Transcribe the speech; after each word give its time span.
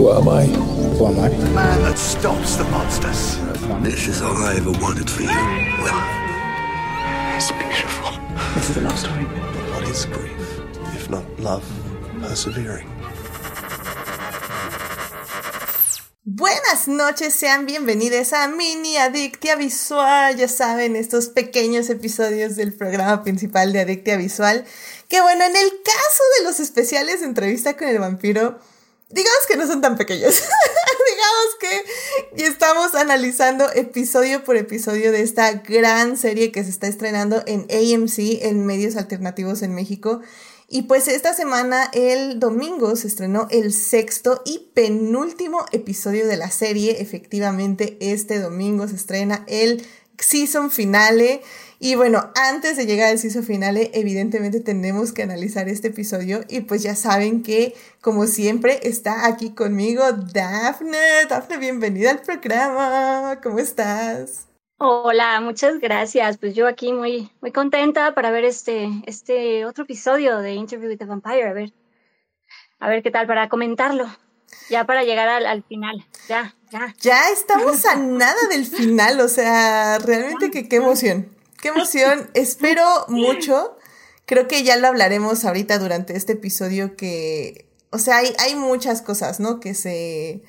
Who 0.00 0.10
am 0.12 0.30
I? 0.30 0.46
Who 0.46 1.06
am 1.08 1.20
I? 1.20 1.28
The 1.28 1.50
man 1.50 1.82
that 1.82 1.98
stops 1.98 2.56
the 2.56 2.64
monsters. 2.72 3.36
This 3.82 4.08
is 4.08 4.22
all 4.22 4.34
I 4.34 4.56
ever 4.56 4.72
wanted 4.80 5.10
for 5.10 5.20
you, 5.20 5.28
Will. 5.28 6.00
It's 7.36 7.52
beautiful. 7.52 8.16
This 8.54 8.70
is 8.70 8.78
a 8.78 8.80
love 8.80 8.98
story. 8.98 9.24
What 9.68 9.84
is 9.84 10.06
grief, 10.06 10.40
if 10.96 11.10
not 11.10 11.24
love 11.38 11.62
persevering? 12.22 12.88
Buenas 16.24 16.88
noches, 16.88 17.34
sean 17.34 17.66
bienvenidos 17.66 18.32
a 18.32 18.48
Mini 18.48 18.96
Adictia 18.96 19.54
Visual. 19.56 20.34
Ya 20.34 20.48
saben, 20.48 20.96
estos 20.96 21.28
pequeños 21.28 21.90
episodios 21.90 22.56
del 22.56 22.72
programa 22.72 23.22
principal 23.22 23.74
de 23.74 23.80
Adictia 23.80 24.16
Visual. 24.16 24.64
Que 25.08 25.20
bueno, 25.20 25.44
en 25.44 25.56
el 25.56 25.70
caso 25.84 26.22
de 26.38 26.44
los 26.44 26.58
especiales 26.58 27.20
de 27.20 27.26
entrevista 27.26 27.76
con 27.76 27.88
el 27.88 27.98
vampiro, 27.98 28.60
digamos 29.10 29.46
que 29.48 29.56
no 29.56 29.66
son 29.66 29.80
tan 29.80 29.96
pequeños. 29.96 30.34
digamos 31.10 31.84
que 32.34 32.44
estamos 32.44 32.94
analizando 32.94 33.70
episodio 33.72 34.44
por 34.44 34.56
episodio 34.56 35.12
de 35.12 35.22
esta 35.22 35.52
gran 35.52 36.16
serie 36.16 36.52
que 36.52 36.64
se 36.64 36.70
está 36.70 36.86
estrenando 36.86 37.42
en 37.46 37.66
AMC, 37.70 38.42
en 38.42 38.64
medios 38.66 38.96
alternativos 38.96 39.62
en 39.62 39.74
México. 39.74 40.20
Y 40.72 40.82
pues 40.82 41.08
esta 41.08 41.34
semana, 41.34 41.90
el 41.92 42.38
domingo, 42.38 42.94
se 42.94 43.08
estrenó 43.08 43.48
el 43.50 43.72
sexto 43.72 44.40
y 44.44 44.70
penúltimo 44.72 45.66
episodio 45.72 46.28
de 46.28 46.36
la 46.36 46.48
serie. 46.48 47.02
Efectivamente, 47.02 47.96
este 48.00 48.38
domingo 48.38 48.86
se 48.86 48.94
estrena 48.94 49.44
el 49.48 49.84
season 50.16 50.70
finale. 50.70 51.42
Y 51.82 51.94
bueno, 51.94 52.30
antes 52.34 52.76
de 52.76 52.84
llegar 52.84 53.08
al 53.08 53.18
season 53.18 53.42
finale, 53.42 53.90
evidentemente 53.94 54.60
tenemos 54.60 55.14
que 55.14 55.22
analizar 55.22 55.66
este 55.70 55.88
episodio. 55.88 56.40
Y 56.46 56.60
pues 56.60 56.82
ya 56.82 56.94
saben 56.94 57.42
que, 57.42 57.74
como 58.02 58.26
siempre, 58.26 58.80
está 58.82 59.26
aquí 59.26 59.54
conmigo 59.54 60.02
Daphne. 60.12 61.24
Daphne, 61.26 61.56
bienvenida 61.56 62.10
al 62.10 62.20
programa. 62.20 63.40
¿Cómo 63.42 63.60
estás? 63.60 64.46
Hola, 64.76 65.40
muchas 65.40 65.78
gracias. 65.78 66.36
Pues 66.36 66.54
yo 66.54 66.68
aquí 66.68 66.92
muy, 66.92 67.30
muy 67.40 67.50
contenta 67.50 68.12
para 68.14 68.30
ver 68.30 68.44
este, 68.44 68.90
este 69.06 69.64
otro 69.64 69.84
episodio 69.84 70.36
de 70.40 70.52
Interview 70.52 70.90
with 70.90 70.98
the 70.98 71.06
Vampire. 71.06 71.48
A 71.48 71.54
ver, 71.54 71.72
a 72.78 72.90
ver 72.90 73.02
qué 73.02 73.10
tal 73.10 73.26
para 73.26 73.48
comentarlo. 73.48 74.06
Ya 74.68 74.84
para 74.84 75.02
llegar 75.02 75.30
al, 75.30 75.46
al 75.46 75.62
final. 75.62 76.04
Ya, 76.28 76.54
ya. 76.70 76.94
Ya 77.00 77.30
estamos 77.30 77.86
a 77.86 77.96
nada 77.96 78.48
del 78.50 78.66
final. 78.66 79.18
O 79.20 79.28
sea, 79.28 79.98
realmente 79.98 80.50
que 80.50 80.68
qué 80.68 80.76
emoción. 80.76 81.39
Qué 81.60 81.68
emoción. 81.68 82.30
Espero 82.34 82.84
mucho. 83.08 83.76
Creo 84.26 84.48
que 84.48 84.62
ya 84.62 84.76
lo 84.76 84.88
hablaremos 84.88 85.44
ahorita 85.44 85.78
durante 85.78 86.16
este 86.16 86.32
episodio 86.34 86.96
que, 86.96 87.66
o 87.90 87.98
sea, 87.98 88.18
hay, 88.18 88.34
hay 88.38 88.54
muchas 88.54 89.02
cosas, 89.02 89.40
¿no? 89.40 89.60
Que 89.60 89.74
se 89.74 90.42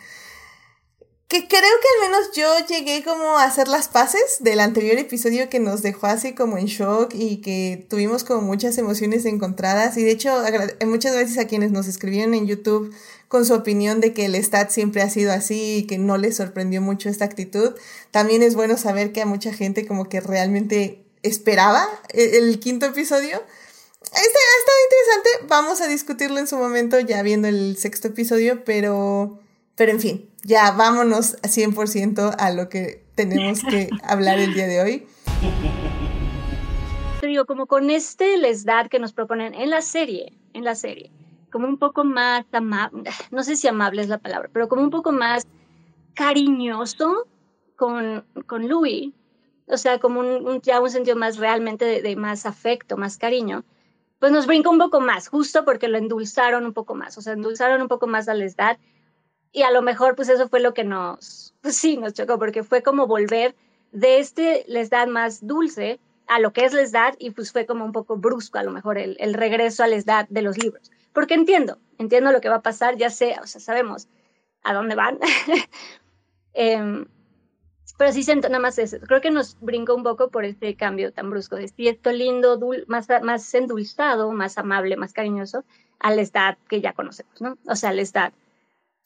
que 1.31 1.47
creo 1.47 1.61
que 1.61 1.87
al 1.95 2.11
menos 2.11 2.31
yo 2.33 2.67
llegué 2.67 3.05
como 3.05 3.37
a 3.37 3.45
hacer 3.45 3.69
las 3.69 3.87
paces 3.87 4.39
del 4.41 4.59
anterior 4.59 4.97
episodio 4.97 5.47
que 5.47 5.61
nos 5.61 5.81
dejó 5.81 6.07
así 6.07 6.33
como 6.33 6.57
en 6.57 6.65
shock 6.65 7.13
y 7.13 7.37
que 7.37 7.85
tuvimos 7.89 8.25
como 8.25 8.41
muchas 8.41 8.77
emociones 8.77 9.23
encontradas. 9.23 9.95
Y 9.95 10.03
de 10.03 10.11
hecho 10.11 10.43
muchas 10.85 11.15
veces 11.15 11.37
a 11.37 11.47
quienes 11.47 11.71
nos 11.71 11.87
escribieron 11.87 12.33
en 12.33 12.47
YouTube 12.47 12.93
con 13.29 13.45
su 13.45 13.53
opinión 13.53 14.01
de 14.01 14.11
que 14.11 14.25
el 14.25 14.35
stat 14.35 14.71
siempre 14.71 15.03
ha 15.03 15.09
sido 15.09 15.31
así 15.31 15.77
y 15.77 15.87
que 15.87 15.97
no 15.97 16.17
les 16.17 16.35
sorprendió 16.35 16.81
mucho 16.81 17.07
esta 17.07 17.23
actitud, 17.23 17.75
también 18.11 18.43
es 18.43 18.55
bueno 18.55 18.75
saber 18.75 19.13
que 19.13 19.21
a 19.21 19.25
mucha 19.25 19.53
gente 19.53 19.87
como 19.87 20.09
que 20.09 20.19
realmente 20.19 21.01
esperaba 21.23 21.87
el, 22.09 22.59
quinto 22.59 22.87
episodio. 22.87 23.41
Este 24.01 24.17
ha 24.17 24.59
estado 24.59 24.77
interesante, 24.83 25.47
vamos 25.47 25.79
a 25.79 25.87
discutirlo 25.87 26.39
en 26.39 26.47
su 26.47 26.57
momento 26.57 26.99
ya 26.99 27.21
viendo 27.21 27.47
el 27.47 27.77
sexto 27.77 28.09
episodio, 28.09 28.65
pero, 28.65 29.40
pero 29.81 29.93
en 29.93 29.99
fin, 29.99 30.29
ya 30.43 30.69
vámonos 30.73 31.41
100% 31.41 32.35
a 32.37 32.51
lo 32.51 32.69
que 32.69 33.03
tenemos 33.15 33.63
que 33.63 33.89
hablar 34.03 34.37
el 34.37 34.53
día 34.53 34.67
de 34.67 34.79
hoy. 34.79 35.07
Te 37.19 37.25
digo, 37.25 37.47
como 37.47 37.65
con 37.65 37.89
este 37.89 38.37
les 38.37 38.63
da 38.63 38.87
que 38.89 38.99
nos 38.99 39.11
proponen 39.11 39.55
en 39.55 39.71
la 39.71 39.81
serie, 39.81 40.37
en 40.53 40.65
la 40.65 40.75
serie, 40.75 41.09
como 41.51 41.67
un 41.67 41.79
poco 41.79 42.03
más 42.03 42.45
amable, 42.51 43.09
no 43.31 43.41
sé 43.41 43.55
si 43.55 43.67
amable 43.67 44.03
es 44.03 44.07
la 44.07 44.19
palabra, 44.19 44.51
pero 44.53 44.69
como 44.69 44.83
un 44.83 44.91
poco 44.91 45.11
más 45.11 45.47
cariñoso 46.13 47.25
con, 47.75 48.23
con 48.45 48.69
Louis, 48.69 49.11
o 49.65 49.77
sea, 49.77 49.97
como 49.97 50.19
un, 50.19 50.61
ya 50.61 50.79
un 50.79 50.91
sentido 50.91 51.15
más 51.15 51.37
realmente 51.37 51.85
de, 51.85 52.03
de, 52.03 52.15
más 52.15 52.45
afecto, 52.45 52.97
más 52.97 53.17
cariño, 53.17 53.63
pues 54.19 54.31
nos 54.31 54.45
brinca 54.45 54.69
un 54.69 54.77
poco 54.77 55.01
más, 55.01 55.27
justo 55.27 55.65
porque 55.65 55.87
lo 55.87 55.97
endulzaron 55.97 56.67
un 56.67 56.73
poco 56.73 56.93
más, 56.93 57.17
o 57.17 57.21
sea, 57.21 57.33
endulzaron 57.33 57.81
un 57.81 57.87
poco 57.87 58.05
más 58.05 58.29
a 58.29 58.35
Lestat 58.35 58.77
y 59.51 59.63
a 59.63 59.71
lo 59.71 59.81
mejor 59.81 60.15
pues 60.15 60.29
eso 60.29 60.47
fue 60.49 60.59
lo 60.59 60.73
que 60.73 60.83
nos, 60.83 61.53
pues 61.61 61.77
sí, 61.77 61.97
nos 61.97 62.13
chocó, 62.13 62.39
porque 62.39 62.63
fue 62.63 62.81
como 62.81 63.07
volver 63.07 63.55
de 63.91 64.19
este 64.19 64.63
Lestat 64.67 65.09
más 65.09 65.45
dulce 65.45 65.99
a 66.27 66.39
lo 66.39 66.53
que 66.53 66.65
es 66.65 66.73
Lestat 66.73 67.15
y 67.19 67.31
pues 67.31 67.51
fue 67.51 67.65
como 67.65 67.83
un 67.83 67.91
poco 67.91 68.17
brusco 68.17 68.57
a 68.57 68.63
lo 68.63 68.71
mejor 68.71 68.97
el, 68.97 69.17
el 69.19 69.33
regreso 69.33 69.83
a 69.83 69.87
Lestat 69.87 70.29
de 70.29 70.41
los 70.41 70.57
libros. 70.57 70.91
Porque 71.13 71.33
entiendo, 71.33 71.77
entiendo 71.97 72.31
lo 72.31 72.39
que 72.39 72.49
va 72.49 72.57
a 72.57 72.61
pasar, 72.61 72.95
ya 72.95 73.09
sé, 73.09 73.35
o 73.41 73.47
sea, 73.47 73.59
sabemos 73.59 74.07
a 74.63 74.73
dónde 74.73 74.95
van. 74.95 75.19
eh, 76.53 77.05
pero 78.01 78.13
sí 78.13 78.23
siento 78.23 78.49
nada 78.49 78.59
más 78.59 78.79
eso. 78.79 78.97
Creo 79.01 79.21
que 79.21 79.29
nos 79.29 79.59
brincó 79.59 79.93
un 79.93 80.01
poco 80.01 80.31
por 80.31 80.43
este 80.43 80.75
cambio 80.75 81.13
tan 81.13 81.29
brusco 81.29 81.55
de 81.55 81.71
esto 81.77 82.11
lindo, 82.11 82.57
dul 82.57 82.83
más, 82.87 83.07
más 83.21 83.53
endulzado, 83.53 84.31
más 84.31 84.57
amable, 84.57 84.97
más 84.97 85.13
cariñoso, 85.13 85.63
al 85.99 86.15
Lestat 86.15 86.57
que 86.67 86.81
ya 86.81 86.93
conocemos, 86.93 87.39
¿no? 87.41 87.59
O 87.67 87.75
sea, 87.75 87.91
al 87.91 87.97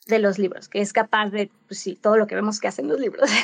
de 0.08 0.20
los 0.20 0.38
libros, 0.38 0.68
que 0.68 0.82
es 0.82 0.94
capaz 0.94 1.32
de, 1.32 1.50
pues 1.68 1.80
sí, 1.80 1.98
todo 2.00 2.16
lo 2.16 2.28
que 2.28 2.36
vemos 2.36 2.60
que 2.60 2.68
hacen 2.68 2.88
los 2.88 3.00
libros. 3.00 3.30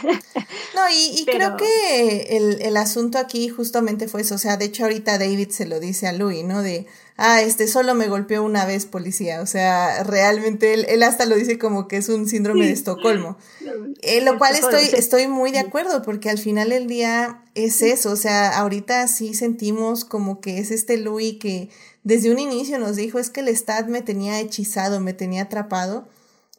No, 0.73 0.89
y, 0.89 1.19
y 1.19 1.25
creo 1.25 1.57
que 1.57 2.37
el, 2.37 2.61
el, 2.61 2.77
asunto 2.77 3.17
aquí 3.17 3.49
justamente 3.49 4.07
fue 4.07 4.21
eso, 4.21 4.35
o 4.35 4.37
sea, 4.37 4.55
de 4.55 4.65
hecho 4.65 4.83
ahorita 4.83 5.17
David 5.17 5.49
se 5.49 5.65
lo 5.65 5.81
dice 5.81 6.07
a 6.07 6.13
Louis, 6.13 6.45
¿no? 6.45 6.61
De, 6.61 6.87
ah, 7.17 7.41
este 7.41 7.67
solo 7.67 7.93
me 7.93 8.07
golpeó 8.07 8.41
una 8.41 8.65
vez 8.65 8.85
policía, 8.85 9.41
o 9.41 9.45
sea, 9.45 10.03
realmente 10.03 10.73
él, 10.73 10.85
él 10.87 11.03
hasta 11.03 11.25
lo 11.25 11.35
dice 11.35 11.59
como 11.59 11.89
que 11.89 11.97
es 11.97 12.07
un 12.07 12.27
síndrome 12.27 12.61
sí. 12.61 12.67
de 12.67 12.73
Estocolmo, 12.73 13.37
eh, 14.01 14.21
lo 14.21 14.37
cual 14.37 14.55
estoy, 14.55 14.89
estoy 14.93 15.27
muy 15.27 15.51
de 15.51 15.59
acuerdo, 15.59 16.01
porque 16.03 16.29
al 16.29 16.37
final 16.37 16.69
del 16.69 16.87
día 16.87 17.43
es 17.53 17.81
eso, 17.81 18.11
o 18.11 18.17
sea, 18.17 18.57
ahorita 18.57 19.07
sí 19.07 19.33
sentimos 19.33 20.05
como 20.05 20.39
que 20.39 20.59
es 20.59 20.71
este 20.71 20.97
Louis 20.97 21.37
que 21.37 21.69
desde 22.03 22.31
un 22.31 22.39
inicio 22.39 22.79
nos 22.79 22.95
dijo, 22.95 23.19
es 23.19 23.29
que 23.29 23.41
el 23.41 23.49
Estad 23.49 23.87
me 23.87 24.01
tenía 24.01 24.39
hechizado, 24.39 25.01
me 25.01 25.13
tenía 25.13 25.43
atrapado, 25.43 26.07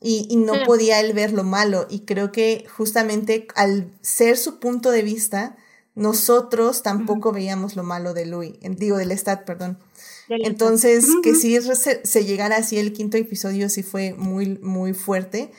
y, 0.03 0.27
y 0.29 0.37
no 0.37 0.55
podía 0.67 1.01
él 1.01 1.13
ver 1.13 1.33
lo 1.33 1.45
malo. 1.45 1.87
Y 1.89 2.01
creo 2.01 2.33
que 2.33 2.67
justamente 2.75 3.47
al 3.55 3.91
ser 4.01 4.37
su 4.37 4.59
punto 4.59 4.91
de 4.91 5.03
vista, 5.03 5.57
nosotros 5.95 6.83
tampoco 6.83 7.29
uh 7.29 7.33
-huh. 7.33 7.37
veíamos 7.37 7.77
lo 7.77 7.83
malo 7.83 8.15
de 8.15 8.27
Louis, 8.27 8.55
digo, 8.63 8.97
del 8.97 9.17
Stat, 9.17 9.45
perdón. 9.45 9.79
Del 10.29 10.47
Entonces, 10.47 11.05
uh 11.05 11.17
-huh. 11.17 11.23
que 11.23 11.35
sí 11.35 11.61
se, 11.61 12.07
se, 12.07 12.25
llegara 12.25 12.57
así 12.57 12.79
el 12.79 12.93
quinto 12.93 13.17
episodio, 13.19 13.69
sí 13.69 13.83
fue 13.83 14.15
muy, 14.15 14.59
muy 14.63 14.95
fuerte. 14.95 15.51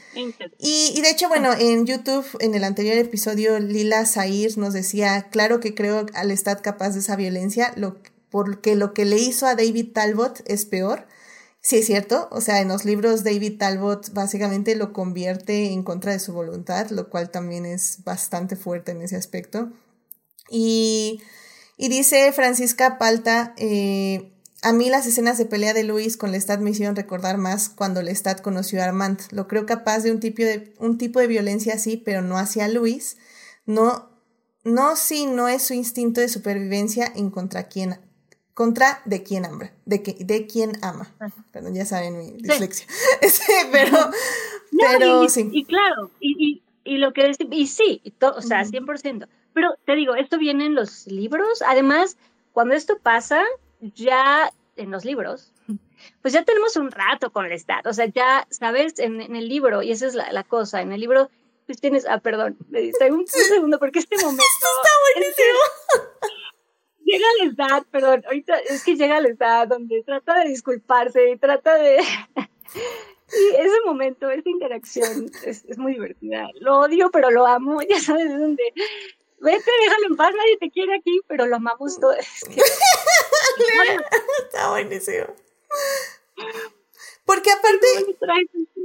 Y, 0.57 0.93
y, 0.95 1.01
de 1.01 1.09
hecho, 1.11 1.29
bueno, 1.29 1.53
en 1.53 1.85
YouTube, 1.85 2.25
en 2.39 2.55
el 2.55 2.63
anterior 2.63 2.97
episodio, 2.97 3.59
Lila 3.59 4.05
Zair 4.05 4.57
nos 4.57 4.73
decía, 4.73 5.27
claro 5.29 5.59
que 5.59 5.75
creo 5.75 6.07
al 6.13 6.31
Stat 6.31 6.61
capaz 6.61 6.91
de 6.91 7.01
esa 7.01 7.15
violencia, 7.15 7.73
lo, 7.75 7.97
porque 8.31 8.75
lo 8.75 8.93
que 8.93 9.05
le 9.05 9.17
hizo 9.17 9.45
a 9.45 9.53
David 9.53 9.89
Talbot 9.93 10.41
es 10.47 10.65
peor. 10.65 11.05
Sí, 11.65 11.77
es 11.77 11.85
cierto. 11.85 12.27
O 12.31 12.41
sea, 12.41 12.59
en 12.59 12.67
los 12.67 12.83
libros 12.83 13.23
David 13.23 13.57
Talbot 13.57 14.11
básicamente 14.13 14.75
lo 14.75 14.91
convierte 14.91 15.71
en 15.71 15.83
contra 15.83 16.11
de 16.11 16.19
su 16.19 16.33
voluntad, 16.33 16.89
lo 16.89 17.09
cual 17.09 17.31
también 17.31 17.65
es 17.65 18.03
bastante 18.03 18.57
fuerte 18.57 18.91
en 18.91 19.01
ese 19.01 19.15
aspecto. 19.15 19.71
Y, 20.49 21.21
y 21.77 21.87
dice 21.87 22.33
Francisca 22.33 22.97
Palta, 22.97 23.53
eh, 23.57 24.33
a 24.61 24.73
mí 24.73 24.89
las 24.89 25.07
escenas 25.07 25.37
de 25.37 25.45
pelea 25.45 25.73
de 25.73 25.85
Luis 25.85 26.17
con 26.17 26.33
Lestat 26.33 26.59
me 26.59 26.71
hicieron 26.71 26.97
recordar 26.97 27.37
más 27.37 27.69
cuando 27.69 28.01
Lestat 28.01 28.41
conoció 28.41 28.81
a 28.81 28.85
Armand. 28.85 29.21
Lo 29.31 29.47
creo 29.47 29.65
capaz 29.65 29.99
de 29.99 30.11
un 30.11 30.19
tipo 30.19 30.43
de, 30.43 30.73
un 30.79 30.97
tipo 30.97 31.21
de 31.21 31.27
violencia 31.27 31.75
así, 31.75 31.95
pero 31.95 32.21
no 32.21 32.37
hacia 32.37 32.67
Luis. 32.67 33.15
No, 33.65 34.09
no 34.65 34.97
si 34.97 35.27
no 35.27 35.47
es 35.47 35.63
su 35.63 35.73
instinto 35.73 36.19
de 36.19 36.27
supervivencia 36.27 37.09
en 37.15 37.29
contra 37.29 37.69
quien 37.69 37.99
contra 38.53 39.01
de 39.05 39.23
quien 39.23 39.45
ama, 39.45 39.71
de, 39.85 40.03
que, 40.03 40.15
de 40.19 40.47
quien 40.47 40.73
ama. 40.83 41.11
Perdón, 41.51 41.73
ya 41.73 41.85
saben 41.85 42.17
mi 42.17 42.31
dislexia. 42.33 42.87
Sí. 43.21 43.51
pero, 43.71 43.97
no, 44.71 44.87
pero 44.91 45.23
y, 45.23 45.29
sí. 45.29 45.49
Y 45.51 45.65
claro, 45.65 46.11
y, 46.19 46.61
y, 46.85 46.93
y 46.93 46.97
lo 46.97 47.13
que 47.13 47.29
es, 47.29 47.37
y 47.39 47.67
sí, 47.67 48.01
to, 48.19 48.35
o 48.35 48.41
sea, 48.41 48.61
uh 48.61 48.65
-huh. 48.65 48.85
100%. 48.85 49.27
Pero 49.53 49.75
te 49.85 49.95
digo, 49.95 50.15
esto 50.15 50.37
viene 50.37 50.65
en 50.65 50.75
los 50.75 51.07
libros. 51.07 51.61
Además, 51.65 52.17
cuando 52.51 52.75
esto 52.75 52.97
pasa, 52.99 53.43
ya 53.81 54.51
en 54.75 54.91
los 54.91 55.05
libros, 55.05 55.51
pues 56.21 56.33
ya 56.33 56.43
tenemos 56.43 56.75
un 56.75 56.91
rato 56.91 57.31
con 57.31 57.45
el 57.45 57.51
Estado. 57.51 57.89
O 57.89 57.93
sea, 57.93 58.05
ya, 58.05 58.47
¿sabes? 58.49 58.99
En, 58.99 59.21
en 59.21 59.35
el 59.35 59.47
libro, 59.47 59.81
y 59.81 59.91
esa 59.91 60.07
es 60.07 60.15
la, 60.15 60.31
la, 60.31 60.43
cosa, 60.43 60.81
en 60.81 60.91
el 60.91 60.99
libro, 60.99 61.29
pues 61.65 61.79
tienes, 61.79 62.05
ah, 62.07 62.19
perdón, 62.19 62.57
me 62.69 62.81
distraigo 62.81 63.15
un, 63.15 63.21
un 63.21 63.27
segundo, 63.27 63.79
porque 63.79 63.99
este 63.99 64.17
momento... 64.17 64.43
Esto 64.43 64.67
está 64.77 64.89
buenísimo. 65.05 66.33
llega 67.13 67.27
a 67.27 67.43
la 67.43 67.51
edad, 67.51 67.83
perdón, 67.91 68.23
ahorita 68.25 68.57
es 68.57 68.83
que 68.83 68.95
llega 68.95 69.17
a 69.17 69.21
la 69.21 69.29
edad 69.29 69.67
donde 69.67 70.03
trata 70.03 70.39
de 70.39 70.49
disculparse 70.49 71.31
y 71.31 71.37
trata 71.37 71.75
de... 71.75 71.97
y 72.35 73.55
ese 73.55 73.81
momento, 73.85 74.29
esta 74.29 74.49
interacción 74.49 75.31
es, 75.45 75.63
es, 75.65 75.77
muy 75.77 75.93
divertida. 75.93 76.49
Lo 76.59 76.79
odio, 76.79 77.09
pero 77.11 77.31
lo 77.31 77.45
amo. 77.45 77.79
Ya 77.89 77.99
sabes 77.99 78.29
de 78.29 78.37
dónde. 78.37 78.63
Vete, 79.39 79.71
déjalo 79.83 80.07
en 80.07 80.15
paz, 80.15 80.33
nadie 80.35 80.57
te 80.57 80.71
quiere 80.71 80.95
aquí, 80.95 81.19
pero 81.27 81.45
lo 81.45 81.57
amamos 81.57 81.99
todos. 81.99 82.17
Está 84.45 84.69
buenísimo. 84.69 85.27
Porque 87.25 87.51
aparte, 87.51 87.87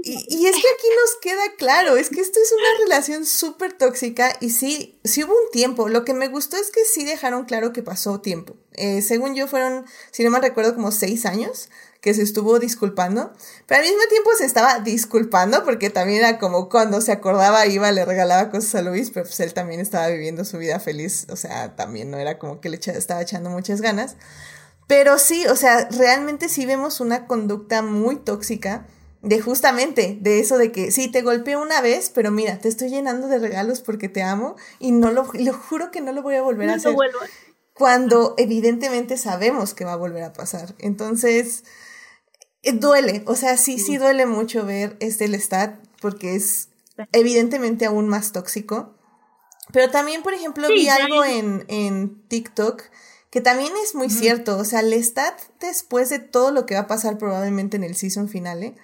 y, 0.03 0.47
es 0.47 0.55
que 0.55 0.69
aquí 0.69 0.87
nos 1.03 1.21
queda 1.21 1.55
claro, 1.57 1.97
es 1.97 2.09
que 2.09 2.21
esto 2.21 2.39
es 2.41 2.53
una 2.53 2.85
relación 2.85 3.27
súper 3.27 3.73
tóxica 3.73 4.37
y 4.41 4.51
sí, 4.51 5.01
sí 5.03 5.25
hubo 5.25 5.33
un 5.33 5.51
tiempo. 5.51 5.89
Lo 5.89 6.05
que 6.05 6.15
me 6.15 6.29
gustó 6.29 6.57
es 6.57 6.71
que 6.71 6.85
sí 6.85 7.05
dejaron 7.05 7.47
claro 7.47 7.73
que 7.73 7.83
pasó 7.83 8.21
tiempo. 8.21 8.55
Eh, 8.75 9.03
según 9.03 9.35
yo 9.35 9.49
fueron, 9.49 9.87
si 10.13 10.23
no 10.23 10.31
me 10.31 10.41
recuerdo, 10.41 10.77
como 10.77 10.93
seis 10.93 11.27
años 11.27 11.69
que 12.01 12.15
se 12.15 12.23
estuvo 12.23 12.61
disculpando, 12.61 13.33
pero 13.67 13.81
al 13.81 13.89
mismo 13.89 14.03
tiempo 14.09 14.31
se 14.39 14.45
estaba 14.45 14.79
disculpando 14.79 15.65
porque 15.65 15.91
también 15.91 16.21
era 16.21 16.39
como 16.39 16.69
cuando 16.69 17.01
se 17.01 17.11
acordaba 17.11 17.67
iba, 17.67 17.91
le 17.91 18.05
regalaba 18.05 18.51
cosas 18.51 18.77
a 18.77 18.83
Luis, 18.83 19.11
pero 19.11 19.27
pues 19.27 19.41
él 19.41 19.53
también 19.53 19.81
estaba 19.81 20.07
viviendo 20.07 20.45
su 20.45 20.59
vida 20.59 20.79
feliz, 20.79 21.27
o 21.29 21.35
sea, 21.35 21.75
también 21.75 22.13
no 22.13 22.19
era 22.19 22.39
como 22.39 22.61
que 22.61 22.69
le 22.69 22.77
estaba 22.77 23.21
echando 23.21 23.51
muchas 23.51 23.81
ganas. 23.81 24.15
Pero 24.89 25.19
sí, 25.19 25.47
o 25.47 25.55
sea, 25.55 25.87
realmente 25.91 26.49
sí 26.49 26.67
vemos 26.67 27.01
una 27.01 27.27
conducta 27.27 27.83
muy 27.83 28.17
tóxica 28.17 28.87
de 29.21 29.39
justamente, 29.41 30.17
de 30.21 30.41
eso 30.41 30.57
de 30.57 30.73
que 30.73 30.91
sí, 30.91 31.09
te 31.09 31.21
golpeé 31.21 31.57
una 31.57 31.83
vez, 31.83 32.11
pero 32.13 32.31
mira, 32.31 32.59
te 32.59 32.69
estoy 32.69 32.89
llenando 32.89 33.29
de 33.29 33.39
regalos 33.39 33.81
porque 33.83 34.09
te 34.09 34.23
amo 34.23 34.57
y 34.79 34.93
no 34.93 35.13
lo, 35.13 35.29
lo 35.35 35.53
juro 35.53 35.91
que 35.91 36.01
no 36.01 36.13
lo 36.13 36.23
voy 36.23 36.37
a 36.37 36.43
volver 36.43 36.71
a 36.71 36.75
hacer. 36.75 36.97
Cuando 37.75 38.35
evidentemente 38.39 39.19
sabemos 39.19 39.75
que 39.75 39.85
va 39.85 39.93
a 39.93 39.97
volver 39.97 40.23
a 40.23 40.33
pasar. 40.33 40.75
Entonces, 40.79 41.65
eh, 42.63 42.73
duele, 42.73 43.23
o 43.27 43.37
sea, 43.37 43.59
sí, 43.59 43.79
sí 43.79 43.99
duele 43.99 44.25
mucho 44.25 44.65
ver 44.65 44.97
este 45.01 45.29
Lestat 45.29 45.77
porque 46.01 46.35
es 46.35 46.71
evidentemente 47.13 47.85
aún 47.85 48.09
más 48.09 48.33
tóxico. 48.33 48.95
Pero 49.71 49.91
también, 49.91 50.23
por 50.23 50.33
ejemplo, 50.33 50.67
vi 50.69 50.89
algo 50.89 51.25
en, 51.25 51.67
en 51.69 52.27
TikTok 52.29 52.85
que 53.31 53.41
también 53.41 53.73
es 53.85 53.95
muy 53.95 54.11
cierto, 54.11 54.57
o 54.57 54.65
sea, 54.65 54.83
Lestat 54.83 55.39
después 55.61 56.09
de 56.09 56.19
todo 56.19 56.51
lo 56.51 56.65
que 56.65 56.75
va 56.75 56.83
a 56.83 56.87
pasar 56.87 57.19
probablemente 57.19 57.77
en 57.77 57.85
el 57.85 57.95
season 57.95 58.29
finale, 58.29 58.75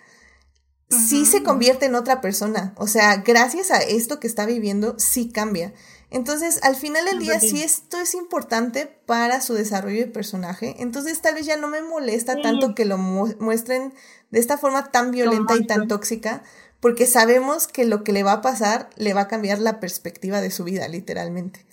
sí 0.90 1.24
se 1.26 1.42
convierte 1.42 1.86
en 1.86 1.94
otra 1.94 2.20
persona, 2.20 2.74
o 2.76 2.86
sea, 2.86 3.16
gracias 3.16 3.70
a 3.70 3.78
esto 3.78 4.20
que 4.20 4.26
está 4.26 4.46
viviendo, 4.46 4.94
sí 4.98 5.30
cambia. 5.30 5.72
Entonces, 6.10 6.60
al 6.62 6.76
final 6.76 7.06
del 7.06 7.18
día, 7.18 7.40
sí 7.40 7.60
esto 7.62 7.98
es 7.98 8.14
importante 8.14 8.86
para 8.86 9.40
su 9.40 9.54
desarrollo 9.54 10.00
de 10.00 10.06
personaje, 10.12 10.76
entonces 10.78 11.20
tal 11.20 11.34
vez 11.34 11.46
ya 11.46 11.56
no 11.56 11.66
me 11.68 11.82
molesta 11.82 12.40
tanto 12.40 12.74
que 12.74 12.84
lo 12.84 12.98
muestren 12.98 13.94
de 14.30 14.38
esta 14.38 14.58
forma 14.58 14.92
tan 14.92 15.10
violenta 15.10 15.56
y 15.56 15.66
tan 15.66 15.88
tóxica, 15.88 16.42
porque 16.80 17.06
sabemos 17.06 17.66
que 17.66 17.86
lo 17.86 18.04
que 18.04 18.12
le 18.12 18.22
va 18.22 18.32
a 18.32 18.42
pasar 18.42 18.90
le 18.96 19.14
va 19.14 19.22
a 19.22 19.28
cambiar 19.28 19.58
la 19.58 19.80
perspectiva 19.80 20.42
de 20.42 20.50
su 20.50 20.64
vida, 20.64 20.86
literalmente. 20.86 21.64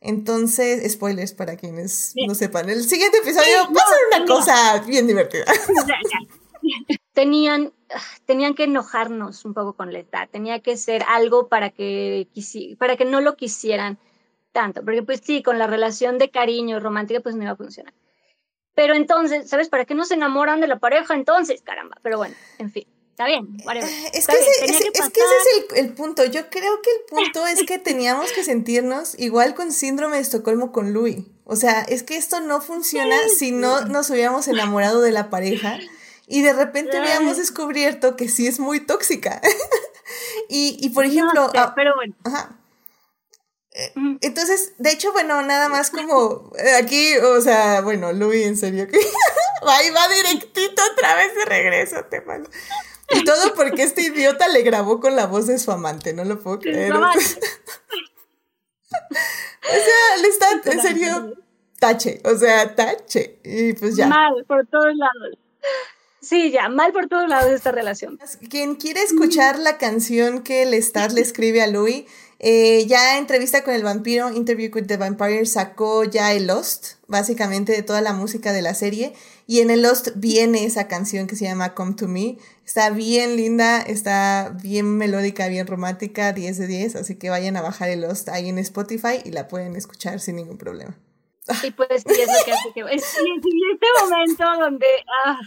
Entonces, 0.00 0.90
spoilers 0.92 1.32
para 1.32 1.56
quienes 1.56 2.14
no 2.26 2.34
sepan. 2.34 2.70
El 2.70 2.84
siguiente 2.84 3.18
episodio 3.18 3.70
va 3.74 3.82
a 3.82 3.88
ser 3.88 4.20
una 4.20 4.26
cosa 4.26 4.78
bien 4.86 5.06
divertida. 5.06 5.44
Tenían, 7.12 7.72
tenían 8.24 8.54
que 8.54 8.64
enojarnos 8.64 9.44
un 9.44 9.52
poco 9.52 9.74
con 9.74 9.92
Leta. 9.92 10.26
Tenía 10.26 10.60
que 10.60 10.76
ser 10.76 11.02
algo 11.08 11.48
para 11.48 11.70
que, 11.70 12.28
para 12.78 12.96
que 12.96 13.04
no 13.04 13.20
lo 13.20 13.36
quisieran 13.36 13.98
tanto. 14.52 14.84
Porque 14.84 15.02
pues 15.02 15.20
sí, 15.22 15.42
con 15.42 15.58
la 15.58 15.66
relación 15.66 16.18
de 16.18 16.30
cariño 16.30 16.80
romántica 16.80 17.20
pues 17.20 17.34
no 17.34 17.42
iba 17.42 17.52
a 17.52 17.56
funcionar. 17.56 17.92
Pero 18.74 18.94
entonces, 18.94 19.50
¿sabes? 19.50 19.68
¿Para 19.68 19.84
qué 19.84 19.94
no 19.94 20.04
se 20.04 20.14
enamoran 20.14 20.60
de 20.60 20.68
la 20.68 20.78
pareja 20.78 21.14
entonces? 21.14 21.60
Caramba. 21.62 21.96
Pero 22.02 22.18
bueno, 22.18 22.34
en 22.58 22.70
fin. 22.70 22.86
Está 23.20 23.26
bien, 23.26 23.54
eh, 23.58 24.10
Es 24.14 24.26
que, 24.26 24.32
ese, 24.32 24.64
es, 24.64 24.78
que 24.78 24.88
ese 24.88 25.74
es 25.74 25.78
el, 25.78 25.92
punto. 25.92 26.24
Yo 26.24 26.48
creo 26.48 26.80
que 26.80 26.90
el 26.90 27.04
punto 27.06 27.46
es 27.46 27.64
que 27.66 27.78
teníamos 27.78 28.32
que 28.32 28.42
sentirnos 28.42 29.14
igual 29.18 29.54
con 29.54 29.72
síndrome 29.72 30.16
de 30.16 30.22
Estocolmo 30.22 30.72
con 30.72 30.94
Louis. 30.94 31.26
O 31.44 31.54
sea, 31.54 31.82
es 31.82 32.02
que 32.02 32.16
esto 32.16 32.40
no 32.40 32.62
funciona 32.62 33.14
si 33.28 33.50
no 33.50 33.82
nos 33.82 34.08
hubiéramos 34.08 34.48
enamorado 34.48 35.02
de 35.02 35.12
la 35.12 35.28
pareja 35.28 35.78
y 36.28 36.40
de 36.40 36.54
repente 36.54 36.96
habíamos 36.96 37.36
descubierto 37.36 38.16
que 38.16 38.30
sí 38.30 38.46
es 38.46 38.58
muy 38.58 38.80
tóxica. 38.80 39.42
y, 40.48 40.78
y, 40.80 40.88
por 40.88 41.04
ejemplo... 41.04 41.50
Ah, 41.54 41.74
pero 41.76 41.94
bueno. 41.96 42.14
Ajá. 42.24 42.56
Eh, 43.72 43.92
entonces, 44.22 44.72
de 44.78 44.92
hecho, 44.92 45.12
bueno, 45.12 45.42
nada 45.42 45.68
más 45.68 45.90
como 45.90 46.52
eh, 46.58 46.72
aquí, 46.74 47.18
o 47.18 47.42
sea, 47.42 47.82
bueno, 47.82 48.14
Louis, 48.14 48.46
en 48.46 48.56
serio, 48.56 48.88
que 48.88 48.98
ahí 49.66 49.90
va 49.90 50.08
directito 50.08 50.82
otra 50.92 51.16
vez 51.16 51.34
de 51.34 51.44
regreso, 51.44 52.02
te 52.06 52.22
mando. 52.22 52.48
Y 53.10 53.24
todo 53.24 53.54
porque 53.54 53.82
este 53.82 54.02
idiota 54.02 54.48
le 54.48 54.62
grabó 54.62 55.00
con 55.00 55.16
la 55.16 55.26
voz 55.26 55.46
de 55.46 55.58
su 55.58 55.72
amante, 55.72 56.12
no 56.12 56.24
lo 56.24 56.40
puedo 56.40 56.58
creer. 56.60 56.92
o 56.94 56.98
sea, 57.00 57.26
le 60.22 60.28
está, 60.28 60.60
en 60.64 60.80
serio, 60.80 61.34
tache, 61.78 62.20
o 62.24 62.36
sea, 62.36 62.74
tache. 62.74 63.40
Y 63.44 63.72
pues 63.74 63.96
ya. 63.96 64.06
Mal 64.06 64.44
por 64.46 64.66
todos 64.66 64.94
lados. 64.96 65.38
Sí, 66.20 66.50
ya, 66.50 66.68
mal 66.68 66.92
por 66.92 67.08
todos 67.08 67.28
lados 67.28 67.50
esta 67.50 67.72
relación. 67.72 68.18
Quien 68.50 68.74
quiere 68.74 69.02
escuchar 69.02 69.58
la 69.58 69.78
canción 69.78 70.42
que 70.42 70.66
Lestat 70.66 71.12
le 71.12 71.22
escribe 71.22 71.62
a 71.62 71.66
Louis, 71.66 72.04
eh, 72.38 72.86
ya 72.86 73.16
entrevista 73.16 73.64
con 73.64 73.74
el 73.74 73.82
vampiro, 73.82 74.30
Interview 74.30 74.70
with 74.74 74.86
the 74.86 74.98
Vampire, 74.98 75.46
sacó 75.46 76.04
ya 76.04 76.32
el 76.32 76.46
Lost, 76.46 76.94
básicamente 77.06 77.72
de 77.72 77.82
toda 77.82 78.02
la 78.02 78.12
música 78.12 78.52
de 78.52 78.62
la 78.62 78.74
serie. 78.74 79.14
Y 79.50 79.62
en 79.62 79.70
el 79.70 79.82
Lost 79.82 80.10
viene 80.14 80.64
esa 80.64 80.86
canción 80.86 81.26
que 81.26 81.34
se 81.34 81.44
llama 81.44 81.74
Come 81.74 81.94
to 81.94 82.06
Me. 82.06 82.38
Está 82.64 82.90
bien 82.90 83.34
linda, 83.34 83.80
está 83.80 84.56
bien 84.62 84.96
melódica, 84.96 85.48
bien 85.48 85.66
romántica, 85.66 86.32
10 86.32 86.56
de 86.56 86.66
10. 86.68 86.94
Así 86.94 87.16
que 87.16 87.30
vayan 87.30 87.56
a 87.56 87.60
bajar 87.60 87.88
el 87.88 88.02
Lost 88.02 88.28
ahí 88.28 88.48
en 88.48 88.60
Spotify 88.60 89.20
y 89.24 89.32
la 89.32 89.48
pueden 89.48 89.74
escuchar 89.74 90.20
sin 90.20 90.36
ningún 90.36 90.56
problema. 90.56 90.96
Y 91.64 91.72
pues 91.72 92.04
sí, 92.06 92.12
es 92.12 92.28
este 92.30 93.86
momento 94.00 94.44
donde... 94.60 94.86
Ah, 95.24 95.40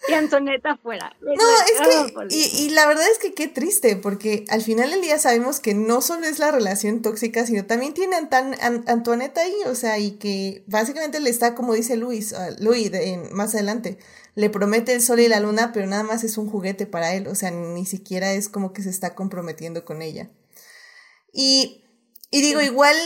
y 0.08 0.12
Antoneta 0.12 0.76
fuera. 0.76 1.14
No, 1.20 1.32
es 1.32 1.80
que, 1.80 2.24
y, 2.30 2.66
y, 2.66 2.70
la 2.70 2.86
verdad 2.86 3.04
es 3.10 3.18
que 3.18 3.34
qué 3.34 3.48
triste, 3.48 3.96
porque 3.96 4.44
al 4.48 4.62
final 4.62 4.90
del 4.90 5.00
día 5.00 5.18
sabemos 5.18 5.60
que 5.60 5.74
no 5.74 6.00
solo 6.00 6.26
es 6.26 6.38
la 6.38 6.50
relación 6.50 7.02
tóxica, 7.02 7.44
sino 7.46 7.64
también 7.66 7.94
tiene 7.94 8.16
a 8.16 8.66
Antoinette 8.86 9.38
ahí, 9.38 9.56
o 9.66 9.74
sea, 9.74 9.98
y 9.98 10.12
que 10.12 10.62
básicamente 10.66 11.20
le 11.20 11.30
está, 11.30 11.54
como 11.54 11.74
dice 11.74 11.96
Luis, 11.96 12.32
uh, 12.32 12.62
Luis 12.62 12.92
más 13.32 13.54
adelante, 13.54 13.98
le 14.34 14.50
promete 14.50 14.92
el 14.92 15.02
sol 15.02 15.20
y 15.20 15.28
la 15.28 15.40
luna, 15.40 15.72
pero 15.72 15.86
nada 15.86 16.04
más 16.04 16.22
es 16.22 16.38
un 16.38 16.48
juguete 16.48 16.86
para 16.86 17.14
él, 17.14 17.26
o 17.26 17.34
sea, 17.34 17.50
ni 17.50 17.84
siquiera 17.84 18.32
es 18.32 18.48
como 18.48 18.72
que 18.72 18.82
se 18.82 18.90
está 18.90 19.14
comprometiendo 19.14 19.84
con 19.84 20.00
ella. 20.00 20.30
Y, 21.32 21.84
y 22.30 22.40
digo, 22.40 22.60
igual, 22.60 22.96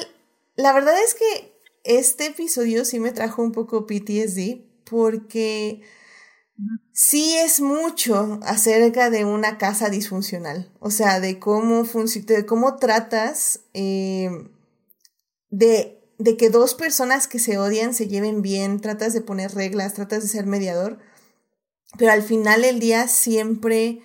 la 0.56 0.72
verdad 0.72 0.94
es 1.02 1.14
que 1.14 1.52
este 1.84 2.26
episodio 2.26 2.84
sí 2.84 3.00
me 3.00 3.12
trajo 3.12 3.42
un 3.42 3.52
poco 3.52 3.86
PTSD, 3.86 4.60
porque 4.84 5.80
sí 6.92 7.36
es 7.36 7.60
mucho 7.60 8.40
acerca 8.42 9.10
de 9.10 9.24
una 9.24 9.58
casa 9.58 9.88
disfuncional, 9.88 10.70
o 10.80 10.90
sea, 10.90 11.20
de 11.20 11.38
cómo, 11.38 11.84
de 11.84 12.46
cómo 12.46 12.76
tratas 12.76 13.60
eh, 13.74 14.30
de, 15.50 16.00
de 16.18 16.36
que 16.36 16.50
dos 16.50 16.74
personas 16.74 17.28
que 17.28 17.38
se 17.38 17.58
odian 17.58 17.94
se 17.94 18.08
lleven 18.08 18.42
bien, 18.42 18.80
tratas 18.80 19.12
de 19.12 19.20
poner 19.22 19.54
reglas, 19.54 19.94
tratas 19.94 20.22
de 20.22 20.28
ser 20.28 20.46
mediador, 20.46 20.98
pero 21.98 22.12
al 22.12 22.22
final 22.22 22.62
del 22.62 22.80
día 22.80 23.08
siempre 23.08 24.02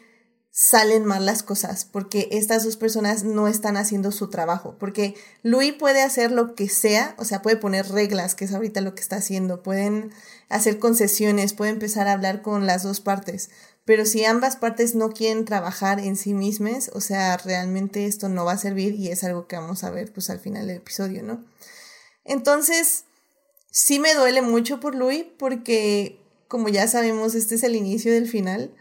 salen 0.59 1.05
mal 1.05 1.23
las 1.23 1.43
cosas 1.43 1.85
porque 1.85 2.29
estas 2.31 2.63
dos 2.63 2.77
personas 2.77 3.23
no 3.23 3.47
están 3.47 3.77
haciendo 3.77 4.11
su 4.11 4.31
trabajo. 4.31 4.75
Porque 4.79 5.13
Louis 5.43 5.73
puede 5.73 6.01
hacer 6.01 6.31
lo 6.31 6.55
que 6.55 6.67
sea, 6.67 7.13
o 7.19 7.25
sea, 7.25 7.43
puede 7.43 7.57
poner 7.57 7.87
reglas, 7.89 8.33
que 8.33 8.45
es 8.45 8.53
ahorita 8.55 8.81
lo 8.81 8.95
que 8.95 9.01
está 9.01 9.17
haciendo, 9.17 9.61
pueden 9.61 10.11
hacer 10.49 10.79
concesiones, 10.79 11.53
puede 11.53 11.69
empezar 11.69 12.07
a 12.07 12.13
hablar 12.13 12.41
con 12.41 12.65
las 12.65 12.81
dos 12.81 13.01
partes. 13.01 13.51
Pero 13.85 14.03
si 14.03 14.25
ambas 14.25 14.55
partes 14.55 14.95
no 14.95 15.09
quieren 15.09 15.45
trabajar 15.45 15.99
en 15.99 16.15
sí 16.15 16.33
mismas, 16.33 16.89
o 16.95 17.01
sea, 17.01 17.37
realmente 17.37 18.07
esto 18.07 18.27
no 18.27 18.43
va 18.43 18.53
a 18.53 18.57
servir 18.57 18.95
y 18.95 19.09
es 19.09 19.23
algo 19.23 19.45
que 19.45 19.57
vamos 19.57 19.83
a 19.83 19.91
ver 19.91 20.11
pues 20.11 20.31
al 20.31 20.39
final 20.39 20.65
del 20.65 20.77
episodio, 20.77 21.21
¿no? 21.21 21.45
Entonces, 22.25 23.03
sí 23.69 23.99
me 23.99 24.15
duele 24.15 24.41
mucho 24.41 24.79
por 24.79 24.95
Louis 24.95 25.23
porque, 25.37 26.19
como 26.47 26.67
ya 26.67 26.87
sabemos, 26.87 27.35
este 27.35 27.53
es 27.53 27.63
el 27.63 27.75
inicio 27.75 28.11
del 28.11 28.27
final 28.27 28.73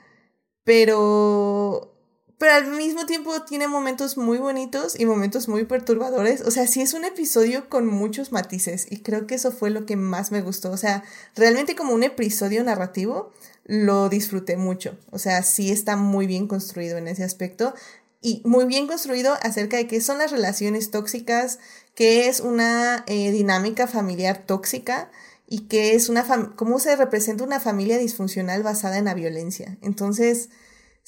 pero 0.66 1.96
pero 2.38 2.52
al 2.52 2.66
mismo 2.66 3.06
tiempo 3.06 3.42
tiene 3.42 3.66
momentos 3.66 4.18
muy 4.18 4.36
bonitos 4.36 4.98
y 5.00 5.06
momentos 5.06 5.48
muy 5.48 5.64
perturbadores. 5.64 6.42
O 6.42 6.50
sea, 6.50 6.66
sí 6.66 6.82
es 6.82 6.92
un 6.92 7.04
episodio 7.06 7.70
con 7.70 7.86
muchos 7.86 8.30
matices 8.30 8.86
y 8.90 8.98
creo 8.98 9.26
que 9.26 9.36
eso 9.36 9.52
fue 9.52 9.70
lo 9.70 9.86
que 9.86 9.96
más 9.96 10.32
me 10.32 10.42
gustó. 10.42 10.70
O 10.70 10.76
sea, 10.76 11.02
realmente 11.34 11.74
como 11.76 11.94
un 11.94 12.02
episodio 12.02 12.62
narrativo 12.62 13.32
lo 13.64 14.10
disfruté 14.10 14.58
mucho. 14.58 14.98
O 15.12 15.18
sea, 15.18 15.42
sí 15.44 15.70
está 15.70 15.96
muy 15.96 16.26
bien 16.26 16.46
construido 16.46 16.98
en 16.98 17.08
ese 17.08 17.24
aspecto 17.24 17.72
y 18.20 18.42
muy 18.44 18.66
bien 18.66 18.86
construido 18.86 19.34
acerca 19.40 19.78
de 19.78 19.86
qué 19.86 20.02
son 20.02 20.18
las 20.18 20.30
relaciones 20.30 20.90
tóxicas, 20.90 21.58
qué 21.94 22.28
es 22.28 22.40
una 22.40 23.02
eh, 23.06 23.30
dinámica 23.30 23.86
familiar 23.86 24.44
tóxica 24.44 25.10
y 25.46 25.68
qué 25.68 25.94
es 25.94 26.08
una 26.08 26.54
cómo 26.56 26.78
se 26.78 26.96
representa 26.96 27.44
una 27.44 27.60
familia 27.60 27.98
disfuncional 27.98 28.62
basada 28.62 28.98
en 28.98 29.04
la 29.06 29.14
violencia. 29.14 29.78
Entonces, 29.82 30.48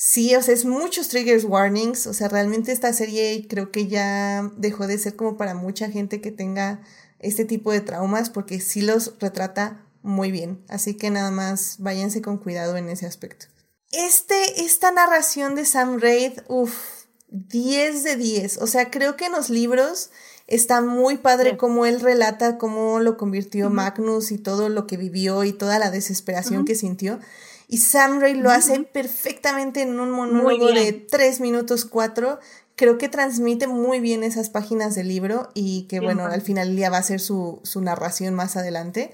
Sí, 0.00 0.36
o 0.36 0.42
sea, 0.42 0.54
es 0.54 0.64
muchos 0.64 1.08
triggers 1.08 1.42
warnings, 1.42 2.06
o 2.06 2.14
sea, 2.14 2.28
realmente 2.28 2.70
esta 2.70 2.92
serie 2.92 3.44
creo 3.48 3.72
que 3.72 3.88
ya 3.88 4.48
dejó 4.56 4.86
de 4.86 4.96
ser 4.96 5.16
como 5.16 5.36
para 5.36 5.54
mucha 5.54 5.90
gente 5.90 6.20
que 6.20 6.30
tenga 6.30 6.80
este 7.18 7.44
tipo 7.44 7.72
de 7.72 7.80
traumas 7.80 8.30
porque 8.30 8.60
sí 8.60 8.80
los 8.80 9.18
retrata 9.18 9.84
muy 10.02 10.30
bien, 10.30 10.64
así 10.68 10.94
que 10.94 11.10
nada 11.10 11.32
más 11.32 11.78
váyanse 11.80 12.22
con 12.22 12.38
cuidado 12.38 12.76
en 12.76 12.88
ese 12.88 13.06
aspecto. 13.06 13.46
Este, 13.90 14.62
esta 14.62 14.92
narración 14.92 15.56
de 15.56 15.64
Sam 15.64 15.98
Raid, 15.98 16.42
uff, 16.46 17.06
10 17.26 18.04
de 18.04 18.14
10, 18.14 18.58
o 18.58 18.68
sea, 18.68 18.92
creo 18.92 19.16
que 19.16 19.26
en 19.26 19.32
los 19.32 19.50
libros 19.50 20.10
está 20.48 20.80
muy 20.80 21.18
padre 21.18 21.56
como 21.56 21.86
él 21.86 22.00
relata 22.00 22.58
cómo 22.58 22.98
lo 23.00 23.16
convirtió 23.16 23.70
Magnus 23.70 24.32
y 24.32 24.38
todo 24.38 24.68
lo 24.68 24.86
que 24.86 24.96
vivió 24.96 25.44
y 25.44 25.52
toda 25.52 25.78
la 25.78 25.90
desesperación 25.90 26.64
que 26.64 26.74
sintió. 26.74 27.20
Y 27.68 27.78
Sam 27.78 28.18
Raid 28.18 28.36
lo 28.36 28.50
hace 28.50 28.80
perfectamente 28.80 29.82
en 29.82 30.00
un 30.00 30.10
monólogo 30.10 30.68
de 30.72 30.92
3 30.92 31.40
minutos 31.40 31.84
4 31.84 32.40
creo 32.78 32.96
que 32.96 33.08
transmite 33.08 33.66
muy 33.66 34.00
bien 34.00 34.22
esas 34.22 34.48
páginas 34.48 34.94
del 34.94 35.08
libro 35.08 35.50
y 35.52 35.82
que, 35.88 36.00
bueno, 36.00 36.24
al 36.24 36.40
final 36.40 36.74
día 36.76 36.88
va 36.88 36.98
a 36.98 37.02
ser 37.02 37.20
su, 37.20 37.60
su 37.64 37.82
narración 37.82 38.34
más 38.34 38.56
adelante. 38.56 39.12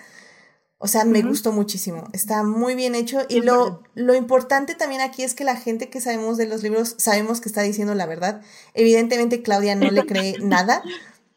O 0.76 0.86
sea, 0.86 1.06
me 1.06 1.22
gustó 1.22 1.50
muchísimo. 1.50 2.08
Está 2.12 2.42
muy 2.42 2.74
bien 2.74 2.94
hecho. 2.94 3.22
Y 3.26 3.40
lo, 3.40 3.82
lo 3.94 4.14
importante 4.14 4.74
también 4.74 5.00
aquí 5.00 5.22
es 5.22 5.34
que 5.34 5.42
la 5.42 5.56
gente 5.56 5.88
que 5.88 6.02
sabemos 6.02 6.36
de 6.36 6.46
los 6.46 6.62
libros 6.62 6.94
sabemos 6.98 7.40
que 7.40 7.48
está 7.48 7.62
diciendo 7.62 7.94
la 7.94 8.04
verdad. 8.04 8.42
Evidentemente, 8.74 9.40
Claudia 9.40 9.74
no 9.76 9.90
le 9.90 10.04
cree 10.04 10.36
nada, 10.42 10.82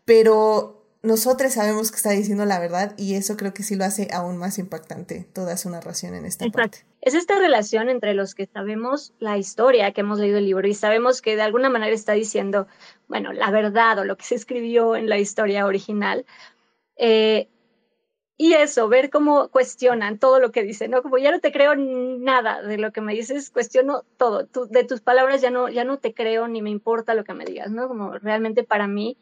pero 0.08 0.86
nosotros 1.04 1.52
sabemos 1.52 1.92
que 1.92 1.98
está 1.98 2.12
diciendo 2.12 2.46
la 2.46 2.60
verdad 2.60 2.94
y 2.98 3.16
eso 3.16 3.36
creo 3.36 3.54
que 3.54 3.62
sí 3.62 3.76
lo 3.76 3.84
hace 3.84 4.08
aún 4.14 4.38
más 4.38 4.58
impactante 4.58 5.28
toda 5.34 5.58
su 5.58 5.70
narración 5.70 6.16
en 6.16 6.26
esta 6.26 6.46
parte. 6.48 6.86
Es 7.02 7.14
esta 7.14 7.38
relación 7.38 7.90
entre 7.90 8.14
los 8.14 8.34
que 8.34 8.46
sabemos 8.46 9.14
la 9.20 9.38
historia, 9.38 9.92
que 9.92 10.02
hemos 10.02 10.18
leído 10.18 10.38
el 10.38 10.46
libro 10.46 10.66
y 10.66 10.74
sabemos 10.76 11.22
que 11.22 11.36
de 11.36 11.42
alguna 11.42 11.70
manera 11.70 11.94
está 11.94 12.14
diciendo, 12.14 12.68
bueno, 13.10 13.34
la 13.34 13.52
verdad 13.52 14.00
o 14.00 14.06
lo 14.06 14.16
que 14.16 14.24
se 14.24 14.36
escribió 14.36 14.96
en 14.96 15.10
la 15.10 15.20
historia 15.20 15.66
original. 15.66 16.26
Eh, 16.96 17.50
y 18.38 18.54
eso, 18.54 18.88
ver 18.88 19.10
cómo 19.10 19.50
cuestionan 19.50 20.20
todo 20.20 20.40
lo 20.40 20.54
que 20.54 20.64
dicen, 20.64 20.92
¿no? 20.92 21.02
Como 21.02 21.18
ya 21.18 21.32
no 21.32 21.42
te 21.42 21.52
creo 21.52 21.76
nada 21.76 22.62
de 22.62 22.78
lo 22.78 22.94
que 22.94 23.02
me 23.02 23.14
dices, 23.14 23.50
cuestiono 23.50 24.04
todo. 24.16 24.48
de 24.70 24.84
tus 24.86 25.02
palabras 25.02 25.42
ya 25.42 25.52
no, 25.52 25.68
ya 25.68 25.84
no 25.84 25.98
te 25.98 26.14
creo 26.14 26.48
ni 26.48 26.62
me 26.62 26.70
importa 26.70 27.14
lo 27.14 27.26
que 27.26 27.34
me 27.34 27.44
digas, 27.44 27.72
¿no? 27.72 27.90
Como 27.90 28.14
realmente 28.20 28.64
para 28.64 28.88
mí 28.88 29.18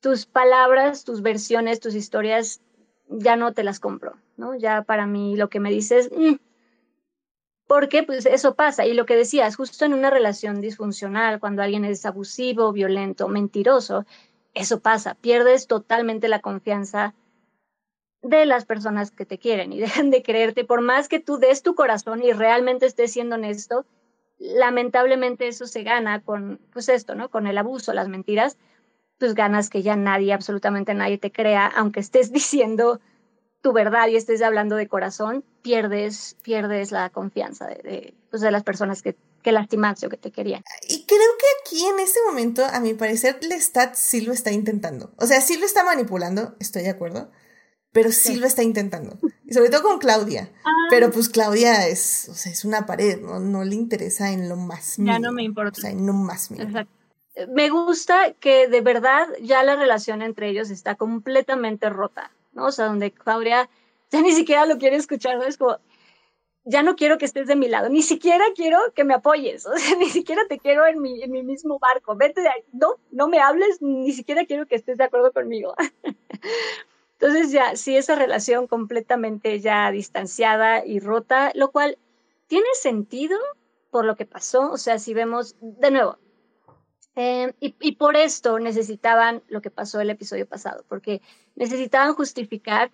tus 0.00 0.26
palabras, 0.26 1.04
tus 1.04 1.22
versiones, 1.22 1.80
tus 1.80 1.94
historias, 1.94 2.60
ya 3.08 3.36
no 3.36 3.52
te 3.52 3.64
las 3.64 3.80
compro, 3.80 4.16
¿no? 4.36 4.54
Ya 4.54 4.82
para 4.82 5.06
mí 5.06 5.36
lo 5.36 5.48
que 5.48 5.60
me 5.60 5.70
dices, 5.70 6.10
mm". 6.14 6.34
porque 7.66 8.02
pues 8.02 8.26
eso 8.26 8.54
pasa. 8.54 8.86
Y 8.86 8.94
lo 8.94 9.06
que 9.06 9.16
decías, 9.16 9.56
justo 9.56 9.84
en 9.84 9.94
una 9.94 10.10
relación 10.10 10.60
disfuncional, 10.60 11.40
cuando 11.40 11.62
alguien 11.62 11.84
es 11.84 12.06
abusivo, 12.06 12.72
violento, 12.72 13.28
mentiroso, 13.28 14.06
eso 14.54 14.80
pasa. 14.80 15.14
Pierdes 15.14 15.66
totalmente 15.66 16.28
la 16.28 16.40
confianza 16.40 17.14
de 18.22 18.44
las 18.46 18.64
personas 18.64 19.10
que 19.10 19.26
te 19.26 19.38
quieren 19.38 19.72
y 19.72 19.80
dejan 19.80 20.10
de 20.10 20.22
creerte. 20.22 20.64
Por 20.64 20.80
más 20.80 21.08
que 21.08 21.20
tú 21.20 21.38
des 21.38 21.62
tu 21.62 21.74
corazón 21.74 22.22
y 22.22 22.32
realmente 22.32 22.86
estés 22.86 23.12
siendo 23.12 23.36
honesto, 23.36 23.84
lamentablemente 24.38 25.48
eso 25.48 25.66
se 25.66 25.82
gana 25.82 26.22
con, 26.22 26.60
pues 26.72 26.88
esto, 26.88 27.14
¿no? 27.14 27.28
Con 27.28 27.46
el 27.46 27.58
abuso, 27.58 27.92
las 27.92 28.08
mentiras 28.08 28.56
pues 29.20 29.34
ganas 29.34 29.68
que 29.68 29.82
ya 29.82 29.94
nadie, 29.94 30.32
absolutamente 30.32 30.94
nadie 30.94 31.18
te 31.18 31.30
crea, 31.30 31.66
aunque 31.66 32.00
estés 32.00 32.32
diciendo 32.32 33.00
tu 33.60 33.72
verdad 33.74 34.08
y 34.08 34.16
estés 34.16 34.40
hablando 34.40 34.74
de 34.74 34.88
corazón, 34.88 35.44
pierdes, 35.60 36.34
pierdes 36.42 36.90
la 36.90 37.10
confianza 37.10 37.66
de, 37.66 38.14
pues 38.30 38.40
de 38.40 38.50
las 38.50 38.64
personas 38.64 39.02
que, 39.02 39.16
que 39.42 39.52
lastimaste 39.52 40.06
o 40.06 40.08
que 40.08 40.16
te 40.16 40.32
querían. 40.32 40.62
Y 40.88 41.04
creo 41.04 41.18
que 41.38 41.46
aquí 41.60 41.84
en 41.84 42.00
este 42.00 42.18
momento, 42.26 42.64
a 42.64 42.80
mi 42.80 42.94
parecer, 42.94 43.38
Lestat 43.44 43.94
sí 43.94 44.22
lo 44.22 44.32
está 44.32 44.50
intentando. 44.50 45.12
O 45.18 45.26
sea, 45.26 45.42
sí 45.42 45.58
lo 45.58 45.66
está 45.66 45.84
manipulando, 45.84 46.56
estoy 46.58 46.84
de 46.84 46.90
acuerdo, 46.90 47.30
pero 47.92 48.12
sí, 48.12 48.36
lo 48.36 48.46
está 48.46 48.62
intentando. 48.62 49.18
Y 49.44 49.52
sobre 49.52 49.68
todo 49.68 49.82
con 49.82 49.98
Claudia. 49.98 50.50
Ah. 50.64 50.70
Pero 50.88 51.10
pues 51.10 51.28
Claudia 51.28 51.86
es, 51.86 52.30
o 52.30 52.34
sea, 52.34 52.50
es 52.50 52.64
una 52.64 52.86
pared, 52.86 53.20
¿no? 53.20 53.40
No 53.40 53.64
le 53.64 53.74
interesa 53.74 54.32
en 54.32 54.48
lo 54.48 54.56
más 54.56 54.98
mínimo. 54.98 55.14
Ya 55.14 55.18
no 55.18 55.32
me 55.32 55.42
importa. 55.42 55.76
O 55.76 55.80
sea, 55.82 55.90
en 55.90 56.06
lo 56.06 56.14
más 56.14 56.50
mínimo. 56.50 56.70
Exacto 56.70 56.99
me 57.48 57.70
gusta 57.70 58.32
que 58.34 58.68
de 58.68 58.80
verdad 58.80 59.28
ya 59.40 59.62
la 59.62 59.76
relación 59.76 60.22
entre 60.22 60.48
ellos 60.48 60.70
está 60.70 60.94
completamente 60.94 61.90
rota, 61.90 62.30
¿no? 62.52 62.66
O 62.66 62.72
sea, 62.72 62.86
donde 62.86 63.12
Claudia 63.12 63.68
ya 64.10 64.20
ni 64.20 64.32
siquiera 64.32 64.66
lo 64.66 64.78
quiere 64.78 64.96
escuchar, 64.96 65.36
¿no? 65.36 65.44
Es 65.44 65.56
como, 65.56 65.78
ya 66.64 66.82
no 66.82 66.96
quiero 66.96 67.18
que 67.18 67.24
estés 67.24 67.46
de 67.46 67.56
mi 67.56 67.68
lado, 67.68 67.88
ni 67.88 68.02
siquiera 68.02 68.44
quiero 68.54 68.78
que 68.94 69.04
me 69.04 69.14
apoyes, 69.14 69.66
o 69.66 69.76
sea, 69.76 69.96
ni 69.96 70.08
siquiera 70.08 70.42
te 70.48 70.58
quiero 70.58 70.86
en 70.86 71.00
mi, 71.00 71.22
en 71.22 71.30
mi 71.30 71.42
mismo 71.42 71.78
barco, 71.78 72.16
vete 72.16 72.40
de 72.42 72.48
ahí, 72.48 72.62
no, 72.72 72.96
no 73.10 73.28
me 73.28 73.40
hables, 73.40 73.80
ni 73.80 74.12
siquiera 74.12 74.44
quiero 74.44 74.66
que 74.66 74.76
estés 74.76 74.98
de 74.98 75.04
acuerdo 75.04 75.32
conmigo. 75.32 75.74
Entonces 77.18 77.52
ya, 77.52 77.76
sí, 77.76 77.96
esa 77.96 78.14
relación 78.14 78.66
completamente 78.66 79.60
ya 79.60 79.90
distanciada 79.90 80.86
y 80.86 81.00
rota, 81.00 81.52
lo 81.54 81.70
cual 81.70 81.98
tiene 82.46 82.68
sentido 82.74 83.38
por 83.90 84.06
lo 84.06 84.16
que 84.16 84.24
pasó, 84.24 84.70
o 84.70 84.78
sea, 84.78 84.98
si 84.98 85.12
vemos, 85.12 85.56
de 85.60 85.90
nuevo, 85.90 86.18
Em, 87.22 87.52
y, 87.60 87.92
por 87.96 88.16
esto 88.16 88.58
necesitaban 88.58 89.42
lo 89.48 89.60
que 89.60 89.70
pasó 89.70 90.00
el 90.00 90.08
episodio 90.08 90.46
pasado, 90.46 90.86
porque 90.88 91.20
necesitaban 91.54 92.14
justificar 92.14 92.90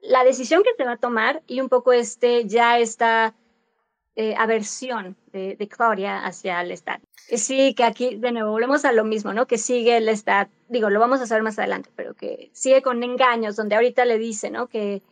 la 0.00 0.22
decisión 0.22 0.62
que 0.62 0.76
se 0.76 0.84
va 0.84 0.92
a 0.92 0.96
tomar 0.96 1.42
y 1.48 1.60
un 1.60 1.68
poco 1.68 1.92
este, 1.92 2.46
ya 2.46 2.78
esta 2.78 3.34
eh, 4.14 4.36
aversión 4.38 5.16
de, 5.32 5.68
Claudia 5.68 6.24
hacia 6.24 6.60
el 6.60 6.70
Estado. 6.70 7.00
Sí, 7.16 7.74
que 7.74 7.82
aquí 7.82 8.14
de 8.14 8.30
nuevo 8.30 8.52
volvemos 8.52 8.84
a 8.84 8.92
lo 8.92 9.02
mismo, 9.02 9.32
¿no? 9.32 9.48
Que 9.48 9.58
sigue 9.58 9.96
el 9.96 10.08
Estado, 10.08 10.48
digo, 10.68 10.88
lo 10.88 11.00
vamos 11.00 11.20
a 11.20 11.26
saber 11.26 11.42
más 11.42 11.58
adelante, 11.58 11.90
pero 11.96 12.14
que 12.14 12.50
sigue 12.52 12.80
con 12.80 13.02
engaños, 13.02 13.56
donde 13.56 13.74
ahorita 13.74 14.04
le 14.04 14.18
dice, 14.18 14.52
¿no? 14.52 14.68
Que, 14.68 15.02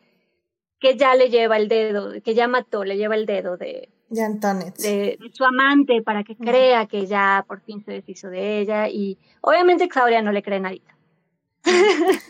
que 0.79 0.97
ya 0.97 1.17
le 1.17 1.31
lleva 1.31 1.57
el 1.57 1.67
dedo, 1.67 2.23
que 2.23 2.35
ya 2.35 2.47
mató, 2.47 2.85
le 2.85 2.97
lleva 2.97 3.17
el 3.17 3.27
dedo 3.27 3.57
de, 3.57 3.89
de, 4.09 5.19
su 5.33 5.45
amante 5.45 6.03
para 6.03 6.23
que 6.23 6.37
crea 6.37 6.87
que 6.87 7.07
ya 7.07 7.45
por 7.47 7.61
fin 7.63 7.85
se 7.85 7.93
deshizo 7.93 8.29
de 8.29 8.61
ella 8.61 8.89
y 8.89 9.19
obviamente 9.41 9.89
Claudia 9.89 10.23
no 10.23 10.33
le 10.33 10.43
cree 10.43 10.61
nadita. 10.61 10.95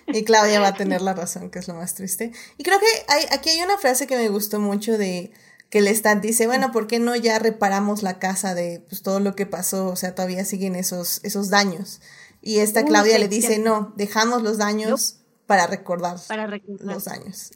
Y 0.06 0.25
Claudia 0.25 0.61
va 0.61 0.68
a 0.68 0.75
tener 0.75 1.02
la 1.02 1.12
razón, 1.12 1.50
que 1.50 1.59
es 1.59 1.68
lo 1.68 1.75
más 1.75 1.95
triste. 1.95 2.33
Y 2.56 2.64
creo 2.64 2.78
que 2.78 2.87
hay, 3.09 3.25
aquí 3.33 3.50
hay 3.50 3.62
una 3.62 3.76
frase 3.76 4.06
que 4.06 4.16
me 4.16 4.28
gustó 4.30 4.61
mucho 4.61 4.97
de 4.97 5.30
que 5.68 5.78
el 5.78 5.88
Stat 5.88 6.23
dice, 6.23 6.47
bueno, 6.47 6.73
¿por 6.73 6.87
qué 6.87 6.99
no 6.99 7.14
ya 7.16 7.38
reparamos 7.38 8.02
la 8.02 8.18
casa 8.18 8.54
de 8.54 8.83
pues, 8.88 9.02
todo 9.02 9.21
lo 9.21 9.35
que 9.35 9.45
pasó? 9.45 9.88
O 9.88 9.97
sea, 9.97 10.14
todavía 10.14 10.45
siguen 10.45 10.75
esos, 10.75 11.23
esos 11.25 11.50
daños. 11.50 12.00
Y 12.40 12.61
esta 12.61 12.85
Claudia 12.85 13.18
le 13.18 13.28
dice, 13.28 13.59
no, 13.59 13.92
dejamos 13.97 14.42
los 14.42 14.56
daños 14.56 15.18
para 15.47 15.67
recordar, 15.67 16.17
los 16.81 17.09
años. 17.09 17.53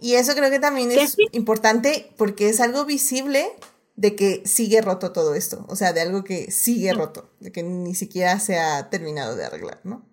Y 0.00 0.14
eso 0.14 0.34
creo 0.34 0.50
que 0.50 0.60
también 0.60 0.90
es 0.92 1.16
importante 1.32 2.12
porque 2.16 2.48
es 2.48 2.60
algo 2.60 2.84
visible 2.84 3.50
de 3.96 4.16
que 4.16 4.42
sigue 4.46 4.80
roto 4.80 5.12
todo 5.12 5.34
esto, 5.34 5.66
o 5.68 5.76
sea, 5.76 5.92
de 5.92 6.00
algo 6.00 6.24
que 6.24 6.50
sigue 6.50 6.92
roto, 6.94 7.28
de 7.40 7.52
que 7.52 7.62
ni 7.62 7.94
siquiera 7.94 8.38
se 8.38 8.58
ha 8.58 8.88
terminado 8.88 9.36
de 9.36 9.44
arreglar, 9.44 9.80
¿no? 9.84 10.06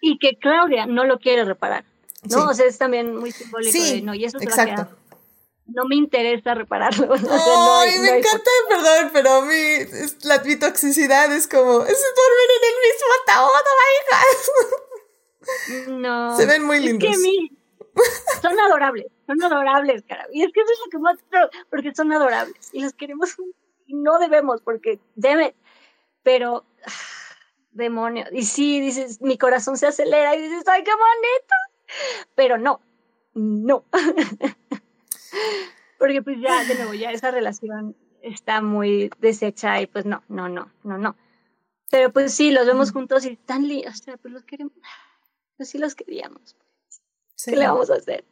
Y 0.00 0.18
que 0.18 0.36
Claudia 0.38 0.86
no 0.86 1.04
lo 1.04 1.18
quiere 1.18 1.44
reparar, 1.44 1.84
¿no? 2.30 2.50
O 2.50 2.54
sea, 2.54 2.66
es 2.66 2.78
también 2.78 3.16
muy 3.16 3.32
simbólico 3.32 3.76
de, 3.76 4.02
no, 4.02 4.14
y 4.14 4.24
eso 4.24 4.38
exacto. 4.40 4.96
no 5.66 5.84
me 5.86 5.96
interesa 5.96 6.54
repararlo. 6.54 7.12
Ay, 7.30 7.98
me 7.98 8.18
encanta, 8.18 8.50
perdón, 8.68 9.10
pero 9.12 9.30
a 9.30 9.44
mí 9.46 9.54
la, 10.22 10.38
mi 10.44 10.56
toxicidad 10.56 11.34
es 11.34 11.48
como, 11.48 11.82
es 11.82 12.04
dormir 12.14 12.50
en 12.56 12.64
el 12.68 12.76
mismo 12.84 13.08
ataúd, 13.24 13.50
hija. 14.04 14.20
No. 15.88 16.36
Se 16.36 16.46
ven 16.46 16.64
muy 16.64 16.80
lindos. 16.80 17.14
son 18.42 18.58
adorables, 18.58 19.06
son 19.26 19.42
adorables, 19.42 20.02
cara. 20.08 20.26
Y 20.32 20.42
es 20.42 20.52
que 20.52 20.60
eso 20.60 20.72
es 20.72 20.78
lo 20.84 20.90
que 20.90 20.98
más 20.98 21.18
porque 21.70 21.94
son 21.94 22.12
adorables 22.12 22.70
y 22.72 22.82
los 22.82 22.92
queremos 22.92 23.36
y 23.86 23.94
no 23.94 24.18
debemos 24.18 24.60
porque 24.62 24.98
deben, 25.14 25.54
pero 26.22 26.64
ah, 26.86 26.90
demonio. 27.72 28.24
Y 28.32 28.44
sí, 28.44 28.80
dices, 28.80 29.20
mi 29.20 29.38
corazón 29.38 29.76
se 29.76 29.86
acelera 29.86 30.34
y 30.34 30.42
dices, 30.42 30.66
ay, 30.68 30.82
qué 30.82 30.90
bonito. 30.90 32.24
Pero 32.34 32.58
no, 32.58 32.80
no. 33.34 33.84
porque 35.98 36.22
pues 36.22 36.38
ya, 36.40 36.64
de 36.64 36.74
nuevo, 36.76 36.94
ya 36.94 37.10
esa 37.10 37.30
relación 37.30 37.96
está 38.22 38.62
muy 38.62 39.10
deshecha 39.18 39.80
y 39.80 39.86
pues 39.86 40.06
no, 40.06 40.22
no, 40.28 40.48
no, 40.48 40.72
no, 40.82 40.98
no. 40.98 41.16
Pero 41.90 42.12
pues 42.12 42.34
sí, 42.34 42.50
los 42.50 42.66
vemos 42.66 42.90
juntos 42.90 43.24
y 43.24 43.30
están 43.30 43.68
lindos, 43.68 44.00
o 44.00 44.04
sea, 44.04 44.16
pues 44.16 44.32
los 44.32 44.44
queremos 44.44 44.72
pues 45.56 45.68
sí 45.68 45.78
los 45.78 45.94
queríamos. 45.94 46.56
¿Qué 47.44 47.56
le 47.56 47.66
vamos 47.66 47.90
a 47.90 47.94
hacer? 47.94 48.24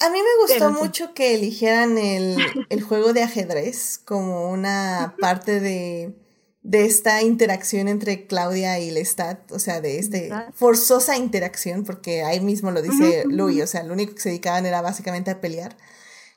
A 0.00 0.10
mí 0.10 0.18
me 0.18 0.42
gustó 0.42 0.70
mucho 0.72 1.14
que 1.14 1.34
eligieran 1.34 1.96
el, 1.96 2.36
el, 2.68 2.82
juego 2.82 3.12
de 3.12 3.22
ajedrez 3.22 3.98
como 3.98 4.50
una 4.50 5.14
parte 5.20 5.60
de, 5.60 6.14
de, 6.62 6.84
esta 6.84 7.22
interacción 7.22 7.88
entre 7.88 8.26
Claudia 8.26 8.78
y 8.80 8.90
Lestat, 8.90 9.50
o 9.52 9.58
sea, 9.58 9.80
de 9.80 9.98
esta 9.98 10.50
forzosa 10.54 11.16
interacción, 11.16 11.84
porque 11.84 12.22
ahí 12.22 12.40
mismo 12.40 12.70
lo 12.70 12.82
dice 12.82 13.24
Louis, 13.26 13.62
o 13.62 13.66
sea, 13.66 13.82
lo 13.84 13.92
único 13.92 14.14
que 14.14 14.20
se 14.20 14.28
dedicaban 14.30 14.66
era 14.66 14.82
básicamente 14.82 15.30
a 15.30 15.40
pelear 15.40 15.76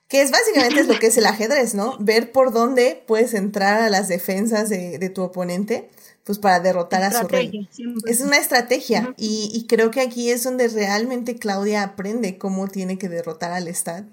Que 0.07 0.21
es 0.21 0.31
básicamente 0.31 0.81
es 0.81 0.87
lo 0.87 0.99
que 0.99 1.07
es 1.07 1.17
el 1.17 1.25
ajedrez, 1.25 1.73
¿no? 1.73 1.97
Ver 1.99 2.31
por 2.31 2.51
dónde 2.51 3.03
puedes 3.07 3.33
entrar 3.33 3.81
a 3.81 3.89
las 3.89 4.07
defensas 4.07 4.69
de, 4.69 4.99
de 4.99 5.09
tu 5.09 5.23
oponente, 5.23 5.89
pues 6.23 6.39
para 6.39 6.59
derrotar 6.59 7.03
a 7.03 7.11
su 7.11 7.27
rey. 7.27 7.69
Es 8.07 8.21
una 8.21 8.37
estrategia. 8.37 9.13
y, 9.17 9.51
y, 9.53 9.67
creo 9.67 9.91
que 9.91 10.01
aquí 10.01 10.29
es 10.29 10.43
donde 10.43 10.67
realmente 10.67 11.35
Claudia 11.35 11.83
aprende 11.83 12.37
cómo 12.37 12.67
tiene 12.67 12.97
que 12.97 13.09
derrotar 13.09 13.51
al 13.51 13.67
Estado. 13.67 14.05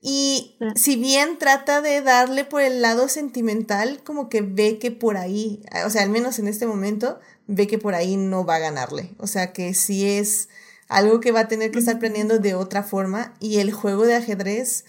Y 0.00 0.56
si 0.76 0.96
bien 0.96 1.36
trata 1.38 1.80
de 1.80 2.00
darle 2.00 2.44
por 2.44 2.62
el 2.62 2.80
lado 2.80 3.08
sentimental, 3.08 4.02
como 4.04 4.28
que 4.28 4.40
ve 4.40 4.78
que 4.78 4.92
por 4.92 5.16
ahí, 5.16 5.64
o 5.84 5.90
sea, 5.90 6.02
al 6.02 6.10
menos 6.10 6.38
en 6.38 6.46
este 6.46 6.66
momento, 6.66 7.18
ve 7.46 7.66
que 7.66 7.78
por 7.78 7.94
ahí 7.94 8.16
no 8.16 8.44
va 8.44 8.56
a 8.56 8.60
ganarle. 8.60 9.14
O 9.18 9.26
sea, 9.26 9.52
que 9.52 9.74
sí 9.74 10.08
es 10.08 10.48
algo 10.88 11.20
que 11.20 11.32
va 11.32 11.40
a 11.40 11.48
tener 11.48 11.72
que 11.72 11.80
estar 11.80 11.96
aprendiendo 11.96 12.38
de 12.38 12.54
otra 12.54 12.82
forma. 12.82 13.34
Y 13.40 13.58
el 13.58 13.72
juego 13.72 14.06
de 14.06 14.14
ajedrez 14.14 14.84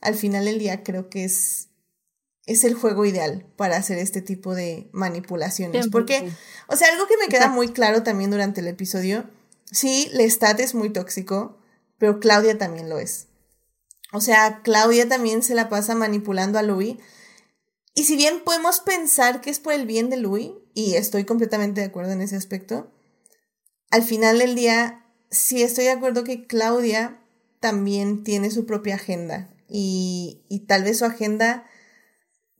al 0.00 0.14
final 0.14 0.44
del 0.44 0.58
día 0.58 0.82
creo 0.82 1.08
que 1.08 1.24
es, 1.24 1.67
es 2.48 2.64
el 2.64 2.74
juego 2.74 3.04
ideal 3.04 3.46
para 3.56 3.76
hacer 3.76 3.98
este 3.98 4.22
tipo 4.22 4.54
de 4.54 4.88
manipulaciones. 4.92 5.88
Porque, 5.88 6.32
o 6.66 6.76
sea, 6.76 6.88
algo 6.88 7.06
que 7.06 7.18
me 7.18 7.28
queda 7.28 7.48
muy 7.48 7.68
claro 7.68 8.02
también 8.02 8.30
durante 8.30 8.62
el 8.62 8.68
episodio, 8.68 9.28
sí, 9.70 10.08
Lestat 10.14 10.58
es 10.58 10.74
muy 10.74 10.90
tóxico, 10.90 11.58
pero 11.98 12.20
Claudia 12.20 12.56
también 12.56 12.88
lo 12.88 12.98
es. 12.98 13.26
O 14.14 14.22
sea, 14.22 14.62
Claudia 14.62 15.06
también 15.06 15.42
se 15.42 15.54
la 15.54 15.68
pasa 15.68 15.94
manipulando 15.94 16.58
a 16.58 16.62
Louis. 16.62 16.96
Y 17.94 18.04
si 18.04 18.16
bien 18.16 18.40
podemos 18.42 18.80
pensar 18.80 19.42
que 19.42 19.50
es 19.50 19.58
por 19.58 19.74
el 19.74 19.86
bien 19.86 20.08
de 20.08 20.16
Louis, 20.16 20.52
y 20.72 20.94
estoy 20.94 21.24
completamente 21.24 21.82
de 21.82 21.88
acuerdo 21.88 22.12
en 22.12 22.22
ese 22.22 22.36
aspecto, 22.36 22.90
al 23.90 24.02
final 24.02 24.38
del 24.38 24.54
día 24.54 25.04
sí 25.30 25.62
estoy 25.62 25.84
de 25.84 25.90
acuerdo 25.90 26.24
que 26.24 26.46
Claudia 26.46 27.20
también 27.60 28.24
tiene 28.24 28.50
su 28.50 28.64
propia 28.64 28.94
agenda 28.94 29.50
y, 29.68 30.46
y 30.48 30.60
tal 30.60 30.84
vez 30.84 30.98
su 30.98 31.04
agenda 31.04 31.67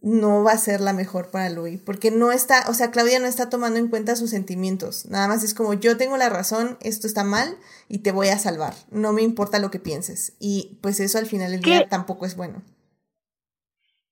no 0.01 0.45
va 0.45 0.53
a 0.53 0.59
ser 0.59 0.81
la 0.81 0.93
mejor 0.93 1.31
para 1.31 1.51
Louis, 1.51 1.81
porque 1.85 2.11
no 2.11 2.31
está, 2.31 2.65
o 2.69 2.75
sea, 2.75 2.91
Claudia 2.91 3.19
no 3.19 3.27
está 3.27 3.51
tomando 3.51 3.79
en 3.79 3.89
cuenta 3.89 4.15
sus 4.17 4.31
sentimientos, 4.31 5.07
nada 5.07 5.27
más 5.27 5.43
es 5.43 5.55
como 5.55 5.75
yo 5.75 5.97
tengo 5.97 6.17
la 6.17 6.29
razón, 6.29 6.79
esto 6.81 7.07
está 7.07 7.25
mal 7.25 7.57
y 7.89 7.99
te 7.99 8.13
voy 8.13 8.29
a 8.29 8.39
salvar, 8.39 8.75
no 8.91 9.13
me 9.13 9.23
importa 9.23 9.59
lo 9.59 9.71
que 9.71 9.81
pienses. 9.81 10.35
Y 10.39 10.79
pues 10.83 11.01
eso 11.01 11.19
al 11.19 11.27
final 11.27 11.51
del 11.51 11.63
día 11.63 11.89
tampoco 11.89 12.27
es 12.27 12.37
bueno. 12.37 12.63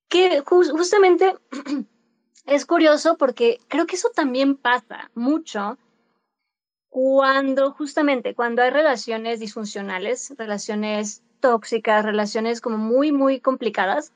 Que 0.08 0.40
justamente 0.40 1.34
es 2.46 2.66
curioso 2.66 3.16
porque 3.16 3.58
creo 3.68 3.86
que 3.86 3.96
eso 3.96 4.10
también 4.14 4.56
pasa 4.56 5.10
mucho 5.14 5.78
cuando 6.88 7.72
justamente 7.72 8.34
cuando 8.34 8.62
hay 8.62 8.70
relaciones 8.70 9.38
disfuncionales, 9.38 10.32
relaciones 10.38 11.22
tóxicas, 11.40 12.04
relaciones 12.04 12.60
como 12.60 12.78
muy, 12.78 13.12
muy 13.12 13.38
complicadas, 13.40 14.12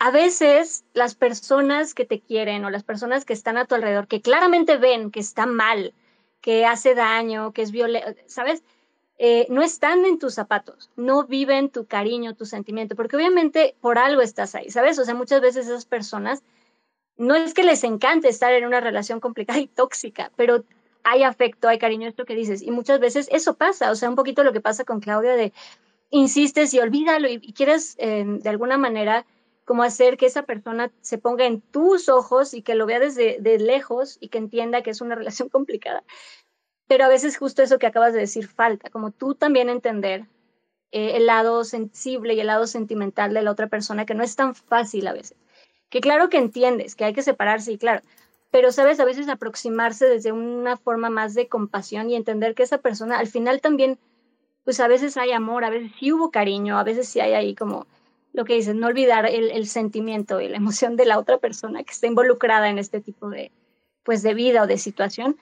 a 0.00 0.10
veces 0.10 0.86
las 0.94 1.14
personas 1.14 1.92
que 1.92 2.06
te 2.06 2.20
quieren 2.20 2.64
o 2.64 2.70
las 2.70 2.82
personas 2.82 3.26
que 3.26 3.34
están 3.34 3.58
a 3.58 3.66
tu 3.66 3.74
alrededor, 3.74 4.08
que 4.08 4.22
claramente 4.22 4.78
ven 4.78 5.10
que 5.10 5.20
está 5.20 5.44
mal, 5.44 5.92
que 6.40 6.64
hace 6.64 6.94
daño, 6.94 7.52
que 7.52 7.60
es 7.60 7.70
violento, 7.70 8.18
¿sabes? 8.26 8.62
Eh, 9.18 9.46
no 9.50 9.60
están 9.60 10.06
en 10.06 10.18
tus 10.18 10.32
zapatos, 10.32 10.90
no 10.96 11.26
viven 11.26 11.68
tu 11.68 11.84
cariño, 11.84 12.34
tu 12.34 12.46
sentimiento, 12.46 12.96
porque 12.96 13.16
obviamente 13.16 13.76
por 13.82 13.98
algo 13.98 14.22
estás 14.22 14.54
ahí, 14.54 14.70
¿sabes? 14.70 14.98
O 14.98 15.04
sea, 15.04 15.14
muchas 15.14 15.42
veces 15.42 15.66
esas 15.66 15.84
personas 15.84 16.42
no 17.18 17.34
es 17.34 17.52
que 17.52 17.62
les 17.62 17.84
encante 17.84 18.30
estar 18.30 18.54
en 18.54 18.64
una 18.64 18.80
relación 18.80 19.20
complicada 19.20 19.58
y 19.58 19.66
tóxica, 19.66 20.32
pero 20.34 20.64
hay 21.04 21.24
afecto, 21.24 21.68
hay 21.68 21.78
cariño, 21.78 22.08
esto 22.08 22.24
que 22.24 22.34
dices, 22.34 22.62
y 22.62 22.70
muchas 22.70 23.00
veces 23.00 23.28
eso 23.30 23.52
pasa, 23.56 23.90
o 23.90 23.94
sea, 23.94 24.08
un 24.08 24.16
poquito 24.16 24.44
lo 24.44 24.54
que 24.54 24.62
pasa 24.62 24.84
con 24.84 25.00
Claudia 25.00 25.34
de 25.34 25.52
insistes 26.08 26.72
y 26.72 26.78
olvídalo 26.78 27.28
y, 27.28 27.52
quieres 27.52 27.96
eh, 27.98 28.24
de 28.26 28.48
alguna 28.48 28.78
manera 28.78 29.26
como 29.70 29.84
hacer 29.84 30.16
que 30.16 30.26
esa 30.26 30.42
persona 30.42 30.90
se 31.00 31.16
ponga 31.16 31.46
en 31.46 31.60
tus 31.60 32.08
ojos 32.08 32.54
y 32.54 32.62
que 32.62 32.74
lo 32.74 32.86
vea 32.86 32.98
desde 32.98 33.36
de 33.38 33.60
lejos 33.60 34.18
y 34.20 34.26
que 34.26 34.38
entienda 34.38 34.82
que 34.82 34.90
es 34.90 35.00
una 35.00 35.14
relación 35.20 35.48
complicada. 35.48 36.02
Pero 36.88 37.04
a 37.04 37.08
veces 37.08 37.38
justo 37.38 37.62
eso 37.62 37.78
que 37.78 37.86
acabas 37.86 38.12
de 38.12 38.18
decir 38.18 38.48
falta, 38.48 38.90
como 38.90 39.12
tú 39.12 39.36
también 39.36 39.68
entender 39.68 40.26
eh, 40.90 41.12
el 41.14 41.26
lado 41.26 41.62
sensible 41.62 42.34
y 42.34 42.40
el 42.40 42.48
lado 42.48 42.66
sentimental 42.66 43.32
de 43.32 43.42
la 43.42 43.52
otra 43.52 43.68
persona, 43.68 44.06
que 44.06 44.14
no 44.14 44.24
es 44.24 44.34
tan 44.34 44.56
fácil 44.56 45.06
a 45.06 45.12
veces. 45.12 45.38
Que 45.88 46.00
claro 46.00 46.30
que 46.30 46.38
entiendes 46.38 46.96
que 46.96 47.04
hay 47.04 47.12
que 47.12 47.22
separarse 47.22 47.70
y 47.70 47.78
claro, 47.78 48.02
pero 48.50 48.72
sabes 48.72 48.98
a 48.98 49.04
veces 49.04 49.28
aproximarse 49.28 50.06
desde 50.06 50.32
una 50.32 50.78
forma 50.78 51.10
más 51.10 51.34
de 51.34 51.46
compasión 51.46 52.10
y 52.10 52.16
entender 52.16 52.56
que 52.56 52.64
esa 52.64 52.78
persona 52.78 53.20
al 53.20 53.28
final 53.28 53.60
también 53.60 54.00
pues 54.64 54.80
a 54.80 54.88
veces 54.88 55.16
hay 55.16 55.30
amor, 55.30 55.62
a 55.62 55.70
veces 55.70 55.92
sí 56.00 56.10
hubo 56.10 56.32
cariño, 56.32 56.76
a 56.76 56.82
veces 56.82 57.08
sí 57.08 57.20
hay 57.20 57.34
ahí 57.34 57.54
como 57.54 57.86
lo 58.32 58.44
que 58.44 58.54
dices, 58.54 58.74
no 58.74 58.86
olvidar 58.86 59.26
el, 59.26 59.66
sentimiento 59.66 60.40
y 60.40 60.48
la 60.48 60.56
emoción 60.56 60.96
de 60.96 61.06
la 61.06 61.18
otra 61.18 61.38
persona 61.38 61.82
que 61.82 61.92
está 61.92 62.06
involucrada 62.06 62.68
en 62.68 62.78
este 62.78 63.00
tipo 63.00 63.28
de, 63.28 63.50
pues, 64.04 64.22
de 64.22 64.34
vida 64.34 64.62
o 64.62 64.66
de 64.66 64.78
situación. 64.78 65.36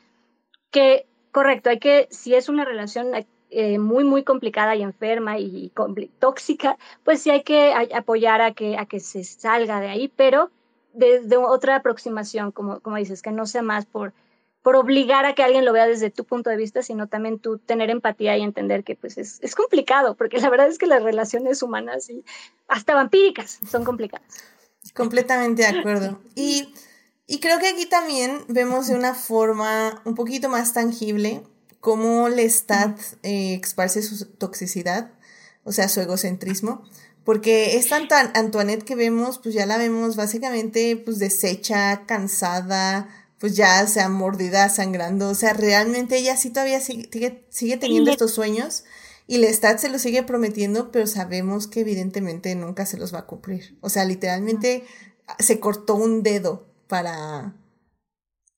Que, 0.70 1.06
correcto, 1.30 1.70
hay 1.70 1.78
que, 1.78 2.08
si 2.10 2.34
es 2.34 2.48
una 2.48 2.64
relación 2.64 3.08
eh, 3.50 3.78
muy, 3.78 4.04
muy 4.04 4.24
complicada 4.24 4.74
y 4.76 4.82
enferma 4.82 5.38
y, 5.38 5.72
tóxica, 6.18 6.78
pues 7.04 7.22
sí 7.22 7.30
hay 7.30 7.42
que 7.42 7.74
apoyar 7.94 8.40
a 8.40 8.52
que, 8.52 8.76
a 8.76 8.86
que 8.86 9.00
se 9.00 9.24
salga 9.24 9.80
de 9.80 9.88
ahí, 9.88 10.08
pero 10.08 10.50
desde 10.92 11.36
otra 11.36 11.76
aproximación, 11.76 12.52
como, 12.52 12.80
como 12.80 12.96
dices, 12.96 13.22
que 13.22 13.30
no 13.30 13.46
sea 13.46 13.62
más 13.62 13.86
por 13.86 14.12
por 14.68 14.76
obligar 14.76 15.24
a 15.24 15.34
que 15.34 15.42
alguien 15.42 15.64
lo 15.64 15.72
vea 15.72 15.86
desde 15.86 16.10
tu 16.10 16.26
punto 16.26 16.50
de 16.50 16.58
vista, 16.58 16.82
sino 16.82 17.06
también 17.06 17.38
tú 17.38 17.56
tener 17.56 17.88
empatía 17.88 18.36
y 18.36 18.42
entender 18.42 18.84
que 18.84 18.96
pues 18.96 19.16
es, 19.16 19.38
es 19.40 19.54
complicado, 19.54 20.14
porque 20.14 20.36
la 20.40 20.50
verdad 20.50 20.68
es 20.68 20.76
que 20.76 20.86
las 20.86 21.02
relaciones 21.02 21.62
humanas 21.62 22.10
y 22.10 22.22
hasta 22.66 22.92
vampíricas 22.92 23.60
son 23.66 23.82
complicadas. 23.82 24.28
Completamente 24.92 25.62
de 25.62 25.68
acuerdo. 25.68 26.20
Y, 26.34 26.74
y 27.26 27.40
creo 27.40 27.58
que 27.58 27.68
aquí 27.68 27.86
también 27.86 28.44
vemos 28.48 28.88
de 28.88 28.94
una 28.94 29.14
forma 29.14 30.02
un 30.04 30.14
poquito 30.14 30.50
más 30.50 30.74
tangible 30.74 31.42
cómo 31.80 32.28
Lestat 32.28 33.00
eh, 33.22 33.54
exparse 33.54 34.02
su 34.02 34.26
toxicidad, 34.26 35.12
o 35.64 35.72
sea, 35.72 35.88
su 35.88 36.02
egocentrismo. 36.02 36.82
Porque 37.24 37.78
esta 37.78 37.96
Antoinette 38.34 38.84
que 38.84 38.96
vemos, 38.96 39.38
pues 39.38 39.54
ya 39.54 39.64
la 39.64 39.78
vemos 39.78 40.16
básicamente 40.16 40.94
pues 41.02 41.18
deshecha, 41.18 42.04
cansada, 42.04 43.08
pues 43.38 43.56
ya 43.56 43.86
sea 43.86 44.08
mordida, 44.08 44.68
sangrando, 44.68 45.28
o 45.28 45.34
sea, 45.34 45.52
realmente 45.52 46.16
ella 46.18 46.36
sí 46.36 46.50
todavía 46.50 46.80
sigue, 46.80 47.44
sigue, 47.50 47.76
teniendo 47.76 48.10
estos 48.10 48.32
sueños 48.32 48.84
y 49.28 49.38
Lestat 49.38 49.78
se 49.78 49.90
los 49.90 50.02
sigue 50.02 50.22
prometiendo, 50.22 50.90
pero 50.90 51.06
sabemos 51.06 51.66
que 51.66 51.80
evidentemente 51.80 52.54
nunca 52.54 52.86
se 52.86 52.96
los 52.96 53.14
va 53.14 53.20
a 53.20 53.26
cumplir. 53.26 53.76
O 53.82 53.90
sea, 53.90 54.06
literalmente 54.06 54.84
se 55.38 55.60
cortó 55.60 55.96
un 55.96 56.22
dedo 56.22 56.66
para, 56.88 57.54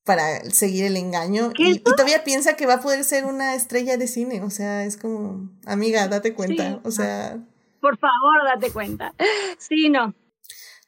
para 0.04 0.44
seguir 0.50 0.84
el 0.84 0.96
engaño 0.96 1.52
y, 1.58 1.80
todavía 1.80 2.22
piensa 2.22 2.54
que 2.54 2.66
va 2.66 2.74
a 2.74 2.80
poder 2.80 3.02
ser 3.02 3.24
una 3.24 3.56
estrella 3.56 3.96
de 3.96 4.06
cine. 4.06 4.42
O 4.42 4.50
sea, 4.50 4.84
es 4.84 4.96
como, 4.96 5.50
amiga, 5.66 6.06
date 6.06 6.34
cuenta. 6.34 6.80
O 6.84 6.92
sea... 6.92 7.38
Por 7.80 7.98
favor, 7.98 8.44
date 8.44 8.72
cuenta. 8.72 9.14
Sí, 9.58 9.88
no. 9.88 10.14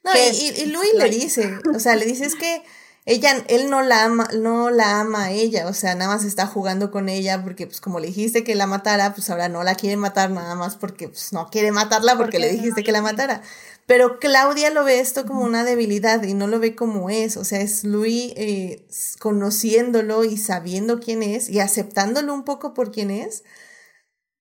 No, 0.04 0.10
y, 0.14 0.62
y, 0.62 0.66
Luis 0.66 0.94
le 0.96 1.08
dice, 1.10 1.58
o 1.74 1.78
sea, 1.78 1.96
le 1.96 2.04
dice 2.04 2.24
es 2.24 2.34
que 2.34 2.62
ella, 3.04 3.44
él 3.48 3.68
no 3.68 3.82
la 3.82 4.04
ama, 4.04 4.28
no 4.32 4.70
la 4.70 5.00
ama 5.00 5.24
a 5.24 5.30
ella, 5.32 5.66
o 5.66 5.74
sea, 5.74 5.94
nada 5.96 6.14
más 6.14 6.24
está 6.24 6.46
jugando 6.46 6.92
con 6.92 7.08
ella 7.08 7.42
porque, 7.42 7.66
pues, 7.66 7.80
como 7.80 7.98
le 7.98 8.06
dijiste 8.06 8.44
que 8.44 8.54
la 8.54 8.66
matara, 8.68 9.12
pues 9.14 9.28
ahora 9.28 9.48
no 9.48 9.64
la 9.64 9.74
quiere 9.74 9.96
matar 9.96 10.30
nada 10.30 10.54
más 10.54 10.76
porque, 10.76 11.08
pues, 11.08 11.32
no 11.32 11.48
quiere 11.50 11.72
matarla 11.72 12.16
porque 12.16 12.38
le 12.38 12.50
dijiste 12.52 12.84
que 12.84 12.92
la 12.92 13.02
matara. 13.02 13.42
Pero 13.86 14.20
Claudia 14.20 14.70
lo 14.70 14.84
ve 14.84 15.00
esto 15.00 15.26
como 15.26 15.42
una 15.44 15.64
debilidad 15.64 16.22
y 16.22 16.34
no 16.34 16.46
lo 16.46 16.60
ve 16.60 16.76
como 16.76 17.10
es, 17.10 17.36
o 17.36 17.44
sea, 17.44 17.60
es 17.60 17.82
Luis 17.82 18.32
eh, 18.36 18.86
conociéndolo 19.18 20.22
y 20.24 20.36
sabiendo 20.36 21.00
quién 21.00 21.22
es 21.24 21.48
y 21.48 21.58
aceptándolo 21.58 22.32
un 22.32 22.44
poco 22.44 22.72
por 22.74 22.92
quién 22.92 23.10
es, 23.10 23.42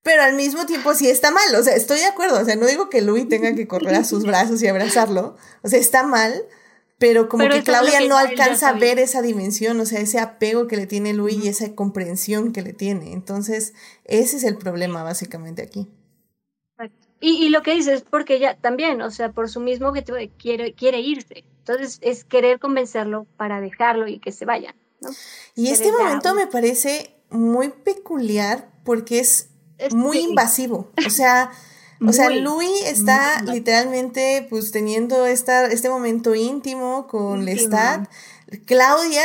pero 0.04 0.24
al 0.24 0.36
mismo 0.36 0.66
tiempo 0.68 0.94
sí 0.94 1.10
está 1.10 1.32
mal, 1.32 1.56
o 1.56 1.64
sea, 1.64 1.76
estoy 1.76 2.00
de 2.00 2.06
acuerdo, 2.06 2.40
o 2.40 2.46
sea, 2.46 2.56
no 2.56 2.68
digo 2.68 2.90
que 2.90 3.02
Luis 3.02 3.28
tenga 3.30 3.54
que 3.56 3.68
correr 3.68 3.96
a 3.96 4.04
sus 4.04 4.24
brazos 4.28 4.62
y 4.62 4.68
abrazarlo, 4.68 5.36
o 5.64 5.68
sea, 5.68 5.80
está 5.80 6.04
mal, 6.04 6.46
pero 7.02 7.30
como 7.30 7.50
que 7.50 7.64
Claudia 7.64 8.08
no 8.08 8.16
alcanza 8.16 8.70
a 8.70 8.74
ver 8.74 9.00
esa 9.00 9.24
dimensión, 9.24 9.80
o 9.80 9.88
sea, 9.88 10.00
ese 10.02 10.20
apego 10.20 10.68
que 10.68 10.78
le 10.78 10.86
tiene 10.86 11.16
Luis 11.16 11.44
y 11.44 11.48
esa 11.48 11.74
comprensión 11.74 12.54
que 12.54 12.62
le 12.62 12.74
tiene. 12.74 13.12
Entonces, 13.12 13.74
ese 14.06 14.38
es 14.38 14.44
el 14.44 14.56
problema 14.56 15.02
básicamente 15.02 15.64
aquí. 15.64 15.88
Y, 17.20 17.44
y 17.44 17.50
lo 17.50 17.64
que 17.64 17.74
dice 17.74 17.96
es 17.96 18.04
porque 18.04 18.36
ella 18.36 18.56
también, 18.62 19.02
o 19.02 19.10
sea, 19.10 19.32
por 19.32 19.50
su 19.50 19.62
mismo 19.62 19.88
objetivo 19.88 20.16
de 20.16 20.30
quiere, 20.30 20.74
quiere 20.76 21.00
irse. 21.00 21.44
Entonces, 21.58 21.98
es 22.02 22.24
querer 22.24 22.60
convencerlo 22.60 23.26
para 23.36 23.62
dejarlo 23.62 24.08
y 24.08 24.20
que 24.20 24.32
se 24.32 24.46
vaya. 24.46 24.76
Y 25.56 25.70
este 25.70 25.92
momento 25.92 26.36
me 26.36 26.46
parece 26.46 27.16
muy 27.32 27.70
peculiar 27.70 28.70
porque 28.86 29.22
es, 29.22 29.50
muy 29.92 30.20
invasivo. 30.20 30.92
O 31.08 31.10
sea, 31.10 31.52
o 32.06 32.14
sea, 32.14 32.30
Louis 32.30 32.70
está 32.86 33.44
literalmente 33.44 34.48
pues 34.50 34.72
teniendo 34.72 35.26
esta, 35.26 35.68
este 35.68 35.90
momento 35.90 36.34
íntimo 36.34 37.08
con 37.08 37.46
Lestat. 37.46 38.10
Claudia 38.66 39.22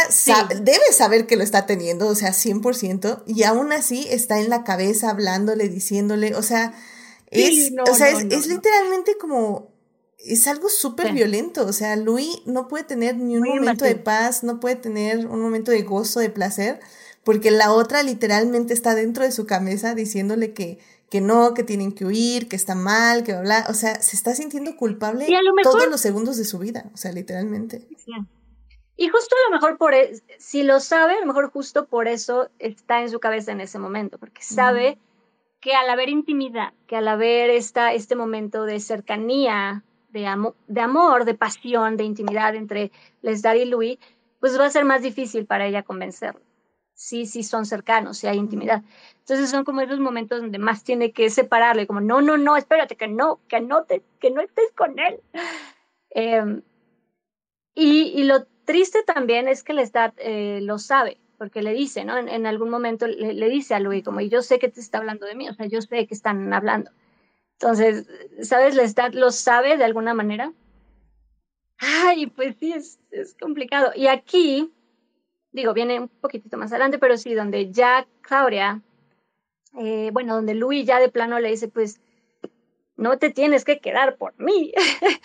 debe 0.61 0.93
saber 0.93 1.27
que 1.27 1.37
lo 1.37 1.43
está 1.43 1.67
teniendo, 1.67 2.07
o 2.07 2.15
sea, 2.15 2.31
100%, 2.31 3.25
y 3.27 3.43
aún 3.43 3.73
así 3.73 4.07
está 4.09 4.39
en 4.41 4.51
la 4.51 4.63
cabeza 4.63 5.11
hablándole, 5.11 5.69
diciéndole, 5.69 6.37
o 6.37 6.43
sea, 6.43 6.75
es, 7.31 7.73
o 7.91 7.95
sea, 7.95 8.11
es, 8.11 8.47
literalmente 8.47 9.17
como, 9.19 9.75
es 10.19 10.47
algo 10.47 10.69
súper 10.69 11.13
violento, 11.13 11.67
o 11.67 11.73
sea, 11.73 11.97
Louis 11.97 12.41
no 12.47 12.69
puede 12.69 12.85
tener 12.85 13.17
ni 13.17 13.37
un 13.37 13.49
momento 13.49 13.85
de 13.85 13.97
paz, 13.97 14.45
no 14.45 14.61
puede 14.61 14.77
tener 14.77 15.27
un 15.27 15.41
momento 15.41 15.73
de 15.73 15.83
gozo, 15.83 16.21
de 16.21 16.31
placer, 16.31 16.79
porque 17.25 17.51
la 17.51 17.73
otra 17.73 18.05
literalmente 18.05 18.75
está 18.75 18.95
dentro 18.95 19.25
de 19.25 19.33
su 19.33 19.45
cabeza 19.45 19.97
diciéndole 19.97 20.53
que, 20.53 20.79
que 21.11 21.21
no, 21.21 21.55
que 21.55 21.63
tienen 21.63 21.93
que 21.93 22.05
huir, 22.05 22.49
que 22.49 22.57
está 22.57 22.75
mal, 22.75 23.23
que 23.23 23.39
bla, 23.41 23.67
o 23.69 23.75
sea, 23.75 24.01
se 24.03 24.17
está 24.17 24.35
sintiendo 24.35 24.77
culpable 24.77 25.27
todos 25.63 25.89
los 25.89 26.01
segundos 26.01 26.37
de 26.37 26.45
su 26.45 26.59
vida, 26.59 26.91
o 26.93 26.97
sea, 26.97 27.13
literalmente. 27.13 27.87
Y 28.97 29.09
justo 29.09 29.37
a 29.37 29.51
lo 29.51 29.57
mejor 29.57 29.79
por, 29.79 29.95
e, 29.95 30.23
si 30.39 30.63
lo 30.63 30.81
sabe, 30.81 31.17
a 31.17 31.21
lo 31.21 31.27
mejor 31.27 31.51
justo 31.51 31.87
por 31.87 32.09
eso 32.09 32.49
está 32.59 33.03
en 33.03 33.11
su 33.11 33.21
cabeza 33.21 33.53
en 33.53 33.61
ese 33.61 33.79
momento, 33.79 34.19
porque 34.19 34.43
sabe 34.43 34.99
que 35.61 35.75
al 35.75 35.89
haber 35.91 36.09
intimidad, 36.09 36.73
que 36.87 36.97
al 36.97 37.07
haber 37.09 37.51
esta, 37.51 37.93
este 37.93 38.17
momento 38.17 38.65
de 38.65 38.81
cercanía, 38.81 39.85
de, 40.11 40.21
de 40.67 40.81
amor, 40.81 41.25
de 41.25 41.35
pasión, 41.35 41.97
de 41.97 42.05
intimidad 42.05 42.55
entre 42.55 42.91
Lesdar 43.23 43.57
y 43.57 43.67
Louis, 43.67 43.99
pues 44.41 44.59
va 44.59 44.67
a 44.67 44.71
ser 44.71 44.85
más 44.85 45.03
difícil 45.03 45.47
para 45.47 45.67
ella 45.67 45.83
convencerlo. 45.83 46.41
Sí, 46.95 47.27
sí 47.27 47.43
son 47.43 47.67
cercanos, 47.67 48.19
sí 48.19 48.27
hay 48.27 48.39
intimidad. 48.39 48.83
Entonces 49.27 49.51
son 49.51 49.65
como 49.65 49.81
esos 49.81 49.99
momentos 49.99 50.41
donde 50.41 50.59
más 50.59 50.85
tiene 50.85 51.11
que 51.11 51.31
separarle, 51.31 51.89
como, 51.89 52.01
no, 52.01 52.23
no, 52.23 52.37
no, 52.37 52.57
espérate, 52.57 52.97
que 52.97 53.09
no, 53.09 53.41
que 53.49 53.61
no, 53.61 53.83
te, 53.83 54.05
que 54.21 54.31
no 54.31 54.41
estés 54.41 54.71
con 54.77 55.01
él. 55.01 55.21
Em, 56.11 56.63
y, 57.75 58.13
y 58.15 58.23
lo 58.23 58.47
triste 58.65 59.03
también 59.03 59.49
es 59.49 59.65
que 59.65 59.75
Lestat 59.75 60.15
eh, 60.19 60.61
lo 60.63 60.79
sabe, 60.79 61.19
porque 61.39 61.61
le 61.61 61.73
dice, 61.73 62.05
¿no? 62.05 62.17
En, 62.17 62.47
algún 62.47 62.71
momento 62.71 63.09
le, 63.09 63.49
dice 63.49 63.75
a 63.75 63.81
Louis, 63.81 64.05
como, 64.05 64.21
yo 64.21 64.43
sé 64.43 64.61
que 64.61 64.69
te 64.69 64.79
está 64.79 64.99
hablando 64.99 65.27
de 65.27 65.35
mí, 65.35 65.49
o 65.49 65.55
sea, 65.55 65.67
yo 65.67 65.83
sé 65.83 66.07
que 66.07 66.15
están 66.15 66.53
hablando. 66.53 66.93
Entonces, 67.59 68.09
¿sabes? 68.43 68.77
Lestat 68.77 69.13
lo 69.15 69.33
sabe 69.33 69.77
de 69.77 69.85
alguna 69.85 70.15
manera. 70.15 70.53
Ay, 71.79 72.29
pues 72.29 72.55
sí, 72.61 72.73
es, 72.73 73.01
es 73.11 73.35
complicado. 73.35 73.91
Y 73.97 74.07
aquí, 74.07 74.73
digo, 75.51 75.75
viene 75.75 75.99
un 75.99 76.09
poquitito 76.09 76.57
más 76.57 76.71
adelante, 76.71 77.01
pero 77.01 77.17
sí, 77.17 77.35
donde 77.35 77.73
ya 77.73 78.07
Claudia, 78.23 78.83
eh, 79.79 80.11
bueno, 80.13 80.35
donde 80.35 80.55
Louis 80.55 80.87
ya 80.87 80.99
de 80.99 81.09
plano 81.09 81.39
le 81.39 81.51
dice, 81.51 81.69
pues, 81.69 82.01
no 82.97 83.19
te 83.19 83.31
tienes 83.31 83.65
que 83.65 83.81
quedar 83.81 84.17
por 84.17 84.39
mí. 84.39 84.73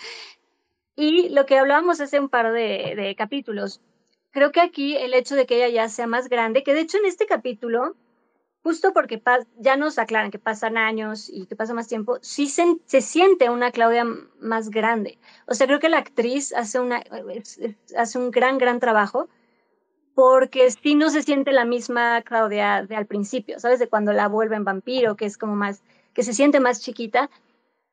Y 0.94 1.30
lo 1.30 1.46
que 1.46 1.58
hablábamos 1.58 2.00
hace 2.00 2.20
un 2.20 2.28
par 2.28 2.52
de, 2.52 3.14
capítulos, 3.16 3.80
creo 4.30 4.52
que 4.52 4.60
aquí 4.60 4.96
el 4.96 5.14
hecho 5.14 5.34
de 5.34 5.46
que 5.46 5.56
ella 5.56 5.68
ya 5.68 5.88
sea 5.88 6.06
más 6.06 6.28
grande, 6.28 6.62
que 6.62 6.74
de 6.74 6.80
hecho 6.80 6.98
en 6.98 7.06
este 7.06 7.26
capítulo, 7.26 7.96
justo 8.62 8.92
porque 8.92 9.22
ya 9.56 9.76
nos 9.76 9.98
aclaran 9.98 10.30
que 10.30 10.38
pasan 10.38 10.76
años 10.76 11.30
y 11.30 11.46
que 11.46 11.56
pasa 11.56 11.72
más 11.72 11.88
tiempo, 11.88 12.18
sí 12.20 12.46
se, 12.46 13.00
siente 13.00 13.48
una 13.48 13.70
Claudia 13.70 14.04
más 14.38 14.70
grande. 14.70 15.18
O 15.46 15.54
sea, 15.54 15.66
creo 15.66 15.80
que 15.80 15.88
la 15.88 15.98
actriz 15.98 16.52
hace, 16.52 16.78
una, 16.78 17.02
hace 17.96 18.18
un 18.18 18.30
gran, 18.30 18.58
gran 18.58 18.78
trabajo 18.78 19.28
porque 20.14 20.70
sí 20.70 20.94
no 20.94 21.10
se 21.10 21.22
siente 21.22 21.52
la 21.52 21.64
misma 21.64 22.22
Claudia 22.22 22.84
de 22.86 22.96
al 22.96 23.06
principio, 23.06 23.58
¿sabes? 23.58 23.78
De 23.78 23.88
cuando 23.88 24.12
la 24.12 24.28
vuelven 24.28 24.64
vampiro, 24.64 25.16
que 25.16 25.26
es 25.26 25.38
como 25.38 25.56
más, 25.56 25.82
que 26.14 26.22
se 26.22 26.34
siente 26.34 26.60
más 26.60 26.80
chiquita, 26.80 27.30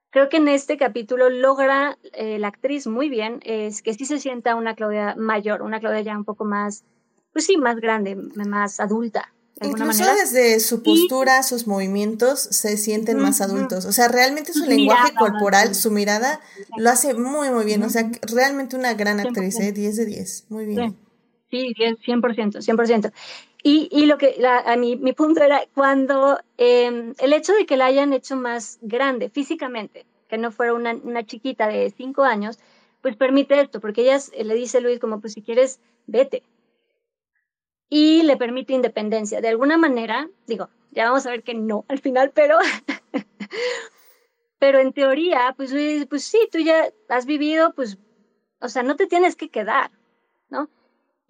creo 0.10 0.30
que 0.30 0.38
en 0.38 0.48
este 0.48 0.78
capítulo 0.78 1.30
logra 1.30 1.98
eh, 2.14 2.40
la 2.40 2.48
actriz 2.48 2.88
muy 2.88 3.10
bien, 3.10 3.40
es 3.44 3.82
que 3.82 3.94
sí 3.94 4.06
se 4.06 4.20
sienta 4.20 4.56
una 4.56 4.76
Claudia 4.76 5.16
mayor, 5.18 5.62
una 5.62 5.80
Claudia 5.80 6.02
ya 6.02 6.18
un 6.18 6.26
poco 6.26 6.46
más, 6.46 6.84
pues 7.32 7.46
sí, 7.46 7.58
más 7.58 7.78
grande, 7.78 8.16
más 8.16 8.80
adulta. 8.80 9.34
Incluso 9.62 10.06
desde 10.06 10.60
su 10.62 10.84
postura, 10.84 11.44
sus 11.44 11.68
movimientos 11.68 12.40
se 12.40 12.78
sienten 12.78 13.20
más 13.20 13.42
adultos. 13.42 13.84
O 13.86 13.92
sea, 13.92 14.08
realmente 14.08 14.54
su, 14.54 14.66
lenguaje 14.66 15.14
corporal, 15.14 15.76
su 15.76 15.92
mirada, 15.92 16.40
lo 16.78 16.90
hace 16.90 17.14
muy, 17.14 17.50
muy 17.50 17.66
bien. 17.66 17.84
O 17.84 17.90
sea, 17.90 18.10
realmente 18.22 18.78
una 18.78 18.94
gran 18.94 19.20
actriz, 19.20 19.58
10 19.58 19.78
¿eh? 19.78 19.92
de 20.00 20.06
10. 20.06 20.46
Muy 20.48 20.66
bien. 20.66 20.98
Sí, 21.50 21.74
100%, 22.04 22.62
100%. 22.62 23.12
Y, 23.64 23.90
y 23.92 24.06
lo 24.06 24.18
que 24.18 24.36
a 24.46 24.76
mi, 24.78 24.96
mi 24.96 25.14
punto 25.14 25.44
era 25.44 25.62
cuando 25.74 26.40
em, 26.58 27.14
el 27.20 27.34
hecho 27.34 27.54
de 27.54 27.66
que 27.66 27.76
la 27.78 27.86
hayan 27.88 28.14
hecho 28.14 28.36
más 28.36 28.78
grande 28.82 29.30
físicamente, 29.30 30.06
que 30.30 30.38
no 30.38 30.52
fuera 30.52 30.74
una, 30.74 30.94
una 30.94 31.26
chiquita 31.26 31.68
de 31.68 31.90
cinco 31.92 32.24
años, 32.24 32.60
pues 33.02 33.16
permite 33.18 33.60
esto, 33.60 33.80
porque 33.82 34.02
ella 34.02 34.20
le 34.44 34.54
dice 34.56 34.80
Luis 34.82 35.00
como, 35.00 35.20
pues 35.22 35.34
si 35.34 35.42
quieres, 35.42 35.82
vete. 36.06 36.44
Y 37.90 38.24
le 38.24 38.38
permite 38.38 38.74
independencia. 38.74 39.42
De 39.42 39.48
alguna 39.50 39.78
manera, 39.78 40.30
digo, 40.48 40.70
ya 40.92 41.06
vamos 41.06 41.26
a 41.26 41.32
ver 41.32 41.44
que 41.44 41.54
no 41.56 41.86
al 41.88 42.00
final, 42.00 42.32
pero, 42.34 42.58
pero 44.60 44.80
en 44.80 44.94
teoría, 44.94 45.54
pues 45.56 45.72
Luis, 45.72 46.06
pues 46.08 46.24
sí, 46.24 46.38
tú 46.52 46.60
ya 46.60 46.92
has 47.08 47.26
vivido, 47.26 47.74
pues, 47.74 47.98
o 48.62 48.70
sea, 48.70 48.84
no 48.84 48.96
te 48.96 49.08
tienes 49.08 49.36
que 49.36 49.50
quedar, 49.50 49.92
¿no? 50.50 50.70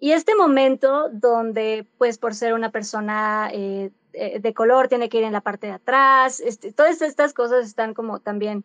Y 0.00 0.12
este 0.12 0.34
momento 0.34 1.10
donde, 1.12 1.86
pues 1.98 2.16
por 2.16 2.34
ser 2.34 2.54
una 2.54 2.70
persona 2.70 3.50
eh, 3.52 3.90
eh, 4.14 4.40
de 4.40 4.54
color, 4.54 4.88
tiene 4.88 5.10
que 5.10 5.18
ir 5.18 5.24
en 5.24 5.34
la 5.34 5.42
parte 5.42 5.66
de 5.66 5.74
atrás, 5.74 6.40
este, 6.40 6.72
todas 6.72 7.02
estas 7.02 7.34
cosas 7.34 7.66
están 7.66 7.92
como 7.92 8.18
también, 8.18 8.64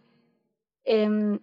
em, 0.86 1.39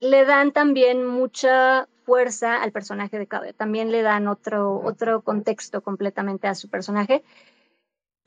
le 0.00 0.24
dan 0.26 0.52
también 0.52 1.06
mucha 1.06 1.88
fuerza 2.04 2.62
al 2.62 2.70
personaje 2.70 3.18
de 3.18 3.26
Claudia, 3.26 3.54
también 3.54 3.90
le 3.90 4.02
dan 4.02 4.28
otro, 4.28 4.80
otro 4.84 5.22
contexto 5.22 5.80
completamente 5.80 6.46
a 6.46 6.54
su 6.54 6.68
personaje, 6.68 7.24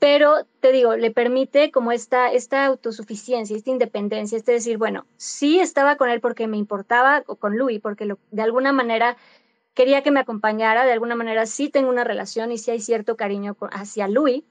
pero 0.00 0.44
te 0.58 0.72
digo, 0.72 0.96
le 0.96 1.12
permite 1.12 1.70
como 1.70 1.92
esta, 1.92 2.32
esta 2.32 2.66
autosuficiencia, 2.66 3.56
esta 3.56 3.70
independencia, 3.70 4.36
este 4.36 4.50
decir, 4.50 4.76
bueno, 4.76 5.06
sí 5.16 5.60
estaba 5.60 5.94
con 5.94 6.10
él 6.10 6.20
porque 6.20 6.48
me 6.48 6.56
importaba, 6.56 7.22
o 7.28 7.36
con 7.36 7.56
Louis, 7.56 7.80
porque 7.80 8.12
de 8.32 8.42
alguna 8.42 8.72
manera 8.72 9.16
quería 9.74 10.02
que 10.02 10.10
me 10.10 10.20
acompañara, 10.20 10.84
de 10.84 10.92
alguna 10.92 11.14
manera 11.14 11.46
sí 11.46 11.68
tengo 11.68 11.88
una 11.88 12.04
relación 12.04 12.52
y 12.52 12.58
sí 12.58 12.70
hay 12.70 12.80
cierto 12.80 13.16
cariño 13.16 13.56
hacia 13.72 14.08
Louis, 14.08 14.44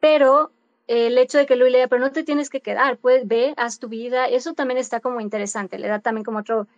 pero 0.00 0.52
el 0.86 1.18
hecho 1.18 1.38
de 1.38 1.46
que 1.46 1.56
Louis 1.56 1.72
le 1.72 1.78
diga, 1.78 1.88
pero 1.88 2.00
no 2.00 2.12
te 2.12 2.22
tienes 2.22 2.50
que 2.50 2.60
quedar, 2.60 2.98
pues 2.98 3.26
ve, 3.26 3.54
haz 3.56 3.78
tu 3.78 3.88
vida, 3.88 4.26
eso 4.26 4.54
también 4.54 4.78
está 4.78 5.00
como 5.00 5.20
interesante, 5.20 5.78
le 5.78 5.88
da 5.88 6.00
también 6.00 6.24
como 6.24 6.38
otro, 6.38 6.68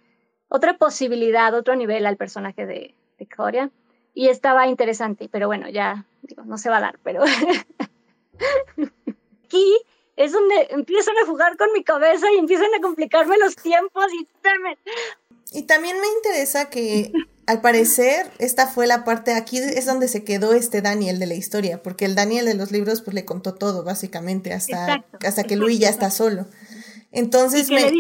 otra 0.49 0.79
posibilidad, 0.79 1.55
otro 1.55 1.77
nivel 1.77 2.07
al 2.07 2.17
personaje 2.17 2.67
de, 2.67 2.95
de 3.19 3.27
Claudia. 3.27 3.71
Y 4.15 4.29
estaba 4.29 4.67
interesante, 4.67 5.29
pero 5.31 5.47
bueno, 5.47 5.69
ya 5.69 6.07
digo, 6.23 6.43
no 6.45 6.59
se 6.59 6.71
va 6.71 6.79
a 6.79 6.81
dar, 6.81 6.99
pero 7.03 7.23
aquí 9.45 9.79
es 10.17 10.33
donde 10.33 10.69
empiezan 10.71 11.17
a 11.19 11.27
jugar 11.27 11.57
con 11.57 11.73
mi 11.73 11.85
cabeza 11.85 12.27
y 12.33 12.39
empiezan 12.39 12.75
a 12.75 12.81
complicarme 12.81 13.39
los 13.39 13.55
tiempos 13.55 14.07
y 14.13 14.27
y 15.53 15.63
también 15.63 15.97
me 16.01 16.07
interesa 16.07 16.71
que 16.71 17.13
al 17.47 17.61
parecer 17.63 18.31
esta 18.39 18.67
fue 18.67 18.87
la 18.87 19.05
parte, 19.05 19.33
aquí 19.33 19.59
es 19.59 19.87
donde 19.87 20.09
se 20.09 20.23
quedó 20.23 20.53
este 20.53 20.83
Daniel 20.83 21.19
de 21.19 21.27
la 21.27 21.35
historia, 21.35 21.83
porque 21.83 22.05
el 22.05 22.15
Daniel 22.15 22.45
de 22.45 22.55
los 22.55 22.73
libros 22.73 23.01
pues 23.01 23.15
le 23.15 23.25
contó 23.25 23.55
todo 23.55 23.85
básicamente 23.85 24.53
hasta, 24.53 25.07
hasta 25.25 25.45
que 25.45 25.57
Luis 25.57 25.79
ya 25.79 25.89
está 25.89 26.11
solo. 26.11 26.47
Entonces 27.11 27.71
me, 27.71 27.91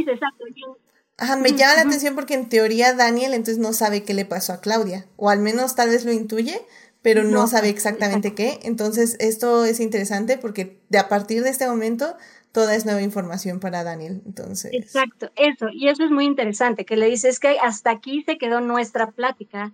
ajá, 1.16 1.36
me 1.36 1.52
llama 1.52 1.76
la 1.76 1.80
atención 1.80 2.14
porque 2.14 2.34
en 2.34 2.50
teoría 2.50 2.92
Daniel 2.92 3.32
entonces 3.32 3.56
no 3.56 3.72
sabe 3.72 4.02
qué 4.02 4.12
le 4.12 4.26
pasó 4.26 4.52
a 4.52 4.60
Claudia, 4.60 5.06
o 5.16 5.30
al 5.30 5.40
menos 5.40 5.74
tal 5.74 5.88
vez 5.88 6.04
lo 6.04 6.12
intuye, 6.12 6.60
pero 7.00 7.24
no, 7.24 7.46
sabe 7.46 7.70
exactamente 7.70 8.34
qué. 8.34 8.58
Entonces 8.64 9.16
esto 9.18 9.64
es 9.64 9.80
interesante 9.80 10.36
porque 10.36 10.82
de 10.90 10.98
a 10.98 11.08
partir 11.08 11.42
de 11.42 11.48
este 11.48 11.66
momento 11.66 12.16
toda 12.58 12.74
es 12.74 12.84
nueva 12.84 13.02
información 13.02 13.60
para 13.60 13.84
Daniel. 13.84 14.20
Entonces. 14.26 14.72
Exacto, 14.74 15.30
eso. 15.36 15.68
Y 15.72 15.86
eso 15.86 16.02
es 16.04 16.10
muy 16.10 16.24
interesante, 16.24 16.84
que 16.84 16.96
le 16.96 17.06
dices 17.06 17.38
que 17.38 17.56
hasta 17.60 17.92
aquí 17.92 18.24
se 18.24 18.36
quedó 18.36 18.60
nuestra 18.60 19.12
plática 19.12 19.72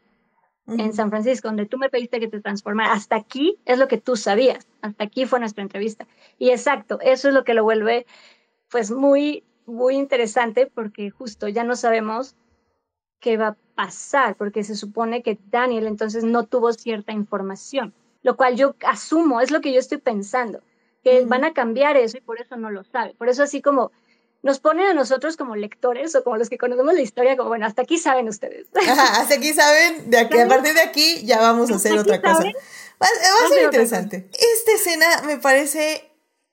en 0.67 0.93
San 0.93 1.09
Francisco, 1.09 1.49
donde 1.49 1.65
tú 1.65 1.79
me 1.79 1.89
pediste 1.89 2.21
que 2.21 2.29
te 2.29 2.43
transformara. 2.43 2.93
Hasta 2.93 3.17
aquí 3.17 3.59
es 3.65 3.79
lo 3.79 3.89
que 3.89 3.97
tú 3.97 4.17
sabías. 4.17 4.67
Hasta 4.83 5.05
aquí 5.05 5.25
fue 5.25 5.41
nuestra 5.41 5.63
entrevista. 5.63 6.07
Y 6.39 6.51
exacto, 6.51 6.99
eso 7.01 7.29
es 7.29 7.35
lo 7.35 7.43
que 7.45 7.55
lo 7.55 7.65
vuelve 7.65 8.05
pues 8.71 8.91
muy, 8.91 9.45
muy 9.65 9.95
interesante 9.95 10.67
porque 10.67 11.09
justo 11.09 11.49
ya 11.49 11.65
no 11.65 11.77
sabemos 11.77 12.37
qué 13.19 13.39
va 13.39 13.49
a 13.49 13.57
pasar, 13.75 14.37
porque 14.37 14.63
se 14.63 14.75
supone 14.75 15.23
que 15.23 15.39
Daniel 15.51 15.87
entonces 15.87 16.23
no 16.23 16.45
tuvo 16.45 16.75
cierta 16.75 17.13
información, 17.13 17.95
lo 18.23 18.37
cual 18.37 18.57
yo 18.57 18.75
asumo, 18.87 19.41
es 19.41 19.51
lo 19.51 19.63
que 19.63 19.73
yo 19.73 19.79
estoy 19.79 19.99
pensando 19.99 20.61
que 21.05 21.25
van 21.27 21.45
a 21.45 21.53
cambiar 21.53 21.97
eso 21.97 22.17
y 22.17 22.21
por 22.21 22.41
eso 22.41 22.57
no 22.57 22.71
lo 22.71 22.83
sabe. 22.83 23.15
Por 23.15 23.29
eso 23.29 23.43
así 23.45 23.63
como 23.63 23.93
nos 24.43 24.59
ponen 24.59 24.87
a 24.87 24.95
nosotros 24.95 25.37
como 25.37 25.55
lectores 25.57 26.15
o 26.15 26.25
como 26.25 26.37
los 26.37 26.51
que 26.51 26.59
conocemos 26.59 26.95
la 26.95 27.01
historia, 27.01 27.37
como 27.37 27.51
bueno, 27.51 27.67
hasta 27.67 27.83
aquí 27.83 27.99
saben 27.99 28.29
ustedes. 28.29 28.67
hasta 28.75 29.35
aquí 29.35 29.53
saben, 29.53 30.11
de 30.11 30.19
aquí, 30.19 30.39
a 30.39 30.49
partir 30.49 30.75
de 30.75 30.83
aquí 30.83 31.25
ya 31.25 31.41
vamos 31.41 31.71
a 31.71 31.77
hacer 31.77 31.97
otra 31.97 32.21
cosa. 32.21 32.43
Va, 32.43 33.07
a 33.07 33.49
ser 33.49 33.65
interesante. 33.65 34.29
Esta 34.33 34.73
escena 34.73 35.07
me 35.27 35.39
parece 35.39 36.11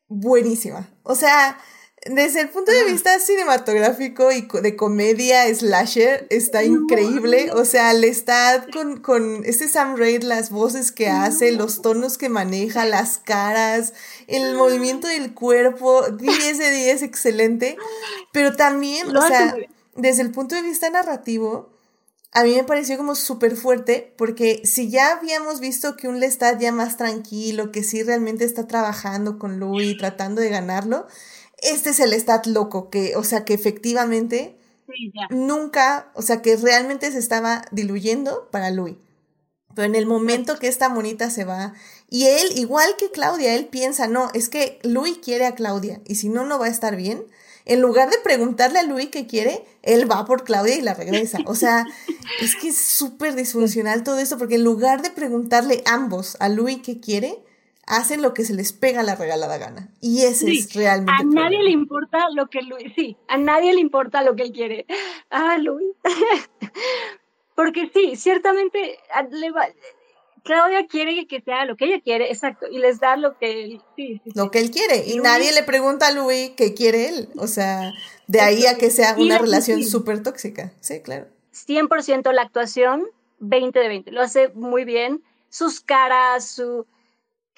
buenísima. 0.08 0.90
O 1.04 1.16
sea, 1.16 1.58
Desde 2.06 2.42
el 2.42 2.50
punto 2.50 2.72
de 2.72 2.86
vista 2.86 3.20
cinematográfico 3.20 4.32
y 4.32 4.48
de 4.62 4.76
comedia 4.76 5.44
slasher, 5.54 6.26
está 6.32 6.64
increíble. 6.64 7.52
O 7.54 7.64
sea, 7.64 7.94
le 7.94 8.08
está 8.08 8.66
con, 8.74 9.02
con 9.02 9.46
este 9.46 9.70
Sam 9.70 9.96
Raid, 9.98 10.24
las 10.24 10.50
voces 10.50 10.92
que 10.92 11.10
hace, 11.10 11.52
los 11.52 11.84
tonos 11.84 12.18
que 12.18 12.28
maneja, 12.28 12.86
las 12.86 13.20
caras, 13.20 13.94
el 14.26 14.56
movimiento 14.56 15.08
del 15.08 15.36
cuerpo, 15.36 16.10
10 16.10 16.58
de 16.58 16.72
10, 16.72 17.04
excelente. 17.04 17.78
Pero 18.32 18.56
también, 18.56 19.16
o 19.16 19.28
sea, 19.28 19.56
desde 19.96 20.24
el 20.24 20.32
punto 20.32 20.56
de 20.56 20.64
vista 20.64 20.90
narrativo, 20.90 21.70
a 22.32 22.44
mí 22.44 22.56
me 22.56 22.64
pareció 22.64 22.98
como 22.98 23.14
súper 23.14 23.56
fuerte, 23.58 24.14
porque 24.18 24.62
si 24.64 24.90
ya 24.90 25.12
habíamos 25.12 25.60
visto 25.60 25.98
que 25.98 26.08
un 26.08 26.20
Lestat 26.20 26.60
ya 26.60 26.72
más 26.72 26.98
tranquilo, 26.98 27.72
que 27.72 27.84
sí 27.84 28.02
realmente 28.04 28.46
está 28.46 28.68
trabajando 28.68 29.38
con 29.38 29.60
Louis, 29.60 29.98
tratando 29.98 30.42
de 30.42 30.50
ganarlo, 30.50 31.06
este 31.62 31.92
es 31.92 32.00
el 32.00 32.14
stat 32.14 32.48
loco, 32.48 32.90
que, 32.90 33.16
o 33.16 33.24
sea, 33.24 33.46
que 33.46 33.54
efectivamente 33.54 34.56
nunca, 35.30 36.12
o 36.16 36.22
sea, 36.22 36.42
que 36.42 36.56
realmente 36.58 37.12
se 37.12 37.20
estaba 37.20 37.64
diluyendo 37.72 38.50
para 38.52 38.72
Louis. 38.72 38.96
Pero 39.74 39.86
en 39.86 39.96
el 39.96 40.06
momento 40.06 40.60
que 40.60 40.68
esta 40.68 40.90
monita 40.90 41.30
se 41.30 41.46
va, 41.46 41.74
y 42.10 42.26
él, 42.26 42.58
igual 42.58 42.96
que 42.98 43.10
Claudia, 43.10 43.56
él 43.56 43.68
piensa, 43.68 44.08
no, 44.08 44.30
es 44.34 44.50
que 44.50 44.80
Louis 44.84 45.18
quiere 45.24 45.46
a 45.46 45.56
Claudia, 45.56 46.02
y 46.06 46.16
si 46.16 46.28
no, 46.30 46.46
no 46.46 46.60
va 46.60 46.66
a 46.66 46.70
estar 46.70 46.96
bien. 46.96 47.24
En 47.64 47.80
lugar 47.80 48.10
de 48.10 48.18
preguntarle 48.18 48.80
a 48.80 48.84
Louis 48.84 49.10
qué 49.12 49.28
quiere, 49.28 49.64
él 49.84 50.12
va 50.12 50.26
por 50.26 50.44
Claudia 50.44 50.76
y 50.76 50.82
la 50.82 50.96
regresa. 50.96 51.40
O 51.46 51.56
sea, 51.56 51.86
es 52.42 52.56
que 52.56 52.70
es 52.70 52.78
súper 52.78 53.36
disfuncional 53.36 54.04
todo 54.04 54.20
esto, 54.20 54.38
porque 54.38 54.56
en 54.56 54.64
lugar 54.64 55.02
de 55.04 55.12
preguntarle 55.12 55.84
ambos 55.86 56.36
a 56.40 56.50
Louis 56.50 56.80
qué 56.84 57.00
quiere, 57.00 57.42
hacen 57.92 58.22
lo 58.22 58.34
que 58.34 58.46
se 58.46 58.54
les 58.54 58.72
pega 58.72 59.04
la 59.04 59.16
regalada 59.16 59.58
gana. 59.58 59.90
Y 60.00 60.22
ese 60.22 60.50
es 60.50 60.74
realmente. 60.74 61.12
A 61.12 61.24
nadie 61.26 61.62
le 61.62 61.72
importa 61.72 62.30
lo 62.34 62.48
que 62.48 62.62
Luis, 62.62 62.94
sí, 62.96 63.18
a 63.28 63.38
nadie 63.38 63.74
le 63.74 63.82
importa 63.82 64.24
lo 64.24 64.34
que 64.36 64.44
él 64.44 64.54
quiere. 64.54 64.86
Ah, 65.30 65.58
Luis. 65.58 65.94
Porque 67.56 67.92
sí, 67.94 68.16
ciertamente 68.16 68.98
Claudia 70.44 70.88
quiere 70.88 71.28
que 71.28 71.42
sea 71.42 71.66
lo 71.66 71.76
que 71.76 71.86
ella 71.86 72.00
quiere, 72.02 72.32
exacto, 72.32 72.66
y 72.72 72.80
les 72.80 73.02
da 73.02 73.18
lo 73.18 73.38
que 73.38 73.64
él, 73.64 73.82
sí, 73.98 74.22
lo 74.34 74.50
que 74.52 74.60
él 74.60 74.72
quiere. 74.72 75.04
Y, 75.08 75.18
nadie 75.20 75.52
le 75.52 75.64
pregunta 75.64 76.08
a 76.08 76.12
Luis 76.12 76.52
qué 76.56 76.74
quiere 76.74 77.10
él. 77.10 77.30
O 77.36 77.48
sea, 77.48 77.92
de 78.28 78.40
ahí 78.40 78.66
a 78.68 78.78
que 78.78 78.90
sea 78.90 79.16
una 79.18 79.38
relación 79.38 79.84
súper 79.84 80.24
tóxica. 80.24 80.72
Sí, 80.80 81.02
claro. 81.02 81.28
100% 81.54 82.32
la 82.32 82.42
actuación, 82.42 83.06
20 83.40 83.78
de 83.78 83.88
20. 83.90 84.12
Lo 84.12 84.22
hace 84.22 84.48
muy 84.56 84.86
bien. 84.86 85.22
Sus 85.50 85.82
caras, 85.82 86.48
su 86.48 86.86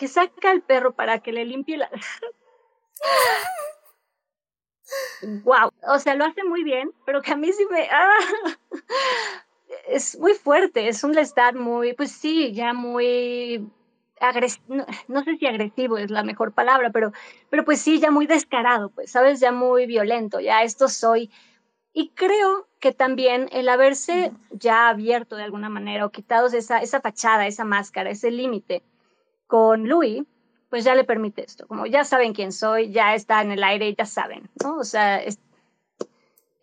que 0.04 0.10
saca 0.10 0.52
al 0.52 0.62
perro 0.62 0.92
para 0.92 1.20
que 1.20 1.32
le 1.32 1.46
limpie 1.46 1.78
la... 1.78 1.90
wow, 5.46 5.72
o 5.88 5.98
sea, 5.98 6.14
lo 6.16 6.26
hace 6.26 6.44
muy 6.44 6.66
bien, 6.66 6.92
pero 7.06 7.22
que 7.22 7.32
a 7.32 7.38
mí 7.38 7.54
sí 7.54 7.66
me... 7.72 7.88
¡ah! 7.90 8.18
Es 9.88 10.20
muy 10.20 10.34
fuerte, 10.34 10.90
es 10.90 11.06
un 11.06 11.14
Lestat 11.14 11.56
muy, 11.56 11.94
pues 11.94 12.12
sí, 12.12 12.52
ya 12.52 12.74
muy 12.74 13.66
agresivo, 14.20 14.86
no, 15.08 15.24
sé 15.24 15.38
si 15.38 15.48
agresivo 15.48 15.98
es 15.98 16.12
la 16.12 16.24
mejor 16.24 16.52
palabra, 16.52 16.90
pero, 16.92 17.14
pero 17.50 17.64
pues 17.64 17.80
sí, 17.80 18.02
ya 18.02 18.12
muy 18.12 18.28
descarado, 18.28 18.90
pues, 18.90 19.10
¿sabes? 19.10 19.40
Ya 19.40 19.54
muy 19.54 19.86
violento, 19.86 20.42
ya 20.42 20.64
esto 20.64 20.90
soy. 20.90 21.32
Y 21.94 22.10
creo 22.10 22.68
que 22.82 22.92
también 22.92 23.48
el 23.54 23.70
haberse 23.70 24.34
ya 24.52 24.90
abierto 24.90 25.38
de 25.38 25.44
alguna 25.44 25.70
manera 25.70 26.06
o 26.06 26.12
quitado 26.12 26.48
esa, 26.48 26.80
esa 26.80 27.00
fachada, 27.00 27.48
esa 27.48 27.64
máscara, 27.64 28.10
ese 28.10 28.32
límite, 28.32 28.84
con 29.54 29.88
Louis, 29.88 30.24
pues 30.72 30.84
ya 30.84 30.96
le 30.96 31.04
permite 31.04 31.44
esto, 31.44 31.68
como 31.68 31.86
ya 31.86 32.06
saben 32.06 32.34
quién 32.34 32.52
soy, 32.52 32.92
ya 32.92 33.14
está 33.14 33.40
en 33.44 33.52
el 33.52 33.64
aire, 33.64 33.94
ya 33.96 34.08
saben, 34.08 34.50
¿no? 34.64 34.80
O 34.80 34.84
sea, 34.84 35.22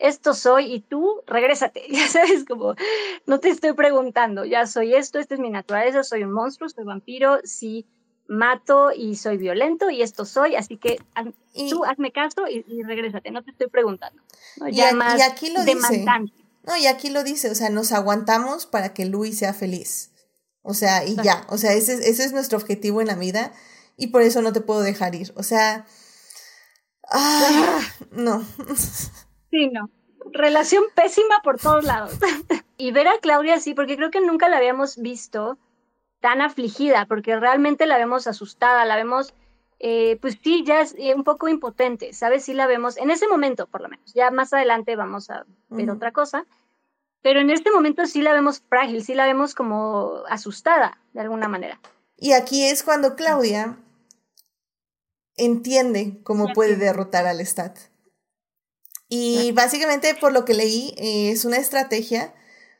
esto 0.01 0.35
soy 0.35 0.75
y 0.75 0.81
tú, 0.81 1.23
regrésate, 1.25 1.85
ya 1.89 2.09
sabes, 2.09 2.45
como 2.45 2.75
no 3.27 3.39
te 3.39 3.51
estoy 3.51 3.75
preguntando, 3.75 4.45
ya 4.45 4.67
soy 4.67 4.97
esto, 4.97 5.21
esta 5.21 5.35
es 5.35 5.41
mi 5.41 5.51
naturaleza, 5.51 6.03
soy 6.03 6.25
un 6.25 6.33
monstruo, 6.33 6.69
soy 6.69 6.83
vampiro, 6.83 7.39
sí 7.45 7.87
mato 8.27 8.91
y 8.91 9.15
soy 9.15 9.37
violento 9.37 9.89
y 9.89 10.03
esto 10.03 10.25
soy, 10.25 10.57
así 10.57 10.77
que 10.77 10.99
tú 11.71 11.85
hazme 11.85 12.11
caso 12.11 12.49
y, 12.49 12.83
regrésate, 12.83 13.31
no 13.31 13.45
te 13.45 13.53
estoy 13.53 13.69
preguntando. 13.69 14.21
Ya 14.73 14.91
y, 14.91 15.21
aquí 15.21 15.51
lo 15.51 15.63
dice. 15.63 16.05
No, 16.65 16.77
y 16.77 16.89
aquí 16.89 17.11
lo 17.11 17.23
dice, 17.23 17.53
o 17.53 17.55
sea, 17.55 17.71
nos 17.71 17.93
aguantamos 17.93 18.67
para 18.67 18.95
que 18.95 19.05
Louis 19.05 19.39
sea 19.39 19.55
feliz. 19.55 20.10
O 20.63 20.75
sea, 20.75 21.05
y 21.05 21.17
ya, 21.17 21.47
o 21.49 21.59
sea, 21.59 21.73
ese, 21.73 21.95
ese 21.95 22.25
es 22.25 22.33
nuestro 22.33 22.59
objetivo 22.59 23.01
en 23.01 23.07
la 23.07 23.15
vida 23.15 23.53
y 23.97 24.09
por 24.09 24.23
eso 24.23 24.43
no 24.43 24.53
te 24.53 24.61
puedo 24.61 24.81
dejar 24.81 25.15
ir. 25.15 25.33
O 25.37 25.43
sea, 25.43 25.87
ah, 27.11 27.81
no. 28.11 28.45
Sí, 29.51 29.69
no. 29.69 29.91
Relación 30.33 30.85
pésima 30.95 31.41
por 31.43 31.59
todos 31.59 31.85
lados. 31.85 32.13
y 32.77 32.93
ver 32.93 33.09
a 33.09 33.19
Claudia 33.21 33.55
así, 33.55 33.75
porque 33.75 33.97
creo 33.97 34.13
que 34.13 34.21
nunca 34.21 34.49
la 34.49 34.59
habíamos 34.59 34.97
visto 34.97 35.59
tan 36.21 36.41
afligida, 36.41 37.07
porque 37.07 37.39
realmente 37.39 37.87
la 37.87 37.99
vemos 37.99 38.27
asustada, 38.27 38.85
la 38.85 38.97
vemos, 38.97 39.35
eh, 39.79 40.19
pues 40.21 40.39
sí, 40.43 40.63
ya 40.65 40.83
es 40.83 40.95
eh, 40.99 41.15
un 41.15 41.25
poco 41.25 41.49
impotente, 41.49 42.13
¿sabes? 42.13 42.45
Sí 42.45 42.55
la 42.55 42.67
vemos, 42.67 42.97
en 42.99 43.11
ese 43.11 43.27
momento 43.27 43.67
por 43.67 43.81
lo 43.81 43.89
menos, 43.89 44.13
ya 44.15 44.31
más 44.31 44.53
adelante 44.53 44.97
vamos 44.97 45.31
a 45.31 45.47
ver 45.71 45.91
otra 45.91 46.13
cosa, 46.13 46.47
pero 47.23 47.41
en 47.41 47.51
este 47.51 47.71
momento 47.71 48.07
sí 48.07 48.23
la 48.23 48.33
vemos 48.33 48.63
frágil, 48.69 49.05
sí 49.05 49.15
la 49.15 49.27
vemos 49.27 49.55
como 49.55 50.23
asustada 50.29 50.99
de 51.13 51.21
alguna 51.21 51.49
manera. 51.49 51.81
Y 52.17 52.33
aquí 52.33 52.65
es 52.65 52.83
cuando 52.83 53.17
Claudia 53.17 53.79
entiende 55.37 56.21
cómo 56.23 56.53
puede 56.53 56.77
derrotar 56.77 57.27
al 57.27 57.45
Stat. 57.47 57.79
Y 59.09 59.53
básicamente, 59.53 60.15
por 60.15 60.33
lo 60.33 60.45
que 60.45 60.55
leí, 60.55 60.95
es 60.97 61.45
una 61.45 61.57
estrategia 61.57 62.33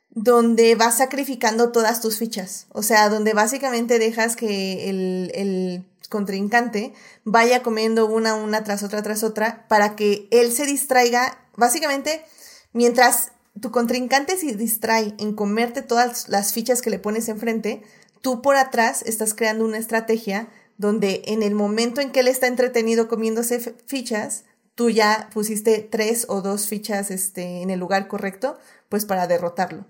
donde 0.09 0.75
vas 0.75 0.97
sacrificando 0.97 1.71
todas 1.71 2.01
tus 2.01 2.19
fichas. 2.19 2.67
O 2.69 2.83
sea, 2.83 3.09
donde 3.09 3.33
básicamente 3.33 3.99
dejas 3.99 4.35
que 4.35 4.89
el, 4.89 5.31
el 5.33 5.85
contrincante 6.09 6.93
vaya 7.23 7.63
comiendo 7.63 8.05
una, 8.05 8.35
una 8.35 8.63
tras 8.63 8.83
otra, 8.83 9.01
tras 9.01 9.23
otra, 9.23 9.67
para 9.67 9.95
que 9.95 10.27
él 10.31 10.51
se 10.51 10.65
distraiga. 10.65 11.37
Básicamente, 11.57 12.23
mientras 12.71 13.31
tu 13.59 13.71
contrincante 13.71 14.37
se 14.37 14.55
distrae 14.55 15.13
en 15.19 15.33
comerte 15.33 15.81
todas 15.81 16.29
las 16.29 16.53
fichas 16.53 16.81
que 16.81 16.89
le 16.89 16.99
pones 16.99 17.27
enfrente, 17.27 17.81
tú 18.21 18.41
por 18.41 18.55
atrás 18.55 19.03
estás 19.05 19.33
creando 19.33 19.65
una 19.65 19.77
estrategia 19.77 20.49
donde 20.77 21.21
en 21.25 21.43
el 21.43 21.53
momento 21.53 22.01
en 22.01 22.11
que 22.11 22.21
él 22.21 22.27
está 22.27 22.47
entretenido 22.47 23.07
comiéndose 23.07 23.59
fichas, 23.85 24.45
tú 24.75 24.89
ya 24.89 25.29
pusiste 25.33 25.79
tres 25.79 26.25
o 26.27 26.41
dos 26.41 26.67
fichas 26.67 27.11
este, 27.11 27.61
en 27.61 27.69
el 27.69 27.79
lugar 27.79 28.07
correcto, 28.07 28.57
pues 28.89 29.05
para 29.05 29.27
derrotarlo. 29.27 29.85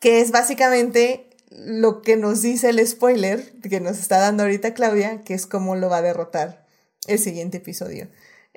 Que 0.00 0.20
es 0.20 0.30
básicamente 0.30 1.30
lo 1.50 2.02
que 2.02 2.16
nos 2.16 2.42
dice 2.42 2.70
el 2.70 2.86
spoiler 2.86 3.52
que 3.60 3.80
nos 3.80 3.98
está 3.98 4.18
dando 4.18 4.42
ahorita 4.42 4.74
Claudia, 4.74 5.22
que 5.22 5.34
es 5.34 5.46
cómo 5.46 5.76
lo 5.76 5.88
va 5.88 5.98
a 5.98 6.02
derrotar 6.02 6.66
el 7.06 7.18
siguiente 7.18 7.58
episodio. 7.58 8.08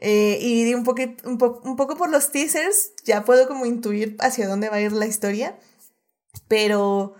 Eh, 0.01 0.39
y 0.41 0.73
un, 0.73 0.83
un, 1.25 1.59
un 1.63 1.75
poco 1.75 1.95
por 1.95 2.09
los 2.09 2.31
teasers, 2.31 2.93
ya 3.05 3.23
puedo 3.23 3.47
como 3.47 3.67
intuir 3.67 4.17
hacia 4.19 4.47
dónde 4.47 4.67
va 4.69 4.77
a 4.77 4.81
ir 4.81 4.91
la 4.91 5.05
historia. 5.05 5.57
Pero 6.47 7.15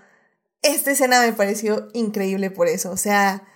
esta 0.64 0.92
escena 0.92 1.22
me 1.22 1.34
pareció 1.34 1.88
increíble 1.94 2.50
por 2.50 2.68
eso. 2.68 2.92
O 2.92 2.98
sea, 2.98 3.48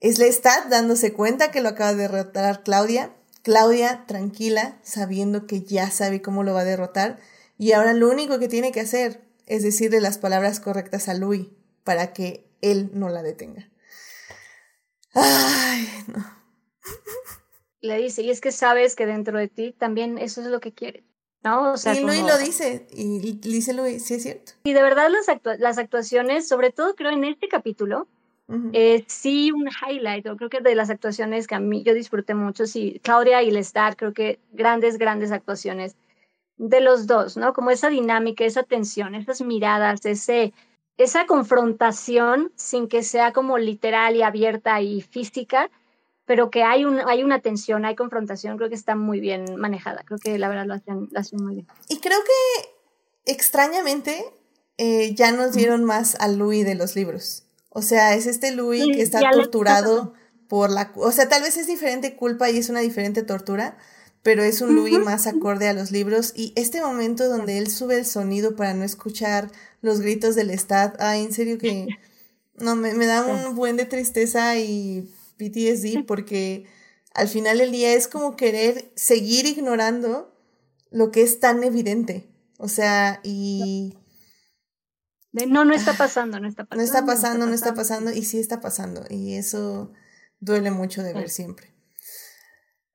es 0.00 0.18
Lestat 0.18 0.68
dándose 0.68 1.12
cuenta 1.12 1.50
que 1.50 1.60
lo 1.60 1.70
acaba 1.70 1.92
de 1.92 2.02
derrotar 2.02 2.62
Claudia. 2.64 3.14
Claudia 3.42 4.04
tranquila, 4.06 4.78
sabiendo 4.82 5.46
que 5.46 5.62
ya 5.62 5.90
sabe 5.90 6.20
cómo 6.20 6.42
lo 6.42 6.52
va 6.52 6.60
a 6.60 6.64
derrotar. 6.64 7.20
Y 7.58 7.72
ahora 7.72 7.92
lo 7.92 8.10
único 8.10 8.40
que 8.40 8.48
tiene 8.48 8.72
que 8.72 8.80
hacer 8.80 9.24
es 9.46 9.62
decirle 9.62 10.00
las 10.00 10.18
palabras 10.18 10.58
correctas 10.58 11.08
a 11.08 11.14
Louis 11.14 11.46
para 11.84 12.12
que 12.12 12.50
él 12.60 12.90
no 12.94 13.08
la 13.08 13.22
detenga. 13.22 13.70
Ay, 15.14 15.88
no 16.08 16.36
le 17.86 17.96
dice, 17.98 18.22
y 18.22 18.30
es 18.30 18.40
que 18.40 18.52
sabes 18.52 18.94
que 18.94 19.06
dentro 19.06 19.38
de 19.38 19.48
ti 19.48 19.74
también 19.76 20.18
eso 20.18 20.40
es 20.40 20.48
lo 20.48 20.60
que 20.60 20.72
quieres. 20.72 21.04
¿no? 21.42 21.72
O 21.72 21.76
sea, 21.76 21.94
y 21.94 22.00
Luis 22.00 22.22
lo 22.22 22.36
dice, 22.38 22.86
y 22.90 23.18
dice 23.34 23.72
Luis, 23.72 24.04
sí 24.04 24.14
es 24.14 24.22
cierto. 24.22 24.52
Y 24.64 24.72
de 24.72 24.82
verdad 24.82 25.08
las, 25.10 25.26
las 25.60 25.78
actuaciones, 25.78 26.48
sobre 26.48 26.72
todo 26.72 26.94
creo 26.94 27.12
en 27.12 27.24
este 27.24 27.48
capítulo, 27.48 28.08
sí 29.06 29.50
un 29.52 29.68
highlight, 29.68 30.26
o 30.26 30.36
creo 30.36 30.50
que 30.50 30.60
de 30.60 30.74
las 30.74 30.90
actuaciones 30.90 31.46
que 31.46 31.54
a 31.54 31.60
mí 31.60 31.82
yo 31.82 31.94
disfruté 31.94 32.34
mucho, 32.34 32.66
sí, 32.66 33.00
Claudia 33.02 33.42
y 33.42 33.50
Lestat, 33.50 33.96
creo 33.96 34.12
que 34.12 34.38
grandes, 34.52 34.98
grandes 34.98 35.32
actuaciones 35.32 35.96
de 36.56 36.80
los 36.80 37.06
dos, 37.06 37.36
¿no? 37.36 37.52
Como 37.52 37.70
esa 37.70 37.90
dinámica, 37.90 38.44
esa 38.44 38.62
tensión, 38.62 39.14
esas 39.14 39.42
miradas, 39.42 40.04
ese, 40.06 40.52
esa 40.96 41.26
confrontación 41.26 42.52
sin 42.54 42.88
que 42.88 43.02
sea 43.02 43.32
como 43.32 43.58
literal 43.58 44.16
y 44.16 44.22
abierta 44.22 44.80
y 44.80 45.02
física, 45.02 45.70
pero 46.26 46.50
que 46.50 46.64
hay, 46.64 46.84
un, 46.84 47.00
hay 47.06 47.22
una 47.22 47.40
tensión, 47.40 47.84
hay 47.84 47.94
confrontación, 47.94 48.56
creo 48.56 48.68
que 48.68 48.74
está 48.74 48.96
muy 48.96 49.20
bien 49.20 49.56
manejada, 49.56 50.02
creo 50.04 50.18
que 50.18 50.38
la 50.38 50.48
verdad 50.48 50.66
lo 50.66 50.74
hacen, 50.74 51.08
muy 51.40 51.54
bien. 51.54 51.66
Y 51.88 52.00
creo 52.00 52.18
que 52.18 53.32
extrañamente 53.32 54.24
eh, 54.76 55.14
ya 55.14 55.30
nos 55.30 55.52
dieron 55.52 55.84
más 55.84 56.16
a 56.18 56.26
Louis 56.28 56.64
de 56.64 56.74
los 56.74 56.96
libros. 56.96 57.44
O 57.70 57.80
sea, 57.80 58.14
es 58.14 58.26
este 58.26 58.50
Louis 58.50 58.84
que 58.86 59.02
está 59.02 59.20
torturado 59.30 60.14
por 60.48 60.70
la... 60.70 60.92
O 60.96 61.12
sea, 61.12 61.28
tal 61.28 61.42
vez 61.42 61.56
es 61.56 61.68
diferente 61.68 62.16
culpa 62.16 62.50
y 62.50 62.58
es 62.58 62.70
una 62.70 62.80
diferente 62.80 63.22
tortura, 63.22 63.76
pero 64.22 64.42
es 64.42 64.60
un 64.60 64.74
Louis 64.74 64.98
más 64.98 65.28
acorde 65.28 65.68
a 65.68 65.74
los 65.74 65.92
libros. 65.92 66.32
Y 66.34 66.52
este 66.56 66.80
momento 66.80 67.28
donde 67.28 67.58
él 67.58 67.70
sube 67.70 67.98
el 67.98 68.06
sonido 68.06 68.56
para 68.56 68.74
no 68.74 68.82
escuchar 68.82 69.52
los 69.80 70.00
gritos 70.00 70.34
del 70.34 70.50
Estado, 70.50 70.94
ay, 70.98 71.24
en 71.24 71.32
serio 71.32 71.58
que 71.58 71.86
no, 72.56 72.74
me, 72.74 72.94
me 72.94 73.06
da 73.06 73.24
un 73.24 73.54
buen 73.54 73.76
de 73.76 73.84
tristeza 73.84 74.56
y 74.56 75.08
PTSD 75.36 76.04
porque 76.06 76.66
al 77.14 77.28
final 77.28 77.58
del 77.58 77.72
día 77.72 77.94
es 77.94 78.08
como 78.08 78.36
querer 78.36 78.92
seguir 78.94 79.46
ignorando 79.46 80.32
lo 80.90 81.10
que 81.10 81.22
es 81.22 81.40
tan 81.40 81.64
evidente. 81.64 82.28
O 82.58 82.68
sea, 82.68 83.20
y... 83.22 83.94
no, 85.32 85.64
no 85.64 85.74
está 85.74 85.94
pasando, 85.94 86.40
no 86.40 86.48
está 86.48 86.64
pasando. 86.64 86.76
No 86.76 86.84
está 86.84 87.06
pasando, 87.06 87.46
no 87.46 87.54
está 87.54 87.74
pasando, 87.74 88.12
y 88.12 88.22
sí 88.22 88.38
está 88.38 88.60
pasando. 88.60 89.04
Y 89.08 89.34
eso 89.34 89.92
duele 90.40 90.70
mucho 90.70 91.02
de 91.02 91.14
ver 91.14 91.28
siempre. 91.28 91.72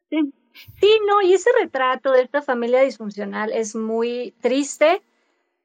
Sí. 0.09 0.33
Sí, 0.79 0.89
no, 1.07 1.21
y 1.21 1.33
ese 1.33 1.49
retrato 1.59 2.11
de 2.11 2.21
esta 2.21 2.41
familia 2.41 2.81
disfuncional 2.81 3.51
es 3.51 3.75
muy 3.75 4.35
triste. 4.41 5.01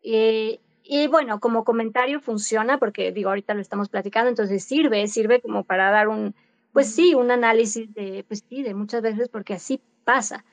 Y, 0.00 0.60
y, 0.82 1.08
bueno, 1.08 1.40
como 1.40 1.64
comentario 1.64 2.20
funciona, 2.20 2.78
porque 2.78 3.12
digo, 3.12 3.30
ahorita 3.30 3.54
lo 3.54 3.60
estamos 3.60 3.88
platicando, 3.88 4.30
entonces 4.30 4.64
sirve, 4.64 5.06
sirve 5.08 5.40
como 5.42 5.64
para 5.64 5.90
dar 5.90 6.08
un, 6.08 6.34
pues 6.76 6.94
sí, 6.94 7.14
un 7.14 7.30
análisis 7.30 7.94
de, 7.94 8.22
pues 8.28 8.44
sí, 8.46 8.62
de 8.62 8.74
muchas 8.74 9.00
veces, 9.00 9.30
porque 9.30 9.54
así 9.54 9.80
pasa. 10.04 10.44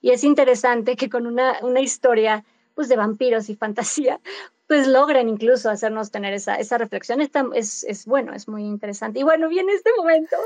Y 0.00 0.12
es 0.12 0.22
interesante 0.22 0.94
que 0.94 1.10
con 1.10 1.26
una, 1.26 1.58
una 1.62 1.80
historia 1.80 2.44
pues 2.76 2.88
de 2.88 2.94
vampiros 2.94 3.48
y 3.48 3.56
fantasía, 3.56 4.20
pues 4.68 4.86
logran 4.86 5.28
incluso 5.28 5.68
hacernos 5.70 6.12
tener 6.12 6.34
esa, 6.34 6.54
esa 6.54 6.78
reflexión. 6.78 7.20
es, 7.20 7.82
es 7.82 8.06
bueno, 8.06 8.32
es 8.32 8.46
muy 8.46 8.62
interesante. 8.62 9.18
Y 9.18 9.22
bueno, 9.24 9.48
viene 9.48 9.72
este 9.72 9.90
momento. 9.96 10.36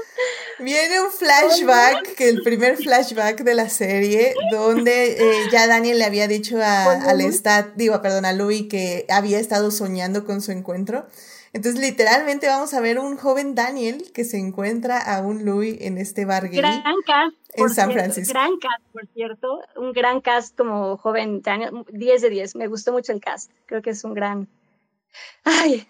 Viene 0.58 1.02
un 1.02 1.12
flashback, 1.12 2.14
que 2.14 2.30
el 2.30 2.42
primer 2.42 2.78
flashback 2.78 3.42
de 3.42 3.52
la 3.52 3.68
serie, 3.68 4.32
donde 4.50 5.18
eh, 5.20 5.48
ya 5.52 5.66
Daniel 5.66 5.98
le 5.98 6.06
había 6.06 6.28
dicho 6.28 6.56
a, 6.62 6.92
al 6.92 7.20
Stat, 7.30 7.74
digo, 7.74 8.00
perdón, 8.00 8.24
a 8.24 8.32
Louis 8.32 8.68
que 8.70 9.04
había 9.10 9.38
estado 9.38 9.70
soñando 9.70 10.24
con 10.24 10.40
su 10.40 10.52
encuentro. 10.52 11.06
Entonces, 11.56 11.80
literalmente 11.80 12.48
vamos 12.48 12.74
a 12.74 12.82
ver 12.82 12.98
un 12.98 13.16
joven 13.16 13.54
Daniel 13.54 14.12
que 14.12 14.24
se 14.24 14.36
encuentra 14.36 14.98
a 14.98 15.22
un 15.22 15.46
Louis 15.46 15.78
en 15.80 15.96
este 15.96 16.26
bar 16.26 16.50
gay 16.50 16.58
gran 16.58 16.82
cast, 17.06 17.34
en 17.54 17.70
San 17.70 17.92
Francisco. 17.92 18.34
Gran 18.34 18.58
cast, 18.58 18.84
por 18.92 19.06
cierto. 19.14 19.62
Un 19.74 19.92
gran 19.92 20.20
cast 20.20 20.54
como 20.54 20.98
joven 20.98 21.40
Daniel. 21.40 21.70
10 21.88 22.20
de 22.20 22.28
10. 22.28 22.56
Me 22.56 22.66
gustó 22.66 22.92
mucho 22.92 23.12
el 23.12 23.22
cast. 23.22 23.50
Creo 23.64 23.80
que 23.80 23.88
es 23.88 24.04
un 24.04 24.12
gran. 24.12 24.48
Ay. 25.44 25.88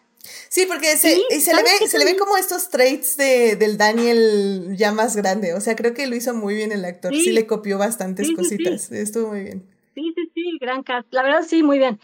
Sí, 0.48 0.66
porque 0.68 0.96
se, 0.96 1.16
se, 1.40 1.52
le, 1.52 1.62
ve, 1.64 1.88
se 1.88 1.98
le 1.98 2.04
ve 2.04 2.16
como 2.16 2.36
estos 2.36 2.68
traits 2.68 3.16
de, 3.16 3.56
del 3.56 3.76
Daniel 3.76 4.76
ya 4.76 4.92
más 4.92 5.16
grande. 5.16 5.52
O 5.54 5.60
sea, 5.60 5.74
creo 5.74 5.94
que 5.94 6.06
lo 6.06 6.14
hizo 6.14 6.32
muy 6.32 6.54
bien 6.54 6.70
el 6.70 6.84
actor. 6.84 7.12
Sí, 7.12 7.32
le 7.32 7.48
copió 7.48 7.76
bastantes 7.76 8.30
cositas. 8.36 8.92
Estuvo 8.92 9.30
muy 9.30 9.42
bien. 9.42 9.66
Sí, 9.96 10.12
sí, 10.14 10.30
sí, 10.32 10.58
gran 10.60 10.84
cast. 10.84 11.12
La 11.12 11.24
verdad, 11.24 11.42
sí, 11.44 11.64
muy 11.64 11.78
bien. 11.78 11.98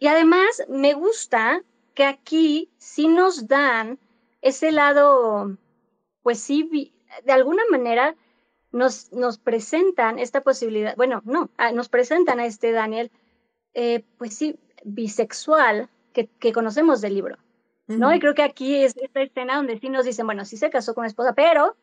Y 0.00 0.08
además, 0.08 0.64
me 0.68 0.94
gusta 0.94 1.62
que 1.94 2.04
aquí 2.04 2.70
sí 2.78 3.08
nos 3.08 3.46
dan 3.46 3.98
ese 4.42 4.72
lado, 4.72 5.56
pues 6.22 6.40
sí, 6.40 6.92
de 7.24 7.32
alguna 7.32 7.62
manera 7.70 8.16
nos, 8.72 9.12
nos 9.12 9.38
presentan 9.38 10.18
esta 10.18 10.42
posibilidad, 10.42 10.96
bueno, 10.96 11.22
no, 11.24 11.50
ah, 11.56 11.72
nos 11.72 11.88
presentan 11.88 12.40
a 12.40 12.46
este 12.46 12.72
Daniel, 12.72 13.10
eh, 13.72 14.04
pues 14.18 14.34
sí, 14.34 14.58
bisexual 14.84 15.88
que, 16.12 16.26
que 16.26 16.52
conocemos 16.52 17.00
del 17.00 17.14
libro, 17.14 17.38
¿no? 17.86 18.14
Y 18.14 18.18
creo 18.18 18.34
que 18.34 18.42
aquí 18.42 18.76
es 18.76 18.96
esta 18.96 19.22
escena 19.22 19.56
donde 19.56 19.78
sí 19.78 19.88
nos 19.88 20.04
dicen, 20.04 20.26
bueno, 20.26 20.44
sí 20.44 20.56
se 20.56 20.70
casó 20.70 20.94
con 20.94 21.02
una 21.02 21.08
esposa, 21.08 21.34
pero 21.34 21.76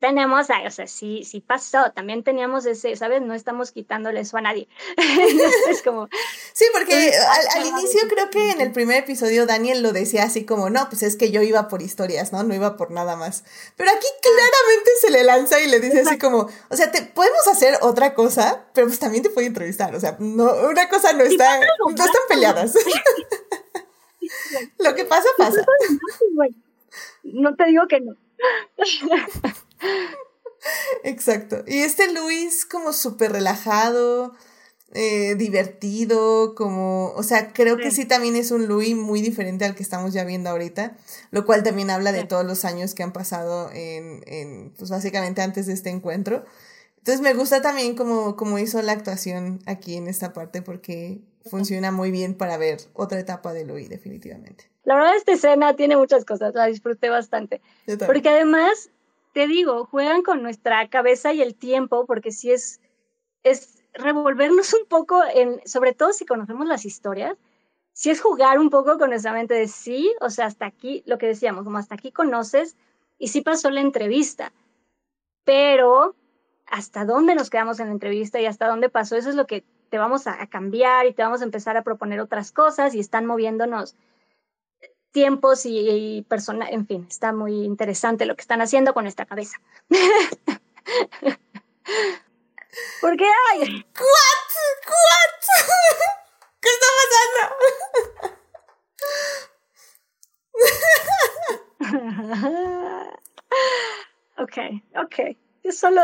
tenemos, 0.00 0.48
o 0.48 0.70
sea, 0.70 0.86
sí, 0.86 1.24
sí 1.24 1.40
pasó, 1.40 1.90
también 1.92 2.22
teníamos 2.22 2.66
ese, 2.66 2.94
¿sabes? 2.96 3.20
No 3.22 3.34
estamos 3.34 3.72
quitándole 3.72 4.20
eso 4.20 4.36
a 4.36 4.40
nadie. 4.40 4.68
es 5.70 5.82
como... 5.82 6.08
Sí, 6.52 6.64
porque 6.72 7.12
al, 7.56 7.66
inicio 7.66 8.00
creo 8.08 8.30
que 8.30 8.52
en 8.52 8.60
el 8.60 8.72
primer 8.72 8.98
episodio 9.02 9.46
Daniel 9.46 9.82
lo 9.82 9.92
decía 9.92 10.24
así 10.24 10.44
como, 10.44 10.70
no, 10.70 10.88
pues 10.88 11.02
es 11.02 11.16
que 11.16 11.30
yo 11.30 11.42
iba 11.42 11.68
por 11.68 11.82
historias, 11.82 12.32
¿no? 12.32 12.42
No 12.42 12.54
iba 12.54 12.76
por 12.76 12.90
nada 12.90 13.16
más. 13.16 13.44
Pero 13.76 13.90
aquí 13.90 14.06
claramente 14.22 14.90
se 15.00 15.10
le 15.10 15.24
lanza 15.24 15.60
y 15.60 15.68
le 15.68 15.80
dice 15.80 16.00
así 16.00 16.18
como, 16.18 16.48
o 16.68 16.76
sea, 16.76 16.90
te 16.90 17.02
podemos 17.02 17.46
hacer 17.48 17.78
otra 17.82 18.14
cosa, 18.14 18.66
pero 18.74 18.86
pues 18.86 18.98
también 18.98 19.22
te 19.22 19.30
puede 19.30 19.46
entrevistar, 19.46 19.94
o 19.94 20.00
sea, 20.00 20.16
no, 20.18 20.44
una 20.68 20.88
cosa 20.88 21.12
no 21.12 21.24
está, 21.24 21.60
no 21.60 21.90
están 21.90 22.22
peleadas. 22.28 22.74
lo 24.78 24.94
que 24.94 25.04
pasa, 25.04 25.28
pasa. 25.36 25.64
No 27.22 27.54
te 27.54 27.66
digo 27.66 27.86
que 27.88 28.00
no. 28.00 28.16
Exacto. 31.04 31.64
Y 31.66 31.78
este 31.78 32.12
Luis 32.12 32.64
como 32.64 32.92
súper 32.92 33.32
relajado, 33.32 34.34
eh, 34.94 35.34
divertido, 35.34 36.54
como, 36.54 37.12
o 37.12 37.22
sea, 37.22 37.52
creo 37.52 37.76
que 37.76 37.90
sí 37.90 38.06
también 38.06 38.36
es 38.36 38.50
un 38.50 38.66
Luis 38.66 38.96
muy 38.96 39.20
diferente 39.20 39.64
al 39.64 39.74
que 39.74 39.82
estamos 39.82 40.14
ya 40.14 40.24
viendo 40.24 40.48
ahorita, 40.50 40.96
lo 41.30 41.44
cual 41.44 41.62
también 41.62 41.90
habla 41.90 42.10
de 42.10 42.24
todos 42.24 42.44
los 42.44 42.64
años 42.64 42.94
que 42.94 43.02
han 43.02 43.12
pasado 43.12 43.70
en, 43.72 44.22
en, 44.26 44.72
pues 44.78 44.90
básicamente 44.90 45.42
antes 45.42 45.66
de 45.66 45.74
este 45.74 45.90
encuentro. 45.90 46.44
Entonces 46.96 47.20
me 47.20 47.34
gusta 47.34 47.62
también 47.62 47.96
como, 47.96 48.36
como 48.36 48.58
hizo 48.58 48.80
la 48.82 48.92
actuación 48.92 49.60
aquí 49.66 49.96
en 49.96 50.08
esta 50.08 50.32
parte 50.32 50.62
porque 50.62 51.20
funciona 51.48 51.90
muy 51.90 52.10
bien 52.10 52.34
para 52.34 52.56
ver 52.56 52.78
otra 52.94 53.18
etapa 53.18 53.52
de 53.52 53.64
Louis, 53.64 53.88
definitivamente. 53.88 54.70
La 54.84 54.94
verdad, 54.94 55.16
esta 55.16 55.32
escena 55.32 55.76
tiene 55.76 55.96
muchas 55.96 56.24
cosas, 56.24 56.54
la 56.54 56.66
disfruté 56.66 57.10
bastante. 57.10 57.60
Porque 58.06 58.28
además 58.28 58.90
te 59.38 59.46
digo, 59.46 59.84
juegan 59.84 60.22
con 60.22 60.42
nuestra 60.42 60.88
cabeza 60.88 61.32
y 61.32 61.40
el 61.42 61.54
tiempo, 61.54 62.06
porque 62.06 62.32
sí 62.32 62.50
es, 62.50 62.80
es 63.44 63.84
revolvernos 63.94 64.74
un 64.74 64.84
poco, 64.88 65.22
en, 65.32 65.60
sobre 65.64 65.94
todo 65.94 66.12
si 66.12 66.26
conocemos 66.26 66.66
las 66.66 66.84
historias, 66.84 67.38
sí 67.92 68.10
es 68.10 68.20
jugar 68.20 68.58
un 68.58 68.68
poco 68.68 68.98
con 68.98 69.10
nuestra 69.10 69.32
mente 69.32 69.54
de 69.54 69.68
sí, 69.68 70.12
o 70.20 70.28
sea, 70.30 70.46
hasta 70.46 70.66
aquí, 70.66 71.04
lo 71.06 71.18
que 71.18 71.28
decíamos, 71.28 71.62
como 71.62 71.78
hasta 71.78 71.94
aquí 71.94 72.10
conoces 72.10 72.76
y 73.16 73.28
sí 73.28 73.40
pasó 73.40 73.70
la 73.70 73.80
entrevista, 73.80 74.52
pero 75.44 76.16
hasta 76.66 77.04
dónde 77.04 77.36
nos 77.36 77.48
quedamos 77.48 77.78
en 77.78 77.86
la 77.86 77.92
entrevista 77.92 78.40
y 78.40 78.46
hasta 78.46 78.66
dónde 78.66 78.88
pasó, 78.88 79.14
eso 79.14 79.28
es 79.28 79.36
lo 79.36 79.46
que 79.46 79.62
te 79.88 79.98
vamos 79.98 80.26
a 80.26 80.44
cambiar 80.48 81.06
y 81.06 81.14
te 81.14 81.22
vamos 81.22 81.42
a 81.42 81.44
empezar 81.44 81.76
a 81.76 81.84
proponer 81.84 82.18
otras 82.18 82.50
cosas 82.50 82.92
y 82.92 82.98
están 82.98 83.24
moviéndonos 83.24 83.94
tiempos 85.18 85.62
y, 85.64 86.24
personas, 86.28 86.68
en 86.70 86.86
fin, 86.86 87.04
está 87.10 87.32
muy 87.32 87.64
interesante 87.64 88.24
lo 88.24 88.36
que 88.36 88.42
están 88.42 88.60
haciendo 88.60 88.94
con 88.94 89.08
esta 89.08 89.26
cabeza. 89.26 89.60
Porque 93.00 93.24
hay... 93.50 93.58
¿What? 93.58 94.48
¿What? 94.86 95.34
¿Qué 96.60 96.68
está 96.76 96.86
pasando? 97.00 97.42
ok, 104.44 104.56
ok. 105.04 105.16
Yo 105.64 105.72
solo... 105.72 106.00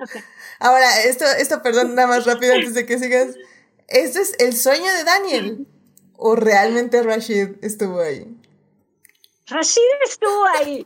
Okay. 0.00 0.22
Ahora, 0.58 1.02
esto, 1.02 1.24
esto, 1.24 1.62
perdón, 1.62 1.94
nada 1.94 2.08
más 2.08 2.26
rápido 2.26 2.54
antes 2.54 2.74
de 2.74 2.84
que 2.84 2.98
sigas. 2.98 3.36
Este 3.86 4.22
es 4.22 4.34
el 4.40 4.56
sueño 4.56 4.92
de 4.92 5.04
Daniel. 5.04 5.68
¿O 6.20 6.34
realmente 6.34 7.00
Rashid 7.02 7.62
estuvo 7.62 8.00
ahí? 8.00 8.26
Rashid 9.46 9.80
estuvo 10.04 10.44
ahí. 10.46 10.84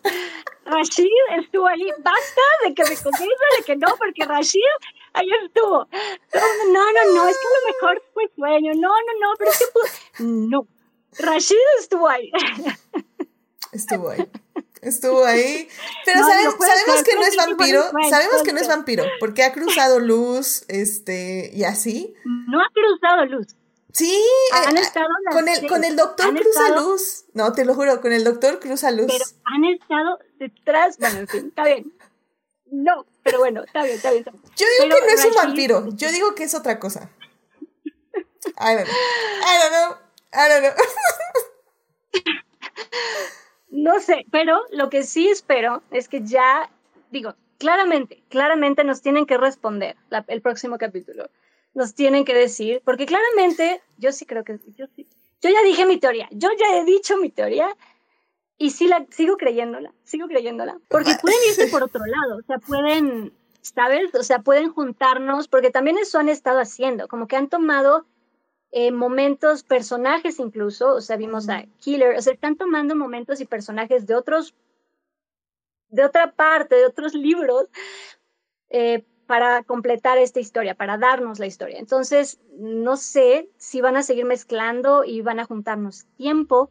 Rashid 0.66 1.08
estuvo 1.40 1.66
ahí. 1.66 1.88
Basta 1.98 2.42
de 2.64 2.74
que 2.74 2.82
me 2.82 2.96
convenza 2.96 3.46
de 3.56 3.64
que 3.64 3.76
no, 3.76 3.88
porque 3.96 4.26
Rashid 4.26 4.60
ahí 5.14 5.28
estuvo. 5.42 5.88
No, 6.70 6.92
no, 6.92 7.14
no, 7.14 7.28
es 7.28 7.36
que 7.38 7.46
a 7.46 7.60
lo 7.60 7.66
mejor 7.72 8.02
fue 8.12 8.30
sueño. 8.36 8.72
No, 8.74 8.88
no, 8.90 9.12
no, 9.22 9.34
pero 9.38 9.50
es 9.50 9.58
que 9.58 10.22
No. 10.22 10.66
Rashid 11.18 11.56
estuvo 11.80 12.06
ahí. 12.08 12.30
Estuvo 13.72 14.10
ahí. 14.10 14.30
Estuvo 14.82 15.24
ahí. 15.24 15.66
Pero 16.04 16.20
sabemos, 16.26 16.54
sabemos 16.58 17.02
que 17.04 17.14
no 17.14 17.22
es 17.22 17.36
vampiro. 17.36 17.84
Sabemos 18.10 18.42
que 18.42 18.52
no 18.52 18.60
es 18.60 18.68
vampiro. 18.68 19.04
Porque 19.18 19.44
ha 19.44 19.52
cruzado 19.54 19.98
luz, 19.98 20.66
este, 20.68 21.50
y 21.54 21.64
así. 21.64 22.14
No 22.48 22.60
ha 22.60 22.68
cruzado 22.74 23.24
luz. 23.24 23.56
Sí, 23.92 24.18
han 24.52 24.76
eh, 24.76 24.80
estado 24.80 25.08
con 25.30 25.48
el, 25.48 25.66
con 25.68 25.84
el 25.84 25.96
doctor 25.96 26.34
Cruza 26.34 26.76
Luz. 26.76 27.24
No, 27.34 27.52
te 27.52 27.64
lo 27.64 27.74
juro, 27.74 28.00
con 28.00 28.12
el 28.12 28.24
doctor 28.24 28.58
Cruza 28.58 28.90
Luz. 28.90 29.06
Pero 29.06 29.24
han 29.44 29.64
estado 29.64 30.18
detrás, 30.38 30.98
bueno, 30.98 31.18
en 31.20 31.28
fin, 31.28 31.46
está 31.48 31.64
bien. 31.64 31.92
No, 32.70 33.06
pero 33.22 33.38
bueno, 33.38 33.62
está 33.62 33.84
bien, 33.84 33.96
está 33.96 34.10
bien. 34.10 34.24
Yo 34.24 34.66
digo 34.80 34.96
que 34.96 35.06
no 35.06 35.12
es 35.12 35.24
un 35.26 35.34
vampiro, 35.34 35.88
yo 35.90 36.10
digo 36.10 36.34
que 36.34 36.44
es 36.44 36.54
otra 36.54 36.78
cosa. 36.80 37.10
I 38.58 38.74
don't 38.74 38.86
know. 38.86 38.96
I 39.42 39.58
don't 39.60 39.72
know. 39.72 39.96
I 40.32 40.48
don't 40.48 40.62
know. 40.62 40.84
no 43.70 44.00
sé, 44.00 44.24
pero 44.30 44.62
lo 44.70 44.88
que 44.88 45.02
sí 45.02 45.28
espero 45.28 45.82
es 45.90 46.08
que 46.08 46.22
ya, 46.24 46.70
digo, 47.10 47.34
claramente, 47.58 48.22
claramente 48.30 48.84
nos 48.84 49.02
tienen 49.02 49.26
que 49.26 49.36
responder 49.36 49.96
el 50.28 50.40
próximo 50.40 50.78
capítulo 50.78 51.28
nos 51.74 51.94
tienen 51.94 52.24
que 52.24 52.34
decir, 52.34 52.82
porque 52.84 53.06
claramente 53.06 53.82
yo 53.98 54.12
sí 54.12 54.26
creo 54.26 54.44
que 54.44 54.58
yo 54.76 54.86
sí, 54.94 55.06
yo 55.40 55.50
ya 55.50 55.62
dije 55.62 55.86
mi 55.86 55.98
teoría, 55.98 56.28
yo 56.30 56.50
ya 56.58 56.76
he 56.76 56.84
dicho 56.84 57.16
mi 57.16 57.30
teoría 57.30 57.74
y 58.58 58.70
sí 58.70 58.86
la 58.86 59.06
sigo 59.10 59.36
creyéndola, 59.36 59.92
sigo 60.04 60.28
creyéndola, 60.28 60.78
porque 60.88 61.16
pueden 61.20 61.38
irse 61.48 61.66
por 61.68 61.82
otro 61.82 62.04
lado, 62.04 62.38
o 62.38 62.42
sea, 62.42 62.58
pueden 62.58 63.32
¿sabes? 63.62 64.14
O 64.14 64.22
sea, 64.22 64.40
pueden 64.40 64.72
juntarnos, 64.72 65.48
porque 65.48 65.70
también 65.70 65.96
eso 65.96 66.18
han 66.18 66.28
estado 66.28 66.58
haciendo, 66.60 67.08
como 67.08 67.26
que 67.26 67.36
han 67.36 67.48
tomado 67.48 68.06
eh, 68.72 68.90
momentos, 68.90 69.62
personajes 69.62 70.38
incluso, 70.38 70.94
o 70.94 71.00
sea, 71.00 71.16
vimos 71.16 71.48
a 71.48 71.64
Killer, 71.78 72.16
o 72.16 72.22
sea, 72.22 72.32
están 72.32 72.56
tomando 72.56 72.96
momentos 72.96 73.40
y 73.40 73.46
personajes 73.46 74.06
de 74.06 74.16
otros, 74.16 74.54
de 75.88 76.04
otra 76.04 76.32
parte, 76.32 76.74
de 76.74 76.86
otros 76.86 77.14
libros, 77.14 77.66
eh, 78.70 79.04
para 79.32 79.62
completar 79.62 80.18
esta 80.18 80.40
historia, 80.40 80.74
para 80.74 80.98
darnos 80.98 81.38
la 81.38 81.46
historia. 81.46 81.78
Entonces, 81.78 82.38
no 82.58 82.98
sé 82.98 83.48
si 83.56 83.80
van 83.80 83.96
a 83.96 84.02
seguir 84.02 84.26
mezclando 84.26 85.04
y 85.04 85.22
van 85.22 85.40
a 85.40 85.46
juntarnos 85.46 86.04
tiempo. 86.18 86.68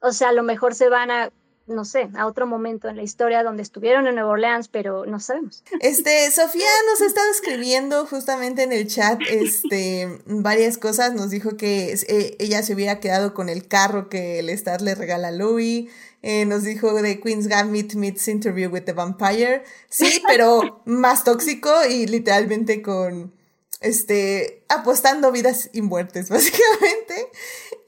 O 0.00 0.10
sea, 0.10 0.30
a 0.30 0.32
lo 0.32 0.42
mejor 0.42 0.74
se 0.74 0.88
van 0.88 1.12
a 1.12 1.30
no 1.70 1.84
sé, 1.84 2.10
a 2.14 2.26
otro 2.26 2.46
momento 2.46 2.88
en 2.88 2.96
la 2.96 3.02
historia 3.02 3.42
donde 3.42 3.62
estuvieron 3.62 4.06
en 4.06 4.16
Nueva 4.16 4.30
Orleans, 4.30 4.68
pero 4.68 5.06
no 5.06 5.20
sabemos. 5.20 5.62
Este, 5.80 6.30
Sofía 6.30 6.68
nos 6.90 7.00
ha 7.00 7.06
estado 7.06 7.30
escribiendo 7.30 8.04
justamente 8.06 8.64
en 8.64 8.72
el 8.72 8.86
chat, 8.86 9.20
este, 9.30 10.20
varias 10.26 10.78
cosas. 10.78 11.14
Nos 11.14 11.30
dijo 11.30 11.56
que 11.56 11.92
eh, 11.92 12.36
ella 12.38 12.62
se 12.62 12.74
hubiera 12.74 13.00
quedado 13.00 13.32
con 13.32 13.48
el 13.48 13.68
carro 13.68 14.08
que 14.08 14.40
el 14.40 14.50
Stat 14.50 14.80
le 14.80 14.94
regala 14.94 15.28
a 15.28 15.32
Louis. 15.32 15.90
Eh, 16.22 16.44
nos 16.44 16.64
dijo 16.64 16.92
de 17.00 17.20
Queen's 17.20 17.46
Gambit 17.46 17.94
meets 17.94 18.28
Interview 18.28 18.70
with 18.70 18.82
the 18.82 18.92
Vampire. 18.92 19.62
Sí, 19.88 20.22
pero 20.26 20.82
más 20.84 21.24
tóxico 21.24 21.70
y 21.88 22.06
literalmente 22.06 22.82
con, 22.82 23.32
este, 23.80 24.64
apostando 24.68 25.32
vidas 25.32 25.70
y 25.72 25.82
muertes, 25.82 26.28
básicamente. 26.30 27.30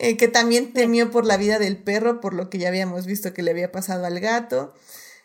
Eh, 0.02 0.16
que 0.16 0.26
también 0.26 0.72
temió 0.72 1.12
por 1.12 1.24
la 1.24 1.36
vida 1.36 1.60
del 1.60 1.76
perro, 1.76 2.20
por 2.20 2.34
lo 2.34 2.50
que 2.50 2.58
ya 2.58 2.66
habíamos 2.66 3.06
visto 3.06 3.32
que 3.32 3.42
le 3.42 3.52
había 3.52 3.70
pasado 3.70 4.04
al 4.04 4.18
gato. 4.18 4.74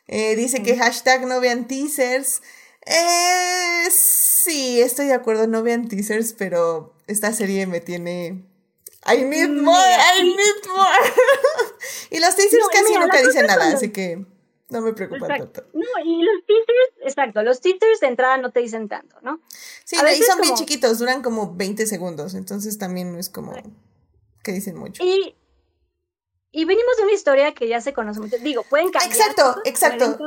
Eh, 0.08 0.36
dice 0.36 0.62
que 0.62 0.78
hashtag 0.78 1.26
no 1.26 1.40
vean 1.40 1.68
teasers. 1.68 2.44
Eh, 2.86 3.88
sí, 3.90 4.80
estoy 4.80 5.08
de 5.08 5.16
acuerdo, 5.16 5.48
no 5.48 5.64
vean 5.64 5.88
teasers, 5.88 6.34
pero 6.34 6.94
esta 7.08 7.34
serie 7.34 7.66
me 7.66 7.80
tiene... 7.80 8.46
I 9.12 9.24
need 9.24 9.50
more, 9.50 9.96
I 10.16 10.24
need 10.24 10.72
more. 10.72 11.12
y 12.12 12.20
los 12.20 12.36
teasers 12.36 12.68
casi 12.72 12.94
nunca 13.00 13.20
dicen 13.24 13.48
nada, 13.48 13.70
así 13.70 13.90
que 13.90 14.28
no 14.70 14.82
me 14.82 14.94
preocupa 14.94 15.28
tanto. 15.28 15.64
No, 15.74 16.06
y 16.06 16.22
los 16.22 16.46
teasers, 16.46 17.04
exacto, 17.04 17.42
los 17.42 17.62
teasers 17.62 18.00
de 18.00 18.08
entrada 18.10 18.38
no 18.38 18.52
te 18.52 18.60
dicen 18.60 18.88
tanto, 18.90 19.16
¿no? 19.24 19.40
Sí, 19.86 19.96
y 19.96 20.22
son 20.22 20.40
bien 20.40 20.54
chiquitos, 20.54 21.00
duran 21.00 21.24
como 21.24 21.56
20 21.56 21.88
segundos, 21.88 22.36
entonces 22.36 22.78
también 22.78 23.12
no 23.12 23.18
es 23.18 23.30
como 23.30 23.56
que 24.48 24.54
dicen 24.54 24.78
mucho. 24.78 25.04
Y, 25.04 25.36
y 26.52 26.66
venimos 26.66 26.96
de 26.98 27.04
una 27.04 27.12
historia 27.12 27.54
que 27.54 27.68
ya 27.68 27.82
se 27.82 27.92
conoce 27.92 28.22
mucho. 28.22 28.38
Digo, 28.38 28.64
pueden 28.64 28.90
cambiar. 28.90 29.12
Exacto, 29.12 29.62
exacto. 29.66 30.18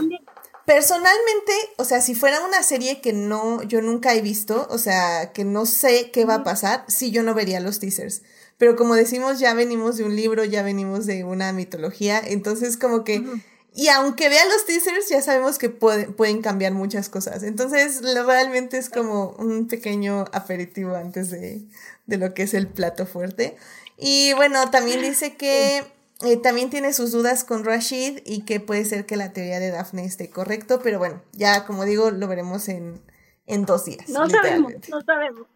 Personalmente, 0.66 1.52
o 1.78 1.84
sea, 1.84 2.02
si 2.02 2.14
fuera 2.14 2.44
una 2.44 2.62
serie 2.62 3.00
que 3.00 3.14
no, 3.14 3.62
yo 3.62 3.80
nunca 3.80 4.14
he 4.14 4.20
visto, 4.20 4.68
o 4.70 4.76
sea, 4.76 5.32
que 5.32 5.44
no 5.44 5.64
sé 5.64 6.10
qué 6.12 6.26
va 6.26 6.34
a 6.34 6.44
pasar, 6.44 6.84
sí 6.86 7.10
yo 7.10 7.22
no 7.22 7.34
vería 7.34 7.60
los 7.60 7.80
teasers. 7.80 8.22
Pero 8.58 8.76
como 8.76 8.94
decimos, 8.94 9.38
ya 9.38 9.54
venimos 9.54 9.96
de 9.96 10.04
un 10.04 10.14
libro, 10.14 10.44
ya 10.44 10.62
venimos 10.62 11.06
de 11.06 11.24
una 11.24 11.52
mitología, 11.54 12.20
entonces 12.24 12.76
como 12.76 13.02
que... 13.04 13.24
Y 13.72 13.86
aunque 13.86 14.28
vean 14.28 14.48
los 14.48 14.66
teasers, 14.66 15.08
ya 15.08 15.22
sabemos 15.22 15.56
que 15.56 15.70
pueden 15.70 16.42
cambiar 16.42 16.72
muchas 16.72 17.08
cosas. 17.08 17.44
Entonces, 17.44 18.02
realmente 18.02 18.78
es 18.78 18.90
como 18.90 19.30
un 19.38 19.68
pequeño 19.68 20.24
aperitivo 20.32 20.96
antes 20.96 21.30
de, 21.30 21.62
de 22.06 22.16
lo 22.16 22.34
que 22.34 22.42
es 22.42 22.52
el 22.54 22.66
plato 22.66 23.06
fuerte. 23.06 23.56
Y 24.00 24.32
bueno, 24.32 24.70
también 24.70 25.02
dice 25.02 25.36
que 25.36 25.84
eh, 26.22 26.36
también 26.38 26.70
tiene 26.70 26.92
sus 26.92 27.12
dudas 27.12 27.44
con 27.44 27.64
Rashid 27.64 28.20
y 28.24 28.44
que 28.44 28.58
puede 28.58 28.84
ser 28.86 29.04
que 29.04 29.16
la 29.16 29.32
teoría 29.32 29.60
de 29.60 29.70
Daphne 29.70 30.04
esté 30.04 30.30
correcto, 30.30 30.80
pero 30.82 30.98
bueno, 30.98 31.22
ya 31.32 31.66
como 31.66 31.84
digo, 31.84 32.10
lo 32.10 32.26
veremos 32.26 32.68
en, 32.68 33.02
en 33.46 33.66
dos 33.66 33.84
días. 33.84 34.08
No 34.08 34.28
sabemos, 34.28 34.72
no 34.88 35.02
sabemos. 35.02 35.46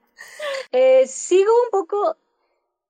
Eh, 0.72 1.06
sigo 1.06 1.50
un 1.64 1.70
poco 1.70 2.16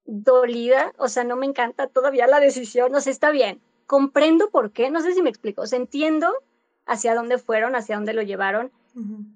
dolida, 0.04 0.92
o 0.98 1.08
sea, 1.08 1.24
no 1.24 1.36
me 1.36 1.46
encanta 1.46 1.86
todavía 1.86 2.26
la 2.26 2.40
decisión, 2.40 2.90
no 2.90 3.00
sé, 3.00 3.10
está 3.10 3.30
bien. 3.30 3.60
Comprendo 3.86 4.50
por 4.50 4.72
qué, 4.72 4.90
no 4.90 5.00
sé 5.02 5.14
si 5.14 5.22
me 5.22 5.30
explico, 5.30 5.62
o 5.62 5.66
sea, 5.66 5.78
entiendo 5.78 6.32
hacia 6.86 7.14
dónde 7.14 7.38
fueron, 7.38 7.76
hacia 7.76 7.96
dónde 7.96 8.12
lo 8.12 8.22
llevaron, 8.22 8.72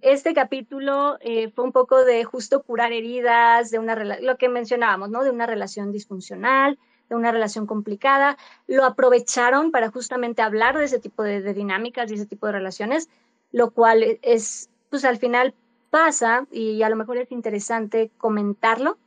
este 0.01 0.35
capítulo 0.35 1.19
eh, 1.21 1.51
fue 1.51 1.65
un 1.65 1.73
poco 1.73 2.05
de 2.05 2.25
justo 2.25 2.63
curar 2.63 2.93
heridas, 2.93 3.71
de 3.71 3.79
una 3.79 3.97
lo 3.97 4.37
que 4.37 4.49
mencionábamos, 4.49 5.11
¿no? 5.11 5.25
De 5.25 5.31
una 5.31 5.47
relación 5.47 5.91
disfuncional, 5.91 6.79
de 7.09 7.17
una 7.17 7.33
relación 7.33 7.67
complicada. 7.67 8.37
Lo 8.67 8.85
aprovecharon 8.85 9.71
para 9.73 9.91
justamente 9.91 10.43
hablar 10.43 10.79
de 10.79 10.85
ese 10.85 11.01
tipo 11.01 11.23
de, 11.23 11.55
dinámicas 11.55 12.11
y 12.11 12.15
ese 12.15 12.27
tipo 12.27 12.47
de 12.47 12.53
relaciones, 12.53 13.09
lo 13.51 13.71
cual 13.71 14.19
es, 14.23 14.71
pues 14.91 15.05
al 15.05 15.19
final 15.19 15.55
pasa 15.91 16.47
y 16.53 16.83
a 16.83 16.89
lo 16.91 16.97
mejor 16.97 17.17
es 17.17 17.33
interesante 17.33 18.11
comentarlo. 18.19 18.99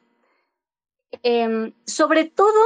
Em, 1.23 1.73
sobre 1.85 2.25
todo 2.25 2.59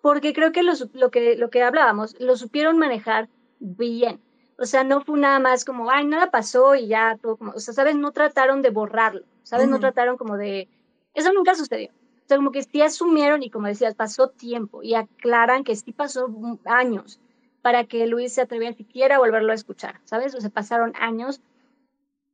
porque 0.00 0.32
creo 0.32 0.52
que 0.52 0.62
lo, 0.64 0.74
que 1.10 1.36
lo 1.36 1.50
que 1.50 1.62
hablábamos, 1.62 2.20
lo 2.20 2.36
supieron 2.36 2.76
manejar 2.76 3.28
bien. 3.60 4.20
O 4.62 4.66
sea, 4.66 4.84
no 4.84 5.00
fue 5.00 5.18
nada 5.18 5.40
más 5.40 5.64
como, 5.64 5.90
ay, 5.90 6.06
nada 6.06 6.30
pasó 6.30 6.76
y 6.76 6.86
ya 6.86 7.18
todo 7.20 7.36
como, 7.36 7.50
o 7.50 7.58
sea, 7.58 7.74
¿sabes? 7.74 7.96
No 7.96 8.12
trataron 8.12 8.62
de 8.62 8.70
borrarlo, 8.70 9.24
¿sabes? 9.42 9.66
No 9.66 9.80
trataron 9.80 10.16
como 10.16 10.36
de, 10.36 10.68
eso 11.14 11.32
nunca 11.32 11.56
sucedió. 11.56 11.88
O 11.88 12.28
sea, 12.28 12.36
como 12.36 12.52
que 12.52 12.62
sí 12.62 12.80
asumieron 12.80 13.42
y 13.42 13.50
como 13.50 13.66
decías, 13.66 13.96
pasó 13.96 14.28
tiempo 14.28 14.84
y 14.84 14.94
aclaran 14.94 15.64
que 15.64 15.74
sí 15.74 15.90
pasó 15.92 16.28
años 16.64 17.18
para 17.60 17.82
que 17.86 18.06
Luis 18.06 18.34
se 18.34 18.42
atreviera 18.42 18.72
siquiera 18.76 19.16
a 19.16 19.18
volverlo 19.18 19.50
a 19.50 19.56
escuchar, 19.56 20.00
¿sabes? 20.04 20.32
O 20.36 20.40
sea, 20.40 20.50
pasaron 20.50 20.92
años. 20.94 21.40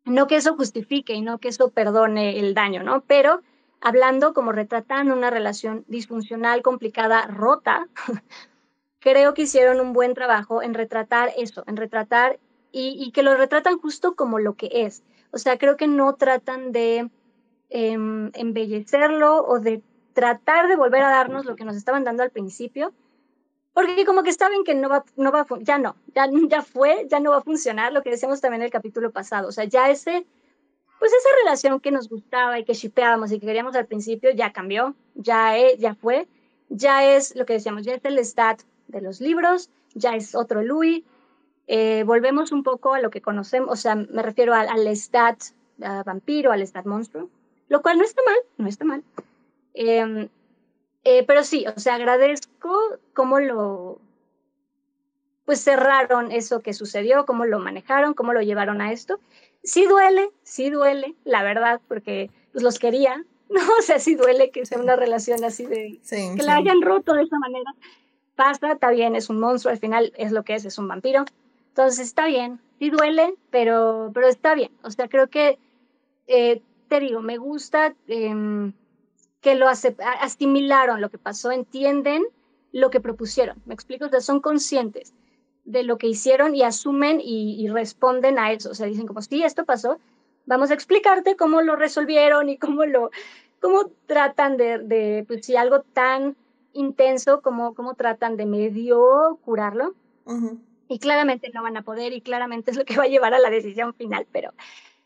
No 0.04 0.26
que 0.26 0.36
eso 0.36 0.54
justifique 0.54 1.14
y 1.14 1.22
no 1.22 1.38
que 1.38 1.48
eso 1.48 1.70
perdone 1.70 2.38
el 2.38 2.52
daño, 2.52 2.82
¿no? 2.82 3.04
Pero 3.06 3.40
hablando 3.80 4.34
como 4.34 4.52
retratando 4.52 5.14
una 5.14 5.30
relación 5.30 5.86
disfuncional, 5.88 6.60
complicada, 6.60 7.26
rota, 7.26 7.88
creo 9.00 9.34
que 9.34 9.42
hicieron 9.42 9.80
un 9.80 9.92
buen 9.92 10.14
trabajo 10.14 10.62
en 10.62 10.74
retratar 10.74 11.32
eso, 11.36 11.64
en 11.66 11.76
retratar 11.76 12.38
y, 12.70 13.10
que 13.12 13.22
lo 13.22 13.34
retratan 13.34 13.78
justo 13.78 14.14
como 14.14 14.38
lo 14.38 14.54
que 14.54 14.68
es. 14.72 15.02
O 15.30 15.38
sea, 15.38 15.58
creo 15.58 15.76
que 15.76 15.88
no 15.88 16.14
tratan 16.14 16.72
de 16.72 17.10
em, 17.70 18.30
embellecerlo 18.34 19.44
o 19.44 19.58
de 19.58 19.82
tratar 20.12 20.68
de 20.68 20.76
volver 20.76 21.02
a 21.02 21.10
darnos 21.10 21.44
lo 21.44 21.56
que 21.56 21.64
nos 21.64 21.76
estaban 21.76 22.04
dando 22.04 22.22
al 22.22 22.30
principio, 22.30 22.92
porque 23.72 24.04
como 24.04 24.22
que 24.22 24.32
saben 24.32 24.64
que 24.64 24.74
no 24.74 24.88
va, 24.88 25.04
no 25.16 25.30
va, 25.30 25.46
ya 25.60 25.78
no, 25.78 25.96
ya, 26.14 26.28
ya 26.48 26.62
fue, 26.62 27.06
ya 27.08 27.20
no 27.20 27.30
va 27.30 27.38
a 27.38 27.42
funcionar, 27.42 27.92
lo 27.92 28.02
que 28.02 28.10
decíamos 28.10 28.40
también 28.40 28.62
en 28.62 28.66
el 28.66 28.72
capítulo 28.72 29.12
pasado, 29.12 29.48
o 29.48 29.52
sea, 29.52 29.64
ya 29.64 29.90
ese, 29.90 30.26
pues 30.98 31.12
esa 31.12 31.28
relación 31.44 31.80
que 31.80 31.92
nos 31.92 32.08
gustaba 32.08 32.58
y 32.58 32.64
que 32.64 32.74
shipeábamos 32.74 33.30
y 33.30 33.38
que 33.38 33.46
queríamos 33.46 33.76
al 33.76 33.86
principio 33.86 34.30
ya 34.32 34.52
cambió, 34.52 34.94
ya, 35.14 35.54
ya 35.78 35.94
fue, 35.94 36.26
ya 36.68 37.04
es 37.14 37.36
lo 37.36 37.46
que 37.46 37.54
decíamos, 37.54 37.84
ya 37.84 37.94
es 37.94 38.04
el 38.04 38.18
stat 38.18 38.62
de 38.88 39.00
los 39.00 39.20
libros, 39.20 39.70
ya 39.94 40.16
es 40.16 40.34
otro 40.34 40.62
Louis. 40.62 41.04
Eh, 41.66 42.02
volvemos 42.04 42.50
un 42.50 42.62
poco 42.62 42.94
a 42.94 43.00
lo 43.00 43.10
que 43.10 43.20
conocemos, 43.20 43.70
o 43.70 43.76
sea, 43.76 43.94
me 43.94 44.22
refiero 44.22 44.54
al, 44.54 44.68
al 44.68 44.86
stat 44.96 45.38
vampiro, 45.78 46.50
al 46.50 46.66
stat 46.66 46.86
monstruo, 46.86 47.28
lo 47.68 47.82
cual 47.82 47.98
no 47.98 48.04
está 48.04 48.22
mal, 48.24 48.36
no 48.56 48.68
está 48.68 48.84
mal. 48.84 49.04
Em, 49.74 50.28
eh, 51.04 51.24
pero 51.26 51.44
sí, 51.44 51.66
o 51.66 51.78
sea, 51.78 51.94
agradezco 51.94 52.98
cómo 53.14 53.38
lo, 53.38 54.00
pues 55.44 55.62
cerraron 55.62 56.32
eso 56.32 56.60
que 56.60 56.74
sucedió, 56.74 57.24
cómo 57.26 57.46
lo 57.46 57.58
manejaron, 57.58 58.14
cómo 58.14 58.32
lo 58.32 58.42
llevaron 58.42 58.80
a 58.80 58.92
esto. 58.92 59.20
Sí 59.62 59.86
duele, 59.86 60.30
sí 60.42 60.70
duele, 60.70 61.14
la 61.24 61.42
verdad, 61.42 61.80
porque 61.88 62.30
pues, 62.52 62.62
los 62.62 62.78
quería, 62.78 63.24
¿no? 63.48 63.60
O 63.78 63.82
sea, 63.82 63.98
sí 63.98 64.14
duele 64.14 64.50
que 64.50 64.66
sea 64.66 64.78
una 64.78 64.96
relación 64.96 65.44
así 65.44 65.64
de... 65.64 66.00
que 66.08 66.42
la 66.42 66.56
hayan 66.56 66.82
roto 66.82 67.14
de 67.14 67.22
esa 67.22 67.38
manera 67.38 67.74
pasa, 68.38 68.70
está 68.70 68.90
bien, 68.90 69.16
es 69.16 69.30
un 69.30 69.40
monstruo, 69.40 69.72
al 69.72 69.80
final 69.80 70.12
es 70.16 70.30
lo 70.30 70.44
que 70.44 70.54
es, 70.54 70.64
es 70.64 70.78
un 70.78 70.86
vampiro. 70.86 71.24
Entonces 71.70 72.06
está 72.06 72.26
bien, 72.26 72.60
sí 72.78 72.88
duele, 72.88 73.34
pero, 73.50 74.12
pero 74.14 74.28
está 74.28 74.54
bien. 74.54 74.70
O 74.84 74.92
sea, 74.92 75.08
creo 75.08 75.26
que, 75.26 75.58
eh, 76.28 76.62
te 76.86 77.00
digo, 77.00 77.20
me 77.20 77.36
gusta 77.36 77.96
em, 78.06 78.74
que 79.40 79.56
lo 79.56 79.66
asimilaron 79.66 81.00
lo 81.00 81.10
que 81.10 81.18
pasó, 81.18 81.50
entienden 81.50 82.24
lo 82.70 82.90
que 82.90 83.00
propusieron. 83.00 83.60
Me 83.66 83.74
explico, 83.74 84.06
o 84.06 84.08
sea, 84.08 84.20
son 84.20 84.40
conscientes 84.40 85.14
de 85.64 85.82
lo 85.82 85.98
que 85.98 86.06
hicieron 86.06 86.54
y 86.54 86.62
asumen 86.62 87.20
y, 87.20 87.66
responden 87.68 88.38
a 88.38 88.52
eso. 88.52 88.70
O 88.70 88.74
sea, 88.74 88.86
dicen 88.86 89.08
como, 89.08 89.20
sí, 89.20 89.42
esto 89.42 89.64
pasó, 89.64 89.98
vamos 90.46 90.70
a 90.70 90.74
explicarte 90.74 91.34
cómo 91.34 91.60
lo 91.60 91.74
resolvieron 91.74 92.48
y 92.50 92.56
cómo 92.56 92.84
lo, 92.86 93.10
cómo 93.60 93.90
tratan 94.06 94.56
de, 94.56 94.78
de 94.78 95.24
pues 95.26 95.44
si 95.44 95.56
algo 95.56 95.80
tan 95.80 96.36
intenso 96.78 97.42
cómo, 97.42 97.74
cómo 97.74 97.94
tratan 97.94 98.36
de 98.36 98.46
medio 98.46 99.38
curarlo. 99.44 99.94
Y 100.88 100.98
claramente 100.98 101.50
no 101.52 101.62
van 101.62 101.76
a 101.76 101.82
poder 101.82 102.12
y 102.12 102.20
claramente 102.20 102.70
es 102.70 102.76
lo 102.76 102.84
que 102.84 102.96
va 102.96 103.04
a 103.04 103.08
llevar 103.08 103.34
a 103.34 103.38
la 103.38 103.50
decisión 103.50 103.94
final, 103.94 104.26
pero, 104.30 104.52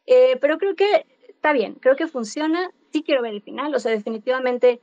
eh, 0.07 0.37
pero 0.41 0.59
creo 0.59 0.75
que 0.77 1.07
está 1.29 1.53
bien, 1.53 1.75
creo 1.75 1.97
que 1.97 2.07
funciona. 2.07 2.71
Sí 2.93 3.03
quiero 3.03 3.23
ver 3.23 3.33
el 3.33 3.43
final, 3.43 3.75
o 3.75 3.79
sea, 3.79 3.91
definitivamente 3.91 4.81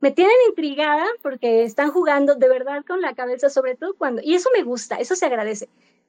me 0.00 0.10
tienen 0.10 0.34
intrigada 0.48 1.04
porque 1.22 1.62
están 1.64 1.90
jugando 1.90 2.34
de 2.34 2.48
verdad 2.48 2.84
con 2.86 3.02
la 3.02 3.14
cabeza, 3.14 3.50
sobre 3.50 3.76
todo 3.76 3.94
cuando, 3.94 4.22
y 4.24 4.34
eso 4.34 4.48
me 4.56 4.62
gusta, 4.62 4.96
eso 4.96 5.14
se 5.14 5.26
agradece. 5.26 5.68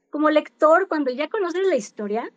Como 0.10 0.30
lector, 0.30 0.88
cuando 0.88 1.12
ya 1.12 1.30
conoces 1.30 1.68
la 1.68 1.76
historia, 1.76 2.32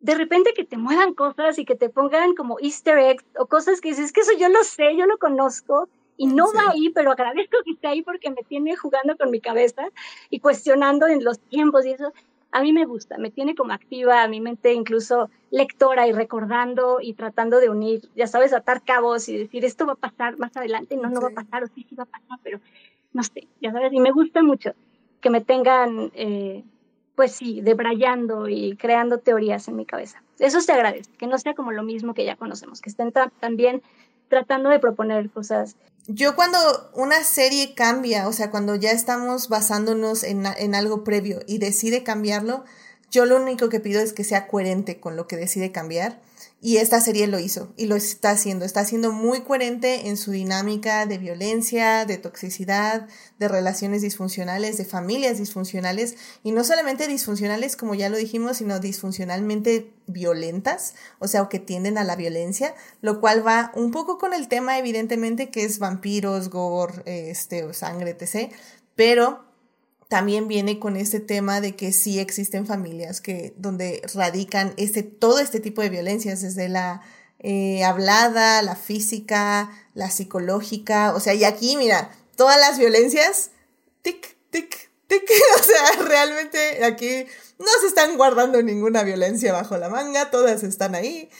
de 0.00 0.14
repente 0.16 0.52
que 0.54 0.64
te 0.64 0.76
muevan 0.76 1.14
cosas 1.14 1.58
y 1.58 1.64
que 1.64 1.76
te 1.76 1.88
pongan 1.88 2.34
como 2.34 2.58
easter 2.60 2.98
eggs 2.98 3.24
o 3.38 3.46
cosas 3.46 3.80
que 3.80 3.90
dices, 3.90 4.06
es 4.06 4.12
que 4.12 4.22
eso 4.22 4.32
yo 4.36 4.48
lo 4.48 4.64
sé, 4.64 4.96
yo 4.96 5.06
lo 5.06 5.18
conozco 5.18 5.88
y 6.22 6.26
no 6.26 6.44
va 6.54 6.70
ahí, 6.70 6.88
pero 6.90 7.10
agradezco 7.10 7.56
que 7.64 7.72
esté 7.72 7.88
ahí 7.88 8.02
porque 8.02 8.30
me 8.30 8.44
tiene 8.44 8.76
jugando 8.76 9.16
con 9.16 9.28
mi 9.32 9.40
cabeza 9.40 9.82
y 10.30 10.38
cuestionando 10.38 11.08
en 11.08 11.24
los 11.24 11.40
tiempos 11.40 11.84
y 11.84 11.90
eso. 11.90 12.12
A 12.52 12.62
mí 12.62 12.72
me 12.72 12.84
gusta, 12.84 13.18
me 13.18 13.32
tiene 13.32 13.56
como 13.56 13.72
activa 13.72 14.22
a 14.22 14.28
mi 14.28 14.40
mente, 14.40 14.72
incluso 14.72 15.30
lectora 15.50 16.06
y 16.06 16.12
recordando 16.12 17.00
y 17.00 17.14
tratando 17.14 17.58
de 17.58 17.70
unir, 17.70 18.08
ya 18.14 18.28
sabes, 18.28 18.52
atar 18.52 18.84
cabos 18.84 19.28
y 19.28 19.36
decir, 19.36 19.64
esto 19.64 19.84
va 19.84 19.94
a 19.94 19.96
pasar 19.96 20.38
más 20.38 20.56
adelante, 20.56 20.96
no, 20.96 21.10
no 21.10 21.20
va 21.20 21.28
a 21.28 21.42
pasar, 21.42 21.64
o 21.64 21.66
sí, 21.66 21.84
sí 21.88 21.96
va 21.96 22.04
a 22.04 22.06
pasar, 22.06 22.38
pero 22.44 22.60
no 23.12 23.24
sé, 23.24 23.48
ya 23.60 23.72
sabes, 23.72 23.92
y 23.92 23.98
me 23.98 24.12
gusta 24.12 24.44
mucho 24.44 24.74
que 25.20 25.30
me 25.30 25.40
tengan, 25.40 26.12
eh, 26.14 26.62
pues 27.16 27.32
sí, 27.32 27.62
debrayando 27.62 28.48
y 28.48 28.76
creando 28.76 29.18
teorías 29.18 29.66
en 29.66 29.74
mi 29.74 29.86
cabeza. 29.86 30.22
Eso 30.38 30.60
se 30.60 30.70
agradece, 30.70 31.10
que 31.18 31.26
no 31.26 31.36
sea 31.38 31.54
como 31.54 31.72
lo 31.72 31.82
mismo 31.82 32.14
que 32.14 32.24
ya 32.24 32.36
conocemos, 32.36 32.80
que 32.80 32.90
estén 32.90 33.12
también 33.40 33.82
tratando 34.28 34.70
de 34.70 34.78
proponer 34.78 35.28
cosas. 35.30 35.76
Yo 36.08 36.34
cuando 36.34 36.58
una 36.94 37.22
serie 37.22 37.74
cambia, 37.74 38.26
o 38.26 38.32
sea, 38.32 38.50
cuando 38.50 38.74
ya 38.74 38.90
estamos 38.90 39.48
basándonos 39.48 40.24
en, 40.24 40.46
en 40.46 40.74
algo 40.74 41.04
previo 41.04 41.40
y 41.46 41.58
decide 41.58 42.02
cambiarlo, 42.02 42.64
yo 43.10 43.24
lo 43.24 43.36
único 43.36 43.68
que 43.68 43.78
pido 43.78 44.00
es 44.00 44.12
que 44.12 44.24
sea 44.24 44.48
coherente 44.48 44.98
con 44.98 45.16
lo 45.16 45.28
que 45.28 45.36
decide 45.36 45.70
cambiar 45.70 46.20
y 46.64 46.76
esta 46.76 47.00
serie 47.00 47.26
lo 47.26 47.40
hizo 47.40 47.74
y 47.76 47.86
lo 47.86 47.96
está 47.96 48.30
haciendo. 48.30 48.64
Está 48.64 48.84
siendo 48.84 49.10
muy 49.10 49.40
coherente 49.40 50.06
en 50.08 50.16
su 50.16 50.30
dinámica 50.30 51.06
de 51.06 51.18
violencia, 51.18 52.06
de 52.06 52.18
toxicidad, 52.18 53.08
de 53.40 53.48
relaciones 53.48 54.00
disfuncionales, 54.00 54.78
de 54.78 54.84
familias 54.84 55.38
disfuncionales. 55.38 56.14
Y 56.44 56.52
no 56.52 56.62
solamente 56.62 57.08
disfuncionales, 57.08 57.76
como 57.76 57.96
ya 57.96 58.08
lo 58.08 58.16
dijimos, 58.16 58.58
sino 58.58 58.78
disfuncionalmente 58.78 59.92
violentas, 60.06 60.94
o 61.18 61.26
sea, 61.26 61.48
que 61.48 61.58
tienden 61.58 61.98
a 61.98 62.04
la 62.04 62.14
violencia, 62.14 62.76
lo 63.00 63.20
cual 63.20 63.44
va 63.44 63.72
un 63.74 63.90
poco 63.90 64.18
con 64.18 64.32
el 64.32 64.46
tema, 64.46 64.78
evidentemente, 64.78 65.50
que 65.50 65.64
es 65.64 65.80
vampiros, 65.80 66.48
gore, 66.48 67.02
este, 67.06 67.74
sangre, 67.74 68.16
etc. 68.16 68.52
Pero 68.94 69.51
también 70.12 70.46
viene 70.46 70.78
con 70.78 70.98
este 70.98 71.20
tema 71.20 71.62
de 71.62 71.74
que 71.74 71.90
sí 71.90 72.18
existen 72.18 72.66
familias 72.66 73.22
que 73.22 73.54
donde 73.56 74.02
radican 74.12 74.74
este 74.76 75.02
todo 75.02 75.38
este 75.38 75.58
tipo 75.58 75.80
de 75.80 75.88
violencias 75.88 76.42
desde 76.42 76.68
la 76.68 77.00
eh, 77.38 77.82
hablada, 77.82 78.60
la 78.60 78.76
física, 78.76 79.70
la 79.94 80.10
psicológica, 80.10 81.14
o 81.14 81.20
sea, 81.20 81.32
y 81.32 81.44
aquí 81.44 81.78
mira, 81.78 82.10
todas 82.36 82.60
las 82.60 82.78
violencias, 82.78 83.52
tic, 84.02 84.36
tic, 84.50 84.90
tic, 85.06 85.22
o 85.58 85.62
sea, 85.62 86.04
realmente 86.04 86.84
aquí 86.84 87.24
no 87.58 87.68
se 87.80 87.86
están 87.86 88.18
guardando 88.18 88.62
ninguna 88.62 89.04
violencia 89.04 89.50
bajo 89.54 89.78
la 89.78 89.88
manga, 89.88 90.30
todas 90.30 90.62
están 90.62 90.94
ahí 90.94 91.30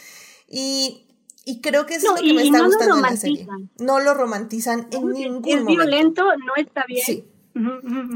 y 0.49 1.05
y 1.45 1.61
creo 1.61 1.85
que 1.85 1.93
eso 1.95 2.15
es 2.15 2.21
lo 2.21 2.27
que 2.27 2.33
me 2.33 2.41
está 2.41 2.65
gustando 2.65 2.95
en 2.95 3.01
la 3.03 3.17
serie. 3.17 3.47
No 3.77 3.99
lo 3.99 4.15
romantizan 4.15 4.87
en 4.89 5.09
ningún 5.11 5.41
momento. 5.41 5.49
Es 5.49 5.65
violento, 5.77 6.23
no 6.23 6.55
está 6.55 6.85
bien. 6.87 7.05
Sí. 7.05 7.32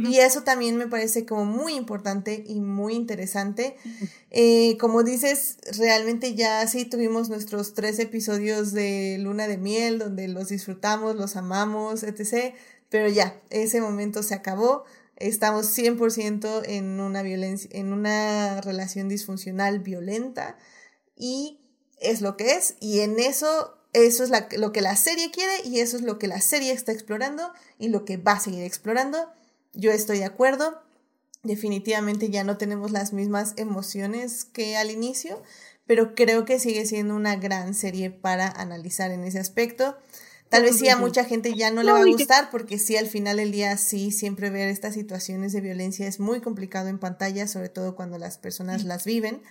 Y 0.10 0.18
eso 0.18 0.44
también 0.44 0.78
me 0.78 0.88
parece 0.88 1.26
como 1.26 1.46
muy 1.46 1.74
importante 1.76 2.44
y 2.48 2.60
muy 2.60 2.96
interesante. 2.96 3.78
Eh, 4.32 4.78
como 4.80 5.04
dices, 5.04 5.58
realmente 5.78 6.34
ya 6.36 6.66
sí 6.68 6.86
tuvimos 6.86 7.30
nuestros 7.30 7.74
tres 7.74 8.00
episodios 8.00 8.74
de 8.74 9.18
Luna 9.20 9.48
de 9.48 9.58
Miel, 9.58 10.00
donde 10.00 10.28
los 10.28 10.50
disfrutamos, 10.50 11.16
los 11.16 11.36
amamos, 11.36 12.04
etc. 12.04 12.56
Pero 12.90 13.10
ya, 13.10 13.40
ese 13.50 13.80
momento 13.80 14.24
se 14.24 14.34
acabó. 14.34 14.86
Estamos 15.18 15.68
100% 15.78 16.64
en 16.66 17.00
una 17.00 17.22
violencia, 17.22 17.70
en 17.74 17.94
una 17.94 18.62
relación 18.62 19.10
disfuncional 19.10 19.80
violenta 19.80 20.58
y 21.16 21.60
es 22.00 22.22
lo 22.22 22.38
que 22.38 22.52
es. 22.54 22.76
Y 22.80 23.00
en 23.00 23.20
eso 23.20 23.77
eso 23.94 24.24
es 24.24 24.32
lo 24.58 24.72
que 24.72 24.82
la 24.82 24.96
serie 24.96 25.32
quiere 25.32 25.54
y 25.66 25.80
eso 25.80 25.98
es 25.98 26.04
lo 26.04 26.20
que 26.20 26.28
la 26.28 26.42
serie 26.42 26.72
está 26.72 26.92
explorando 26.92 27.52
y 27.80 27.90
lo 27.90 28.06
que 28.06 28.18
va 28.18 28.34
a 28.34 28.40
seguir 28.40 28.64
explorando. 28.64 29.32
Yo 29.74 29.92
estoy 29.92 30.20
de 30.20 30.26
acuerdo. 30.26 30.82
Definitivamente 31.44 32.30
ya 32.30 32.44
no 32.44 32.58
tenemos 32.58 32.92
las 32.92 33.14
mismas 33.14 33.54
emociones 33.58 34.44
que 34.46 34.76
al 34.76 34.92
inicio, 34.92 35.42
pero 35.86 36.16
creo 36.16 36.46
que 36.46 36.60
sigue 36.60 36.86
siendo 36.86 37.16
una 37.16 37.36
gran 37.38 37.74
serie 37.74 38.10
para 38.12 38.50
analizar 38.50 39.12
en 39.12 39.24
ese 39.24 39.40
aspecto. 39.40 39.98
Tal 40.50 40.64
vez 40.64 40.78
sí 40.78 40.88
a 40.88 40.96
mucha 40.96 41.26
gente 41.26 41.54
ya 41.54 41.72
no 41.72 41.84
le 41.84 41.92
va 41.92 42.00
a 42.00 42.06
gustar 42.06 42.50
porque 42.50 42.78
sí 42.78 42.96
al 42.96 43.08
final 43.08 43.38
del 43.38 43.52
día 43.52 43.76
sí 43.78 44.12
siempre 44.12 44.50
ver 44.50 44.70
estas 44.70 44.94
situaciones 44.94 45.52
de 45.52 45.60
violencia 45.60 46.08
es 46.08 46.20
muy 46.22 46.40
complicado 46.40 46.88
en 46.88 47.00
pantalla, 47.00 47.48
sobre 47.48 47.70
todo 47.70 47.96
cuando 47.96 48.18
las 48.18 48.38
personas 48.38 48.86
las 48.86 49.04
viven. 49.04 49.42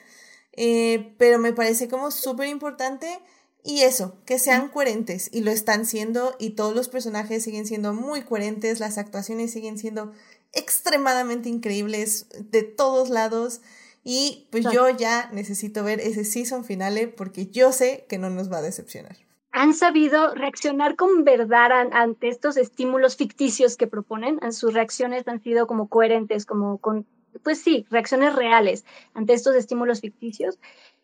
Eh, 0.53 1.14
pero 1.18 1.39
me 1.39 1.53
parece 1.53 1.89
como 1.89 2.11
súper 2.11 2.49
importante 2.49 3.18
y 3.67 3.83
eso, 3.83 4.14
que 4.25 4.39
sean 4.39 4.69
coherentes 4.69 5.29
y 5.33 5.41
lo 5.41 5.51
están 5.51 5.87
siendo 5.87 6.37
y 6.39 6.51
todos 6.51 6.73
los 6.73 6.89
personajes 6.89 7.43
siguen 7.43 7.67
siendo 7.67 7.93
muy 7.93 8.23
coherentes, 8.23 8.79
las 8.79 8.97
actuaciones 8.97 9.51
siguen 9.51 9.77
siendo 9.77 10.12
extremadamente 10.53 11.49
increíbles 11.49 12.29
de 12.39 12.62
todos 12.62 13.11
lados 13.11 13.61
y 14.05 14.47
pues 14.53 14.64
yo 14.73 14.89
ya 14.91 15.29
necesito 15.33 15.83
ver 15.83 15.99
ese 15.99 16.25
season 16.25 16.64
finale 16.64 17.09
porque 17.09 17.49
yo 17.49 17.73
sé 17.73 18.07
que 18.09 18.19
no 18.19 18.31
nos 18.31 18.53
va 18.53 18.59
a 18.59 18.62
decepcionar. 18.62 19.17
Han 19.51 19.75
sabido 19.75 20.33
reaccionar 20.33 20.95
con 20.95 21.25
verdad 21.25 21.73
ante 21.93 22.29
estos 22.29 22.57
estímulos 22.57 23.17
ficticios 23.17 23.77
que 23.77 23.89
proponen, 23.89 24.39
sus 24.53 24.75
reacciones 24.75 25.27
han 25.27 25.43
sido 25.43 25.67
como 25.67 25.89
coherentes, 25.89 26.47
como 26.47 26.79
con, 26.79 27.05
pues 27.43 27.59
sí, 27.59 27.85
reacciones 27.91 28.37
reales 28.37 28.85
ante 29.12 29.33
estos 29.33 29.57
estímulos 29.57 30.03
ficticios 30.03 30.57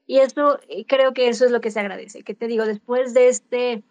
y 0.06 0.18
eso, 0.18 0.58
creo 0.86 1.12
que 1.12 1.28
eso 1.28 1.44
es 1.44 1.50
lo 1.50 1.60
que 1.60 1.70
se 1.70 1.80
agradece, 1.80 2.22
que 2.22 2.34
te 2.34 2.46
digo, 2.46 2.66
después 2.66 3.14
de 3.14 3.28
este 3.28 3.72
eh, 3.72 3.82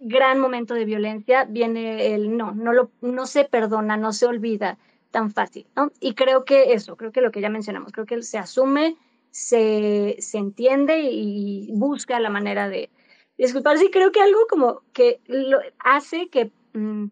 gran 0.00 0.40
momento 0.40 0.74
de 0.74 0.84
violencia 0.84 1.44
viene 1.44 2.14
el 2.14 2.36
no, 2.36 2.52
no, 2.52 2.72
lo, 2.72 2.90
no 3.00 3.26
se 3.26 3.44
perdona, 3.44 3.96
no 3.96 4.12
se 4.12 4.26
olvida 4.26 4.78
tan 5.10 5.30
fácil, 5.30 5.66
¿no? 5.76 5.92
Y 6.00 6.14
creo 6.14 6.44
que 6.44 6.72
eso, 6.72 6.96
creo 6.96 7.12
que 7.12 7.20
lo 7.20 7.30
que 7.30 7.40
ya 7.40 7.50
mencionamos, 7.50 7.92
creo 7.92 8.06
que 8.06 8.22
se 8.22 8.38
asume, 8.38 8.96
se, 9.30 10.16
se 10.20 10.38
entiende 10.38 11.02
y 11.02 11.70
busca 11.72 12.18
la 12.20 12.30
manera 12.30 12.68
de 12.68 12.90
disculparse 13.36 13.86
y 13.86 13.90
creo 13.90 14.10
que 14.10 14.20
algo 14.20 14.40
como 14.48 14.82
que 14.92 15.20
lo 15.26 15.60
hace 15.78 16.28
que, 16.28 16.50
mm, 16.72 17.06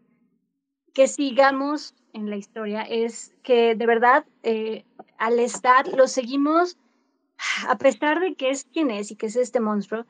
que 0.92 1.08
sigamos 1.08 1.94
en 2.12 2.30
la 2.30 2.36
historia 2.36 2.82
es 2.82 3.34
que 3.42 3.74
de 3.74 3.86
verdad 3.86 4.24
eh, 4.42 4.84
al 5.18 5.38
estar, 5.38 5.86
lo 5.88 6.08
seguimos 6.08 6.78
a 7.68 7.78
pesar 7.78 8.20
de 8.20 8.34
que 8.34 8.50
es 8.50 8.64
quien 8.64 8.90
es 8.90 9.10
y 9.10 9.16
que 9.16 9.26
es 9.26 9.36
este 9.36 9.60
monstruo, 9.60 10.04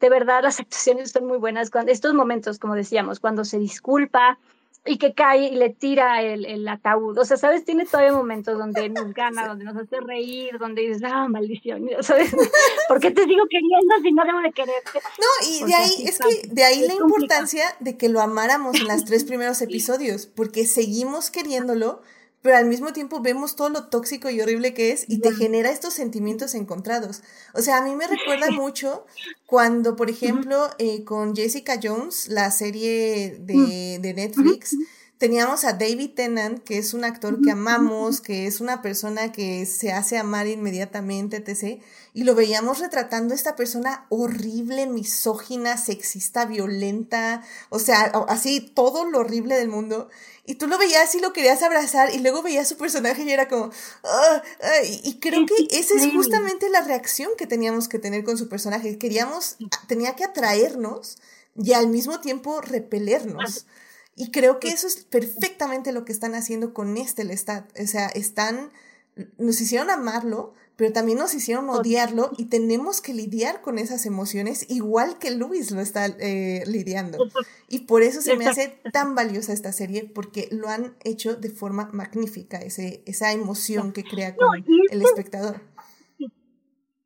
de 0.00 0.10
verdad 0.10 0.42
las 0.42 0.60
actuaciones 0.60 1.10
son 1.10 1.26
muy 1.26 1.38
buenas. 1.38 1.70
Cuando, 1.70 1.92
estos 1.92 2.14
momentos, 2.14 2.58
como 2.58 2.74
decíamos, 2.74 3.20
cuando 3.20 3.44
se 3.44 3.58
disculpa 3.58 4.38
y 4.84 4.98
que 4.98 5.14
cae 5.14 5.48
y 5.48 5.54
le 5.54 5.70
tira 5.70 6.22
el, 6.22 6.44
el 6.44 6.66
ataúd. 6.66 7.16
O 7.16 7.24
sea, 7.24 7.36
¿sabes? 7.36 7.64
Tiene 7.64 7.86
todavía 7.86 8.12
momentos 8.12 8.58
donde 8.58 8.88
nos 8.88 9.14
gana, 9.14 9.46
donde 9.46 9.64
nos 9.64 9.76
hace 9.76 10.00
reír, 10.00 10.58
donde 10.58 10.82
dices, 10.82 11.02
ah, 11.04 11.28
maldición, 11.28 11.86
¿sabes? 12.00 12.34
¿Por 12.88 12.98
qué 12.98 13.12
te 13.12 13.24
sigo 13.24 13.44
queriendo 13.48 13.94
si 14.02 14.12
no 14.12 14.24
debo 14.24 14.40
de 14.40 14.50
quererte? 14.50 15.00
No, 15.18 15.48
y 15.48 15.64
de 15.64 15.74
ahí, 15.74 16.04
es 16.04 16.18
que 16.18 16.48
de 16.48 16.64
ahí 16.64 16.84
la 16.86 16.94
importancia 16.94 17.64
de 17.78 17.96
que 17.96 18.08
lo 18.08 18.20
amáramos 18.20 18.80
en 18.80 18.88
los 18.88 19.04
tres 19.04 19.22
primeros 19.28 19.62
episodios, 19.62 20.26
porque 20.26 20.66
seguimos 20.66 21.30
queriéndolo 21.30 22.02
pero 22.42 22.56
al 22.56 22.66
mismo 22.66 22.92
tiempo 22.92 23.20
vemos 23.20 23.56
todo 23.56 23.70
lo 23.70 23.84
tóxico 23.88 24.28
y 24.28 24.40
horrible 24.40 24.74
que 24.74 24.90
es 24.90 25.04
y 25.08 25.20
te 25.20 25.32
genera 25.32 25.70
estos 25.70 25.94
sentimientos 25.94 26.54
encontrados. 26.54 27.22
O 27.54 27.62
sea, 27.62 27.78
a 27.78 27.82
mí 27.82 27.94
me 27.94 28.06
recuerda 28.06 28.50
mucho 28.50 29.06
cuando, 29.46 29.96
por 29.96 30.10
ejemplo, 30.10 30.68
eh, 30.78 31.04
con 31.04 31.34
Jessica 31.34 31.78
Jones, 31.82 32.28
la 32.28 32.50
serie 32.50 33.38
de, 33.40 33.98
de 34.00 34.14
Netflix, 34.14 34.76
teníamos 35.22 35.62
a 35.62 35.74
David 35.74 36.14
Tennant, 36.16 36.64
que 36.64 36.78
es 36.78 36.94
un 36.94 37.04
actor 37.04 37.40
que 37.40 37.52
amamos, 37.52 38.20
que 38.20 38.48
es 38.48 38.60
una 38.60 38.82
persona 38.82 39.30
que 39.30 39.66
se 39.66 39.92
hace 39.92 40.18
amar 40.18 40.48
inmediatamente, 40.48 41.36
etc. 41.36 41.80
Y 42.12 42.24
lo 42.24 42.34
veíamos 42.34 42.80
retratando 42.80 43.32
a 43.32 43.36
esta 43.36 43.54
persona 43.54 44.04
horrible, 44.08 44.88
misógina, 44.88 45.76
sexista, 45.76 46.44
violenta, 46.44 47.44
o 47.68 47.78
sea, 47.78 48.06
así 48.26 48.60
todo 48.74 49.08
lo 49.08 49.20
horrible 49.20 49.54
del 49.54 49.68
mundo. 49.68 50.08
Y 50.44 50.56
tú 50.56 50.66
lo 50.66 50.76
veías 50.76 51.14
y 51.14 51.20
lo 51.20 51.32
querías 51.32 51.62
abrazar 51.62 52.12
y 52.12 52.18
luego 52.18 52.42
veías 52.42 52.68
su 52.68 52.76
personaje 52.76 53.22
y 53.22 53.30
era 53.30 53.48
como... 53.48 53.70
Ah, 54.02 54.42
ah", 54.62 54.84
y 55.04 55.20
creo 55.20 55.46
que 55.46 55.54
esa 55.70 55.94
es 55.94 56.12
justamente 56.12 56.68
la 56.68 56.80
reacción 56.82 57.30
que 57.38 57.46
teníamos 57.46 57.88
que 57.88 58.00
tener 58.00 58.24
con 58.24 58.36
su 58.36 58.48
personaje. 58.48 58.98
Queríamos, 58.98 59.56
tenía 59.86 60.16
que 60.16 60.24
atraernos 60.24 61.18
y 61.54 61.74
al 61.74 61.88
mismo 61.88 62.20
tiempo 62.20 62.60
repelernos. 62.60 63.66
Y 64.16 64.30
creo 64.30 64.58
que 64.58 64.68
eso 64.68 64.86
es 64.86 65.04
perfectamente 65.04 65.92
lo 65.92 66.04
que 66.04 66.12
están 66.12 66.34
haciendo 66.34 66.74
con 66.74 66.96
este 66.96 67.24
Lestat. 67.24 67.70
O 67.78 67.86
sea, 67.86 68.08
están, 68.08 68.72
nos 69.38 69.60
hicieron 69.60 69.90
amarlo, 69.90 70.54
pero 70.76 70.92
también 70.92 71.18
nos 71.18 71.34
hicieron 71.34 71.68
odiarlo 71.68 72.30
y 72.38 72.46
tenemos 72.46 73.00
que 73.00 73.14
lidiar 73.14 73.60
con 73.60 73.78
esas 73.78 74.06
emociones 74.06 74.66
igual 74.70 75.18
que 75.18 75.30
Luis 75.30 75.70
lo 75.70 75.80
está 75.80 76.06
eh, 76.06 76.64
lidiando. 76.66 77.18
Y 77.68 77.80
por 77.80 78.02
eso 78.02 78.20
se 78.20 78.36
me 78.36 78.46
hace 78.46 78.80
tan 78.92 79.14
valiosa 79.14 79.52
esta 79.52 79.72
serie, 79.72 80.04
porque 80.04 80.48
lo 80.50 80.68
han 80.68 80.96
hecho 81.04 81.36
de 81.36 81.50
forma 81.50 81.90
magnífica, 81.92 82.58
ese, 82.58 83.02
esa 83.06 83.32
emoción 83.32 83.92
que 83.92 84.04
crea 84.04 84.34
con 84.34 84.64
el 84.90 85.02
espectador. 85.02 85.60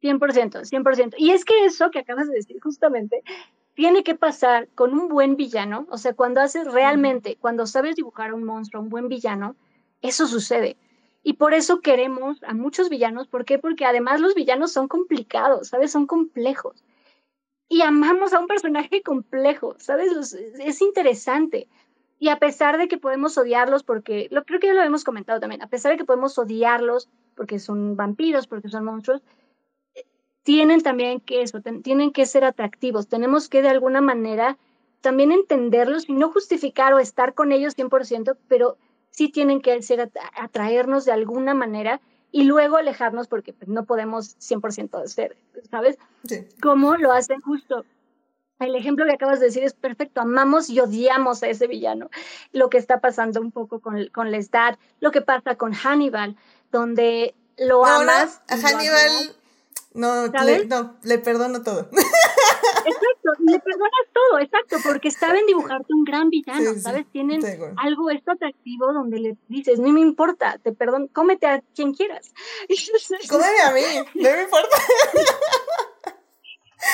100%, 0.03 0.71
100%. 0.71 1.15
Y 1.19 1.31
es 1.31 1.45
que 1.45 1.65
eso 1.65 1.91
que 1.91 2.01
acabas 2.01 2.29
de 2.29 2.35
decir 2.35 2.59
justamente 2.63 3.23
tiene 3.75 4.05
que 4.05 4.15
pasar 4.15 4.69
con 4.75 4.95
un 4.95 5.09
buen 5.09 5.37
villano, 5.37 5.87
o 5.91 5.99
sea, 5.99 6.15
cuando 6.15 6.41
haces 6.41 6.67
realmente, 6.73 7.37
cuando 7.39 7.67
sabes 7.67 7.97
dibujar 7.97 8.31
a 8.31 8.35
un 8.35 8.45
monstruo, 8.45 8.83
un 8.83 8.89
buen 8.89 9.09
villano, 9.09 9.55
eso 10.01 10.27
sucede. 10.27 10.77
Y 11.29 11.33
por 11.33 11.55
eso 11.55 11.81
queremos 11.81 12.41
a 12.45 12.55
muchos 12.55 12.89
villanos, 12.89 13.27
¿por 13.27 13.45
qué? 13.45 13.59
Porque 13.59 13.85
además 13.85 14.21
los 14.21 14.37
villanos 14.37 14.71
son 14.71 14.87
complicados, 14.87 15.67
¿sabes? 15.67 15.91
Son 15.91 16.07
complejos. 16.07 16.85
Y 17.69 17.83
amamos 17.83 18.33
a 18.33 18.39
un 18.39 18.47
personaje 18.47 19.03
complejo, 19.03 19.75
¿sabes? 19.79 20.35
Es 20.35 20.81
interesante. 20.81 21.67
Y 22.21 22.29
a 22.29 22.39
pesar 22.39 22.79
de 22.79 22.87
que 22.87 22.97
podemos 22.97 23.37
odiarlos, 23.39 23.83
porque 23.83 24.29
lo 24.31 24.45
creo 24.45 24.61
que 24.61 24.69
ya 24.69 24.75
lo 24.75 24.85
hemos 24.85 25.03
comentado 25.03 25.41
también, 25.41 25.63
a 25.63 25.67
pesar 25.67 25.91
de 25.91 25.99
que 25.99 26.05
podemos 26.05 26.39
odiarlos 26.39 27.09
porque 27.35 27.59
son 27.59 27.97
vampiros, 27.97 28.47
porque 28.47 28.69
son 28.69 28.85
monstruos, 28.85 29.21
tienen 30.45 30.81
también 30.81 31.19
que 31.19 31.43
eso, 31.43 31.61
tienen 31.83 32.13
que 32.13 32.25
ser 32.27 32.45
atractivos. 32.45 33.09
Tenemos 33.09 33.49
que 33.49 33.63
de 33.63 33.69
alguna 33.71 34.01
manera 34.01 34.59
también 35.01 35.33
entenderlos 35.33 36.09
y 36.09 36.13
no 36.13 36.31
justificar 36.31 36.95
o 36.95 37.01
estar 37.01 37.35
con 37.35 37.51
ellos 37.51 37.77
100%, 37.77 38.37
pero 38.47 38.79
sí 39.17 39.31
tienen 39.31 39.63
que 39.63 39.81
ser 39.83 40.13
atraernos 40.35 41.07
de 41.07 41.13
alguna 41.13 41.55
manera 41.55 42.01
y 42.31 42.45
luego 42.45 42.77
alejarnos 42.77 43.29
porque 43.29 43.55
pues, 43.55 43.69
no 43.69 43.87
podemos 43.87 44.37
100% 44.39 45.07
ser, 45.07 45.39
¿sabes? 45.71 45.97
Sí. 46.29 46.47
Como 46.61 46.97
lo 46.97 47.13
hacen 47.13 47.41
justo. 47.41 47.85
El 48.59 48.75
ejemplo 48.75 49.07
que 49.07 49.13
acabas 49.13 49.41
de 49.41 49.47
decir 49.47 49.63
es 49.65 49.73
perfecto. 49.73 50.21
Amamos 50.21 50.69
y 50.69 50.81
odiamos 50.81 51.43
a 51.43 51.49
ese 51.49 51.67
villano. 51.67 52.11
Lo 52.53 52.69
que 52.69 52.79
está 52.79 53.01
pasando 53.01 53.41
un 53.41 53.53
poco 53.53 53.81
con, 53.81 54.07
con 54.09 54.31
Lestat, 54.31 54.79
lo 55.01 55.11
que 55.11 55.23
pasa 55.23 55.57
con 55.57 55.73
Hannibal, 55.73 56.37
donde 56.71 57.35
lo 57.57 57.87
amas. 57.87 58.43
a 58.49 58.57
Hannibal 58.57 59.35
no, 59.95 60.27
le, 60.27 60.67
no, 60.67 60.95
le 61.03 61.19
perdono 61.19 61.63
todo. 61.63 61.89
Exacto, 62.85 63.31
le 63.41 63.59
perdonas 63.61 64.07
todo, 64.13 64.39
exacto, 64.39 64.77
porque 64.85 65.11
saben 65.11 65.47
dibujarte 65.47 65.93
un 65.93 66.05
gran 66.05 66.31
villano, 66.31 66.75
¿sabes? 66.79 67.07
Tienen 67.13 67.43
algo 67.77 68.11
esto 68.11 68.33
atractivo 68.33 68.93
donde 68.93 69.19
le 69.19 69.37
dices, 69.49 69.79
no 69.79 69.91
me 69.91 70.01
importa, 70.01 70.59
te 70.63 70.73
perdono, 70.73 71.09
cómete 71.13 71.47
a 71.47 71.63
quien 71.75 71.95
quieras. 71.95 72.33
Cómeme 73.29 73.61
a 73.61 73.73
mí, 73.73 73.83
no 74.15 74.31
me 74.31 74.43
importa. 74.43 74.77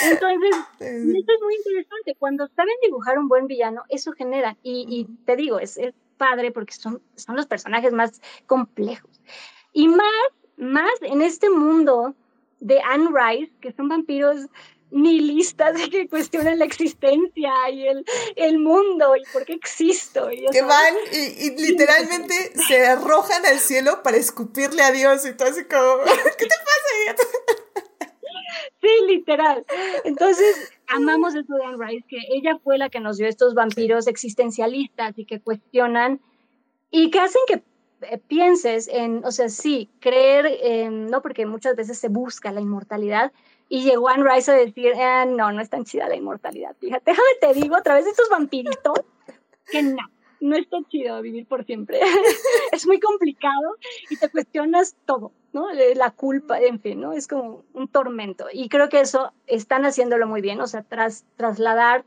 Entonces, 0.05 0.57
esto 0.81 1.33
es 1.33 1.43
muy 1.43 1.55
interesante. 1.57 2.16
Cuando 2.18 2.49
saben 2.57 2.75
dibujar 2.83 3.18
un 3.18 3.29
buen 3.29 3.47
villano, 3.47 3.83
eso 3.89 4.12
genera, 4.12 4.57
y, 4.62 4.87
y 4.89 5.05
te 5.25 5.37
digo, 5.37 5.59
es, 5.59 5.77
es 5.77 5.95
padre 6.16 6.53
porque 6.53 6.73
son, 6.73 7.03
son 7.16 7.37
los 7.37 7.47
personajes 7.47 7.93
más 7.93 8.20
complejos. 8.47 9.20
Y 9.73 9.89
más, 9.89 10.29
más 10.57 10.93
en 11.03 11.20
este 11.23 11.51
mundo 11.51 12.14
de 12.61 12.81
Anne 12.81 13.11
Rice, 13.12 13.53
que 13.61 13.73
son 13.73 13.89
vampiros 13.89 14.47
nihilistas 14.93 15.74
de 15.74 15.90
que 15.90 16.09
cuestionan 16.09 16.59
la 16.59 16.64
existencia 16.64 17.53
y 17.70 17.88
el, 17.88 18.05
el 18.36 18.59
mundo 18.59 19.16
y 19.16 19.22
por 19.32 19.45
qué 19.45 19.55
existo. 19.55 20.30
Y 20.30 20.47
que 20.51 20.62
van 20.62 20.95
y, 21.12 21.51
literalmente 21.59 22.34
se 22.66 22.86
arrojan 22.86 23.45
al 23.47 23.59
cielo 23.59 24.03
para 24.03 24.16
escupirle 24.16 24.82
a 24.82 24.93
Dios 24.93 25.26
y 25.26 25.34
todo 25.34 25.49
así 25.49 25.64
como, 25.64 26.05
¿qué 26.38 26.47
te 26.47 26.55
pasa? 26.64 26.82
Sí, 28.80 28.88
literal. 29.07 29.64
Entonces, 30.05 30.72
amamos 30.88 31.34
de 31.34 31.45
Anne 31.64 31.76
Rice, 31.78 32.05
que 32.09 32.18
ella 32.32 32.59
fue 32.62 32.78
la 32.78 32.90
que 32.90 33.01
nos 33.01 33.16
dio 33.16 33.28
estos 33.28 33.55
vampiros 33.55 34.07
existencialistas 34.07 35.18
y 35.18 35.24
que 35.24 35.40
cuestionan 35.40 36.20
y 36.90 37.11
que 37.11 37.20
hacen 37.20 37.40
que 37.47 37.62
eh, 38.03 38.18
pienses 38.18 38.88
en, 38.88 39.24
o 39.24 39.30
sea, 39.30 39.49
sí, 39.49 39.88
creer, 40.01 40.90
no, 40.90 41.22
porque 41.22 41.47
muchas 41.47 41.76
veces 41.76 41.99
se 41.99 42.09
busca 42.09 42.53
la 42.53 42.61
inmortalidad, 42.61 43.32
y 43.73 43.85
llegó 43.85 44.11
Anne 44.11 44.31
Rice 44.31 44.53
a 44.53 44.55
decir, 44.55 44.93
ah, 44.97 45.25
no, 45.25 45.51
no 45.51 45.62
es 45.62 45.70
tan 45.70 45.87
chida 45.87 46.07
la 46.07 46.14
inmortalidad. 46.14 46.77
Fíjate, 46.79 47.12
déjame 47.12 47.29
te 47.41 47.55
digo 47.59 47.75
a 47.75 47.83
través 47.83 48.05
de 48.05 48.11
estos 48.11 48.29
vampiritos 48.29 49.01
que 49.70 49.83
no, 49.83 50.11
no 50.43 50.57
es 50.57 50.68
tan 50.68 50.85
chido 50.89 51.23
vivir 51.23 51.47
por 51.47 51.64
siempre. 51.64 51.99
es 52.73 52.87
muy 52.87 53.01
complicado 53.01 53.79
y 54.11 54.18
te 54.18 54.29
cuestionas 54.29 54.95
todo, 55.07 55.33
¿no? 55.55 55.73
La 55.95 56.11
culpa, 56.11 56.61
en 56.61 56.81
fin, 56.81 57.01
¿no? 57.01 57.14
Es 57.14 57.27
como 57.27 57.64
un 57.73 57.89
tormento. 57.89 58.45
Y 58.53 58.68
creo 58.68 58.91
que 58.91 59.01
eso 59.01 59.33
están 59.47 59.87
haciéndolo 59.87 60.27
muy 60.27 60.43
bien, 60.43 60.61
o 60.61 60.66
sea, 60.66 60.83
tras, 60.83 61.25
trasladar 61.37 62.05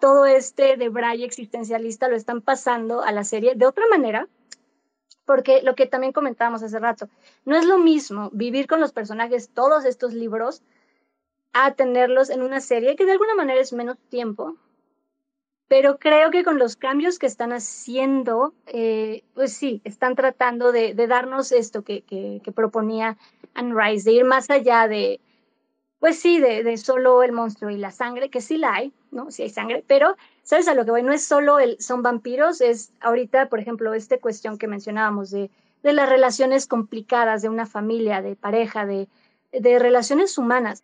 todo 0.00 0.24
este 0.24 0.78
de 0.78 0.88
braille 0.88 1.26
existencialista 1.26 2.08
lo 2.08 2.16
están 2.16 2.40
pasando 2.40 3.02
a 3.02 3.12
la 3.12 3.24
serie 3.24 3.54
de 3.56 3.66
otra 3.66 3.84
manera, 3.90 4.26
porque 5.26 5.60
lo 5.60 5.74
que 5.74 5.84
también 5.84 6.14
comentábamos 6.14 6.62
hace 6.62 6.78
rato, 6.78 7.10
no 7.44 7.56
es 7.56 7.66
lo 7.66 7.76
mismo 7.76 8.30
vivir 8.32 8.66
con 8.66 8.80
los 8.80 8.92
personajes 8.92 9.50
todos 9.50 9.84
estos 9.84 10.14
libros 10.14 10.62
a 11.54 11.72
tenerlos 11.74 12.28
en 12.28 12.42
una 12.42 12.60
serie 12.60 12.96
que 12.96 13.06
de 13.06 13.12
alguna 13.12 13.34
manera 13.34 13.60
es 13.60 13.72
menos 13.72 13.96
tiempo, 14.10 14.56
pero 15.68 15.98
creo 15.98 16.30
que 16.30 16.44
con 16.44 16.58
los 16.58 16.76
cambios 16.76 17.18
que 17.18 17.26
están 17.26 17.52
haciendo, 17.52 18.52
eh, 18.66 19.22
pues 19.34 19.54
sí, 19.54 19.80
están 19.84 20.14
tratando 20.16 20.72
de, 20.72 20.94
darnos 20.94 21.52
esto 21.52 21.82
que, 21.82 22.02
que, 22.02 22.52
proponía 22.52 23.16
Anne 23.54 23.74
Rice, 23.74 24.10
de 24.10 24.16
ir 24.16 24.24
más 24.24 24.50
allá 24.50 24.88
de, 24.88 25.20
pues 26.00 26.18
sí, 26.18 26.38
de, 26.38 26.64
de, 26.64 26.76
solo 26.76 27.22
el 27.22 27.32
monstruo 27.32 27.70
y 27.70 27.76
la 27.76 27.92
sangre, 27.92 28.28
que 28.28 28.40
sí 28.40 28.58
la 28.58 28.74
hay, 28.74 28.92
¿no? 29.12 29.30
Sí 29.30 29.44
hay 29.44 29.50
sangre, 29.50 29.84
pero 29.86 30.16
¿sabes 30.42 30.68
a 30.68 30.74
lo 30.74 30.84
que 30.84 30.90
voy? 30.90 31.02
No 31.02 31.12
es 31.12 31.24
solo 31.24 31.60
el, 31.60 31.80
son 31.80 32.02
vampiros, 32.02 32.60
es 32.60 32.92
ahorita, 33.00 33.48
por 33.48 33.60
ejemplo, 33.60 33.94
esta 33.94 34.18
cuestión 34.18 34.58
que 34.58 34.66
mencionábamos 34.66 35.30
de, 35.30 35.50
de 35.84 35.92
las 35.92 36.08
relaciones 36.08 36.66
complicadas 36.66 37.42
de 37.42 37.48
una 37.48 37.64
familia, 37.64 38.22
de 38.22 38.36
pareja, 38.36 38.86
de, 38.86 39.08
de 39.52 39.78
relaciones 39.78 40.36
humanas. 40.36 40.82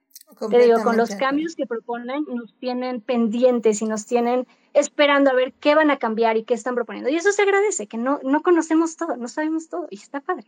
Te 0.49 0.59
digo, 0.59 0.83
con 0.83 0.97
los 0.97 1.15
cambios 1.17 1.55
que 1.57 1.67
proponen, 1.67 2.25
nos 2.29 2.55
tienen 2.55 3.01
pendientes 3.01 3.83
y 3.83 3.87
nos 3.87 4.07
tienen 4.07 4.47
esperando 4.73 5.31
a 5.31 5.35
ver 5.35 5.53
qué 5.55 5.75
van 5.75 5.91
a 5.91 5.99
cambiar 5.99 6.37
y 6.37 6.45
qué 6.45 6.55
están 6.55 6.75
proponiendo. 6.75 7.11
Y 7.11 7.17
eso 7.17 7.33
se 7.33 7.43
agradece, 7.43 7.87
que 7.87 7.99
no, 7.99 8.21
no 8.23 8.43
conocemos 8.43 8.97
todo, 8.97 9.17
no 9.17 9.29
sabemos 9.29 9.69
todo, 9.69 9.87
y 9.91 9.97
está 9.97 10.21
padre. 10.21 10.47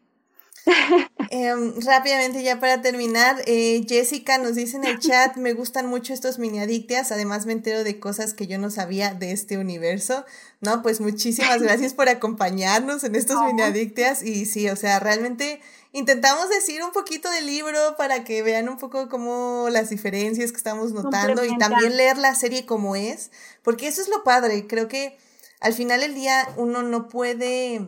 Em, 1.31 1.81
rápidamente 1.81 2.43
ya 2.43 2.61
para 2.61 2.83
terminar, 2.83 3.43
eh, 3.47 3.85
Jessica 3.89 4.37
nos 4.37 4.55
dice 4.55 4.77
en 4.77 4.85
el 4.85 4.99
chat, 4.99 5.37
me 5.37 5.55
gustan 5.55 5.87
mucho 5.87 6.13
estos 6.13 6.39
mini 6.39 6.61
adictias, 6.61 7.11
además 7.11 7.47
me 7.47 7.55
entero 7.55 7.85
de 7.85 7.99
cosas 7.99 8.35
que 8.35 8.47
yo 8.47 8.59
no 8.59 8.71
sabía 8.71 9.15
de 9.15 9.33
este 9.33 9.57
universo, 9.57 10.27
¿no? 10.61 10.83
Pues 10.83 11.01
muchísimas 11.01 11.63
gracias 11.63 11.95
por 11.95 12.11
acompañarnos 12.11 13.03
en 13.05 13.15
estos 13.15 13.43
mini 13.47 13.63
adictias 13.63 14.23
y 14.23 14.45
sí, 14.45 14.69
o 14.69 14.77
sea, 14.77 15.01
realmente 15.01 15.63
intentamos 15.93 16.51
decir 16.51 16.83
un 16.83 16.93
poquito 16.93 17.31
del 17.31 17.47
libro 17.47 17.97
para 17.97 18.25
que 18.25 18.43
vean 18.43 18.69
un 18.69 18.77
poco 18.77 19.09
como 19.09 19.69
las 19.71 19.89
diferencias 19.89 20.51
que 20.51 20.59
estamos 20.59 20.93
notando 20.93 21.45
y 21.47 21.57
también 21.57 21.97
leer 21.97 22.19
la 22.19 22.35
serie 22.35 22.67
como 22.67 22.95
es, 22.95 23.31
porque 23.63 23.89
eso 23.89 24.03
es 24.03 24.09
lo 24.09 24.23
padre, 24.23 24.67
creo 24.67 24.87
que 24.87 25.17
al 25.61 25.73
final 25.73 26.01
del 26.01 26.15
día 26.15 26.47
uno 26.57 26.83
no 26.83 27.09
puede, 27.09 27.87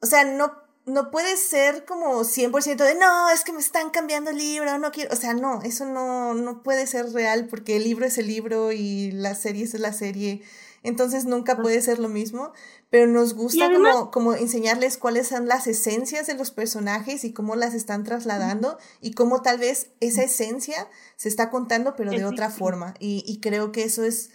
o 0.00 0.06
sea, 0.06 0.24
no 0.24 0.67
no 0.88 1.10
puede 1.10 1.36
ser 1.36 1.84
como 1.84 2.24
100% 2.24 2.76
de, 2.76 2.94
no, 2.94 3.30
es 3.30 3.44
que 3.44 3.52
me 3.52 3.60
están 3.60 3.90
cambiando 3.90 4.30
el 4.30 4.38
libro, 4.38 4.78
no 4.78 4.90
quiero, 4.90 5.12
o 5.12 5.16
sea, 5.16 5.34
no, 5.34 5.62
eso 5.62 5.86
no, 5.86 6.34
no 6.34 6.62
puede 6.62 6.86
ser 6.86 7.12
real 7.12 7.46
porque 7.48 7.76
el 7.76 7.84
libro 7.84 8.06
es 8.06 8.18
el 8.18 8.26
libro 8.26 8.72
y 8.72 9.12
la 9.12 9.34
serie 9.34 9.64
es 9.64 9.74
la 9.74 9.92
serie, 9.92 10.42
entonces 10.82 11.24
nunca 11.24 11.56
puede 11.56 11.80
ser 11.82 11.98
lo 11.98 12.08
mismo, 12.08 12.52
pero 12.90 13.06
nos 13.06 13.34
gusta 13.34 13.70
como, 13.72 14.10
como 14.10 14.34
enseñarles 14.34 14.96
cuáles 14.96 15.28
son 15.28 15.46
las 15.46 15.66
esencias 15.66 16.26
de 16.26 16.34
los 16.34 16.50
personajes 16.50 17.24
y 17.24 17.32
cómo 17.32 17.56
las 17.56 17.74
están 17.74 18.04
trasladando 18.04 18.78
y 19.00 19.12
cómo 19.12 19.42
tal 19.42 19.58
vez 19.58 19.88
esa 20.00 20.22
esencia 20.22 20.88
se 21.16 21.28
está 21.28 21.50
contando 21.50 21.94
pero 21.96 22.10
de 22.10 22.24
otra 22.24 22.50
forma 22.50 22.94
y, 22.98 23.24
y 23.26 23.40
creo 23.40 23.72
que 23.72 23.84
eso 23.84 24.04
es 24.04 24.30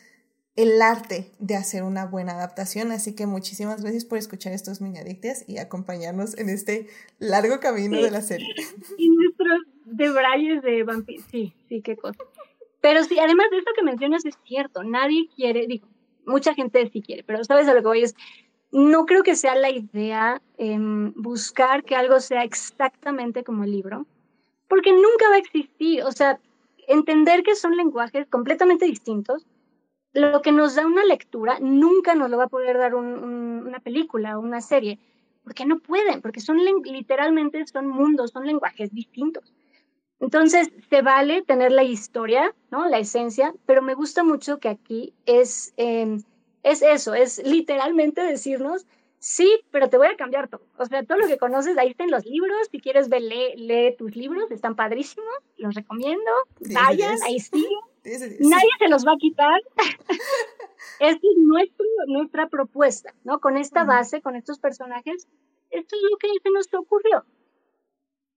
el 0.56 0.82
arte 0.82 1.32
de 1.39 1.56
hacer 1.56 1.84
una 1.84 2.06
buena 2.06 2.34
adaptación. 2.34 2.91
Así 2.91 3.16
que 3.16 3.26
muchísimas 3.26 3.82
gracias 3.82 4.06
por 4.06 4.18
escuchar 4.18 4.54
estos 4.54 4.82
mini 4.82 4.99
y 5.47 5.58
acompañarnos 5.58 6.38
en 6.38 6.49
este 6.49 6.88
largo 7.20 7.60
camino 7.60 8.01
de 8.01 8.12
la 8.12 8.22
serie. 8.22 8.47
Y 8.97 9.10
nuestros 9.10 9.62
debrayes 9.86 10.62
de 10.62 10.84
vampiros. 10.84 11.26
Sí, 11.32 11.54
sí, 11.70 11.82
qué 11.82 11.97
cosa. 11.97 12.24
Pero 12.82 13.04
sí, 13.04 13.18
además 13.18 13.47
de 13.49 13.58
esto 13.58 13.72
que 13.76 13.84
mencionas 13.84 14.26
es 14.26 14.38
cierto. 14.45 14.84
Nadie 14.84 15.30
quiere, 15.36 15.68
digo, 15.68 15.88
mucha 16.26 16.54
gente 16.54 16.89
sí 16.91 17.01
quiere, 17.01 17.24
pero 17.24 17.43
sabes 17.43 17.68
a 17.68 17.74
lo 17.74 17.82
que 17.82 17.88
voy 17.88 18.04
es, 18.04 18.16
no 18.72 19.06
creo 19.06 19.24
que 19.24 19.36
sea 19.36 19.56
la 19.56 19.70
idea 19.70 20.41
em, 20.58 21.14
buscar 21.16 21.84
que 21.84 21.95
algo 21.95 22.20
sea 22.20 22.43
exactamente 22.43 23.43
como 23.43 23.64
el 23.64 23.72
libro, 23.72 24.06
porque 24.68 24.91
nunca 24.91 25.30
va 25.30 25.36
a 25.36 25.39
existir. 25.39 26.04
O 26.04 26.12
sea, 26.12 26.39
entender 26.88 27.43
que 27.43 27.56
son 27.56 27.78
lenguajes 27.78 28.28
completamente 28.28 28.86
distintos 28.86 29.45
lo 30.14 30.41
que 30.41 30.51
nos 30.51 30.76
da 30.76 30.86
una 30.86 31.03
lectura 31.03 31.57
nunca 31.59 32.16
nos 32.16 32.30
lo 32.30 32.38
va 32.38 32.45
a 32.45 32.49
poder 32.49 32.78
dar 32.78 32.95
una 32.95 33.80
película 33.80 34.38
o 34.38 34.41
una 34.41 34.61
serie, 34.61 34.99
porque 35.43 35.66
no 35.66 35.80
pueden, 35.80 36.22
porque 36.22 36.39
son 36.39 36.59
literalmente 36.84 37.66
son 37.68 37.88
mundos, 37.88 38.32
son 38.32 38.45
lenguajes 38.45 38.93
distintos. 38.93 39.53
Entonces, 40.20 40.72
se 40.89 41.01
vale 41.01 41.41
tener 41.41 41.72
la 41.72 41.84
historia, 41.84 42.55
¿no? 42.72 42.88
La 42.88 42.99
esencia, 42.99 43.53
pero 43.66 43.82
me 43.82 43.93
gusta 43.93 44.24
mucho 44.24 44.59
que 44.59 44.70
aquí 44.70 45.14
es, 45.26 45.74
em, 45.76 46.24
es 46.61 46.82
eso, 46.82 47.14
es 47.14 47.43
literalmente 47.43 48.22
decirnos, 48.22 48.86
Sí, 49.24 49.61
pero 49.72 49.89
te 49.89 49.97
voy 49.97 50.07
a 50.07 50.18
cambiar 50.18 50.49
todo. 50.49 50.68
O 50.78 50.86
sea, 50.86 51.01
todo 51.05 51.18
lo 51.18 51.28
que 51.28 51.38
conoces, 51.38 51.78
ahí 51.78 51.91
están 51.91 52.11
los 52.11 52.26
libros. 52.26 52.68
Si 52.70 52.82
quieres 52.82 53.07
ver, 53.07 53.22
lee, 53.22 53.95
tus 53.97 54.18
libros, 54.18 54.51
están 54.51 54.76
padrísimos. 54.76 55.34
Los 55.55 55.76
recomiendo. 55.76 56.30
Vayan, 56.59 57.18
ahí 57.24 57.39
sí. 57.39 57.66
Nadie 58.06 58.70
se 58.80 58.89
los 58.89 59.06
va 59.06 59.14
a 59.14 59.18
quitar. 59.18 59.62
Esta 60.99 61.28
es 61.28 61.38
nuestro, 61.38 61.86
nuestra 62.08 62.47
propuesta, 62.49 63.14
¿no? 63.24 63.39
Con 63.39 63.58
esta 63.58 63.84
base, 63.84 64.22
con 64.22 64.36
estos 64.36 64.60
personajes, 64.60 65.28
esto 65.70 65.95
es 65.95 66.01
lo 66.12 66.18
que 66.18 66.28
se 66.41 66.49
nos 66.51 66.74
ocurrió. 66.74 67.26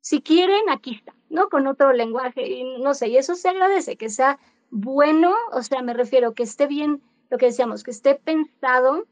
Si 0.00 0.22
quieren, 0.22 0.68
aquí 0.70 0.94
está, 0.94 1.14
¿no? 1.28 1.48
Con 1.48 1.66
otro 1.66 1.92
lenguaje, 1.92 2.48
y 2.48 2.78
no 2.78 2.94
sé, 2.94 3.08
y 3.08 3.16
eso 3.16 3.34
se 3.34 3.48
agradece, 3.48 3.96
que 3.96 4.08
sea 4.08 4.38
bueno, 4.70 5.34
o 5.52 5.62
sea, 5.62 5.82
me 5.82 5.94
refiero 5.94 6.34
que 6.34 6.44
esté 6.44 6.66
bien, 6.66 7.02
lo 7.28 7.38
que 7.38 7.46
decíamos, 7.46 7.82
que 7.82 7.90
esté 7.90 8.14
pensado 8.14 9.04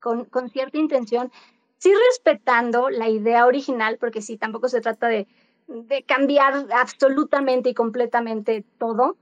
con, 0.00 0.26
con 0.26 0.50
cierta 0.50 0.78
intención, 0.78 1.32
sí 1.78 1.92
respetando 2.10 2.90
la 2.90 3.08
idea 3.08 3.46
original, 3.46 3.96
porque 3.98 4.20
sí, 4.20 4.36
tampoco 4.36 4.68
se 4.68 4.80
trata 4.80 5.08
de, 5.08 5.26
de 5.66 6.02
cambiar 6.02 6.66
absolutamente 6.72 7.70
y 7.70 7.74
completamente 7.74 8.64
todo, 8.78 9.16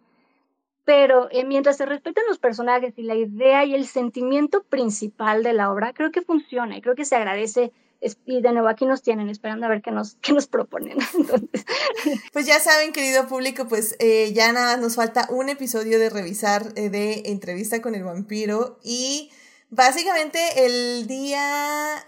pero 0.84 1.28
eh, 1.30 1.44
mientras 1.44 1.76
se 1.76 1.86
respeten 1.86 2.24
los 2.28 2.38
personajes 2.38 2.94
y 2.96 3.02
la 3.02 3.14
idea 3.14 3.64
y 3.64 3.74
el 3.74 3.86
sentimiento 3.86 4.64
principal 4.64 5.42
de 5.42 5.52
la 5.52 5.70
obra, 5.70 5.92
creo 5.92 6.10
que 6.10 6.22
funciona 6.22 6.76
y 6.76 6.82
creo 6.82 6.94
que 6.94 7.04
se 7.04 7.16
agradece. 7.16 7.72
Y 8.26 8.42
de 8.42 8.52
nuevo 8.52 8.66
aquí 8.66 8.84
nos 8.84 9.02
tienen 9.02 9.28
esperando 9.28 9.66
a 9.66 9.68
ver 9.68 9.80
qué 9.80 9.92
nos, 9.92 10.16
qué 10.22 10.32
nos 10.32 10.46
proponen. 10.48 10.98
Pues 12.32 12.46
ya 12.46 12.58
saben, 12.58 12.92
querido 12.92 13.28
público, 13.28 13.68
pues 13.68 13.94
eh, 14.00 14.32
ya 14.32 14.52
nada, 14.52 14.76
nos 14.76 14.96
falta 14.96 15.28
un 15.30 15.48
episodio 15.48 16.00
de 16.00 16.10
revisar 16.10 16.72
eh, 16.74 16.88
de 16.88 17.22
entrevista 17.26 17.80
con 17.80 17.94
el 17.94 18.02
vampiro 18.02 18.80
y 18.82 19.30
básicamente 19.70 20.40
el 20.64 21.06
día... 21.06 22.02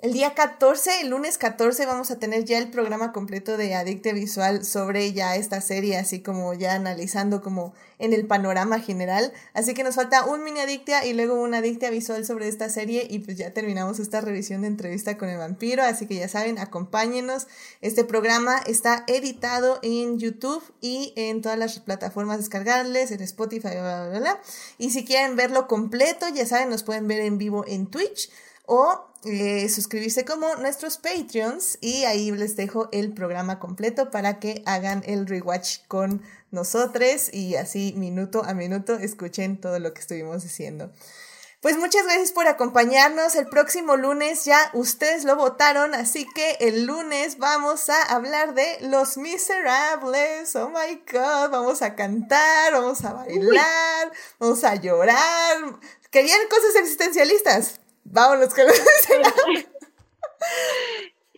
El 0.00 0.12
día 0.12 0.32
14, 0.32 1.00
el 1.00 1.08
lunes 1.08 1.38
14, 1.38 1.84
vamos 1.84 2.12
a 2.12 2.20
tener 2.20 2.44
ya 2.44 2.58
el 2.58 2.70
programa 2.70 3.10
completo 3.10 3.56
de 3.56 3.74
Adicte 3.74 4.12
Visual 4.12 4.64
sobre 4.64 5.12
ya 5.12 5.34
esta 5.34 5.60
serie, 5.60 5.96
así 5.96 6.22
como 6.22 6.54
ya 6.54 6.74
analizando 6.74 7.42
como 7.42 7.74
en 7.98 8.12
el 8.12 8.24
panorama 8.24 8.78
general. 8.78 9.32
Así 9.54 9.74
que 9.74 9.82
nos 9.82 9.96
falta 9.96 10.24
un 10.24 10.44
mini 10.44 10.60
Adictia 10.60 11.04
y 11.04 11.14
luego 11.14 11.42
una 11.42 11.58
Adictia 11.58 11.90
Visual 11.90 12.24
sobre 12.24 12.46
esta 12.46 12.68
serie 12.68 13.08
y 13.10 13.18
pues 13.18 13.38
ya 13.38 13.52
terminamos 13.52 13.98
esta 13.98 14.20
revisión 14.20 14.60
de 14.60 14.68
entrevista 14.68 15.18
con 15.18 15.30
el 15.30 15.38
vampiro. 15.38 15.82
Así 15.82 16.06
que 16.06 16.14
ya 16.14 16.28
saben, 16.28 16.60
acompáñenos. 16.60 17.48
Este 17.80 18.04
programa 18.04 18.58
está 18.68 19.02
editado 19.08 19.80
en 19.82 20.20
YouTube 20.20 20.62
y 20.80 21.12
en 21.16 21.42
todas 21.42 21.58
las 21.58 21.80
plataformas 21.80 22.38
descargables, 22.38 23.10
en 23.10 23.20
Spotify, 23.22 23.70
bla, 23.70 24.10
bla, 24.10 24.20
bla. 24.20 24.40
Y 24.78 24.90
si 24.90 25.04
quieren 25.04 25.34
verlo 25.34 25.66
completo, 25.66 26.28
ya 26.28 26.46
saben, 26.46 26.68
nos 26.68 26.84
pueden 26.84 27.08
ver 27.08 27.18
en 27.22 27.36
vivo 27.36 27.64
en 27.66 27.88
Twitch 27.88 28.30
o 28.64 29.07
eh, 29.24 29.68
suscribirse 29.68 30.24
como 30.24 30.54
nuestros 30.56 30.96
Patreons 30.98 31.78
y 31.80 32.04
ahí 32.04 32.30
les 32.30 32.54
dejo 32.56 32.88
el 32.92 33.12
programa 33.12 33.58
completo 33.58 34.10
para 34.10 34.38
que 34.38 34.62
hagan 34.64 35.02
el 35.06 35.26
rewatch 35.26 35.78
con 35.88 36.22
nosotros 36.50 37.32
y 37.32 37.56
así 37.56 37.94
minuto 37.96 38.44
a 38.44 38.54
minuto 38.54 38.94
escuchen 38.94 39.60
todo 39.60 39.78
lo 39.80 39.92
que 39.92 40.00
estuvimos 40.00 40.42
diciendo. 40.42 40.92
Pues 41.60 41.76
muchas 41.76 42.04
gracias 42.04 42.30
por 42.30 42.46
acompañarnos. 42.46 43.34
El 43.34 43.48
próximo 43.48 43.96
lunes 43.96 44.44
ya 44.44 44.70
ustedes 44.74 45.24
lo 45.24 45.34
votaron, 45.34 45.92
así 45.92 46.24
que 46.32 46.56
el 46.60 46.86
lunes 46.86 47.38
vamos 47.38 47.90
a 47.90 48.00
hablar 48.14 48.54
de 48.54 48.78
Los 48.82 49.16
Miserables. 49.16 50.54
Oh 50.54 50.68
my 50.68 51.02
god, 51.12 51.50
vamos 51.50 51.82
a 51.82 51.96
cantar, 51.96 52.72
vamos 52.72 53.04
a 53.04 53.12
bailar, 53.12 54.12
vamos 54.38 54.62
a 54.62 54.76
llorar. 54.76 55.56
¿Querían 56.12 56.46
cosas 56.48 56.76
existencialistas? 56.76 57.80
Vámonos 58.10 58.54
con 58.54 58.64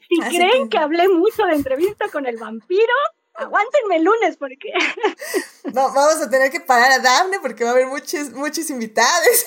Si 0.09 0.19
creen 0.21 0.69
que... 0.69 0.79
hablé 0.79 1.09
mucho 1.09 1.45
de 1.45 1.55
entrevista 1.55 2.09
con 2.09 2.27
el 2.27 2.37
vampiro, 2.37 2.93
aguántenme 3.35 3.97
el 3.97 4.05
lunes 4.05 4.37
porque... 4.37 4.73
No, 5.73 5.93
vamos 5.93 6.21
a 6.21 6.29
tener 6.29 6.51
que 6.51 6.61
parar 6.61 6.91
a 6.91 6.99
Daphne 6.99 7.39
porque 7.41 7.65
va 7.65 7.71
a 7.71 7.73
haber 7.75 7.87
muchos, 7.87 8.31
muchos 8.31 8.71
invitados. 8.71 9.27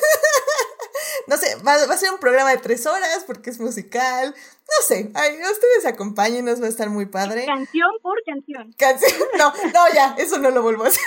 No 1.28 1.38
sé, 1.38 1.55
va, 1.65 1.74
a 1.74 1.97
ser 1.97 2.11
un 2.11 2.19
programa 2.19 2.51
de 2.51 2.57
tres 2.57 2.86
horas 2.86 3.24
porque 3.26 3.49
es 3.49 3.59
musical. 3.59 4.34
No 4.34 4.86
sé, 4.86 5.11
ay, 5.15 5.39
ustedes 5.41 5.86
acompáñenos, 5.86 6.61
va 6.61 6.65
a 6.65 6.69
estar 6.69 6.89
muy 6.89 7.05
padre. 7.05 7.45
Canción 7.45 7.89
por 8.01 8.21
canción. 8.26 8.76
No, 9.38 9.53
no, 9.74 9.93
ya, 9.93 10.15
eso 10.17 10.38
no 10.39 10.51
lo 10.51 10.61
vuelvo 10.61 10.84
a 10.84 10.88
hacer. 10.88 11.03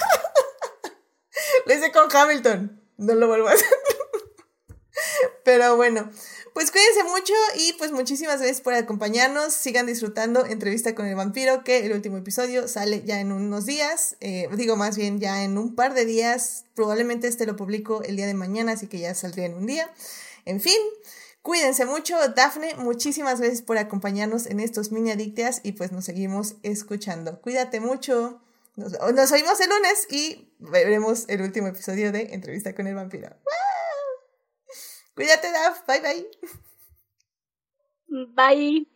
Lo 1.66 1.74
hice 1.74 1.92
con 1.92 2.14
Hamilton, 2.14 2.82
no 2.96 3.14
lo 3.14 3.28
vuelvo 3.28 3.48
a 3.48 3.52
hacer. 3.52 3.68
Pero 5.44 5.76
bueno, 5.76 6.10
pues 6.52 6.70
cuídense 6.70 7.04
mucho 7.04 7.34
y 7.56 7.74
pues 7.74 7.92
muchísimas 7.92 8.38
gracias 8.38 8.60
por 8.60 8.74
acompañarnos. 8.74 9.52
Sigan 9.52 9.86
disfrutando 9.86 10.46
entrevista 10.46 10.94
con 10.94 11.06
el 11.06 11.14
vampiro, 11.14 11.64
que 11.64 11.84
el 11.84 11.92
último 11.92 12.16
episodio 12.16 12.66
sale 12.68 13.02
ya 13.04 13.20
en 13.20 13.32
unos 13.32 13.66
días. 13.66 14.16
Eh, 14.20 14.48
digo 14.56 14.76
más 14.76 14.96
bien 14.96 15.20
ya 15.20 15.44
en 15.44 15.58
un 15.58 15.74
par 15.74 15.94
de 15.94 16.04
días. 16.04 16.64
Probablemente 16.74 17.28
este 17.28 17.46
lo 17.46 17.56
publico 17.56 18.02
el 18.02 18.16
día 18.16 18.26
de 18.26 18.34
mañana, 18.34 18.72
así 18.72 18.86
que 18.86 18.98
ya 18.98 19.14
saldría 19.14 19.46
en 19.46 19.54
un 19.54 19.66
día. 19.66 19.92
En 20.44 20.60
fin. 20.60 20.78
Cuídense 21.42 21.84
mucho, 21.84 22.16
Dafne, 22.34 22.74
muchísimas 22.74 23.38
gracias 23.38 23.62
por 23.62 23.78
acompañarnos 23.78 24.46
en 24.46 24.58
estos 24.58 24.90
mini 24.90 25.12
adictias 25.12 25.60
y 25.62 25.72
pues 25.72 25.92
nos 25.92 26.04
seguimos 26.04 26.56
escuchando. 26.64 27.40
Cuídate 27.40 27.78
mucho. 27.78 28.40
Nos, 28.74 28.92
nos 28.92 29.30
oímos 29.30 29.60
el 29.60 29.70
lunes 29.70 30.08
y 30.10 30.48
veremos 30.58 31.24
el 31.28 31.42
último 31.42 31.68
episodio 31.68 32.10
de 32.10 32.34
Entrevista 32.34 32.74
con 32.74 32.88
el 32.88 32.96
vampiro. 32.96 33.28
Cuídate, 35.16 35.50
Daf. 35.50 35.84
Bye, 35.86 36.00
bye. 36.00 36.26
Bye. 38.36 38.86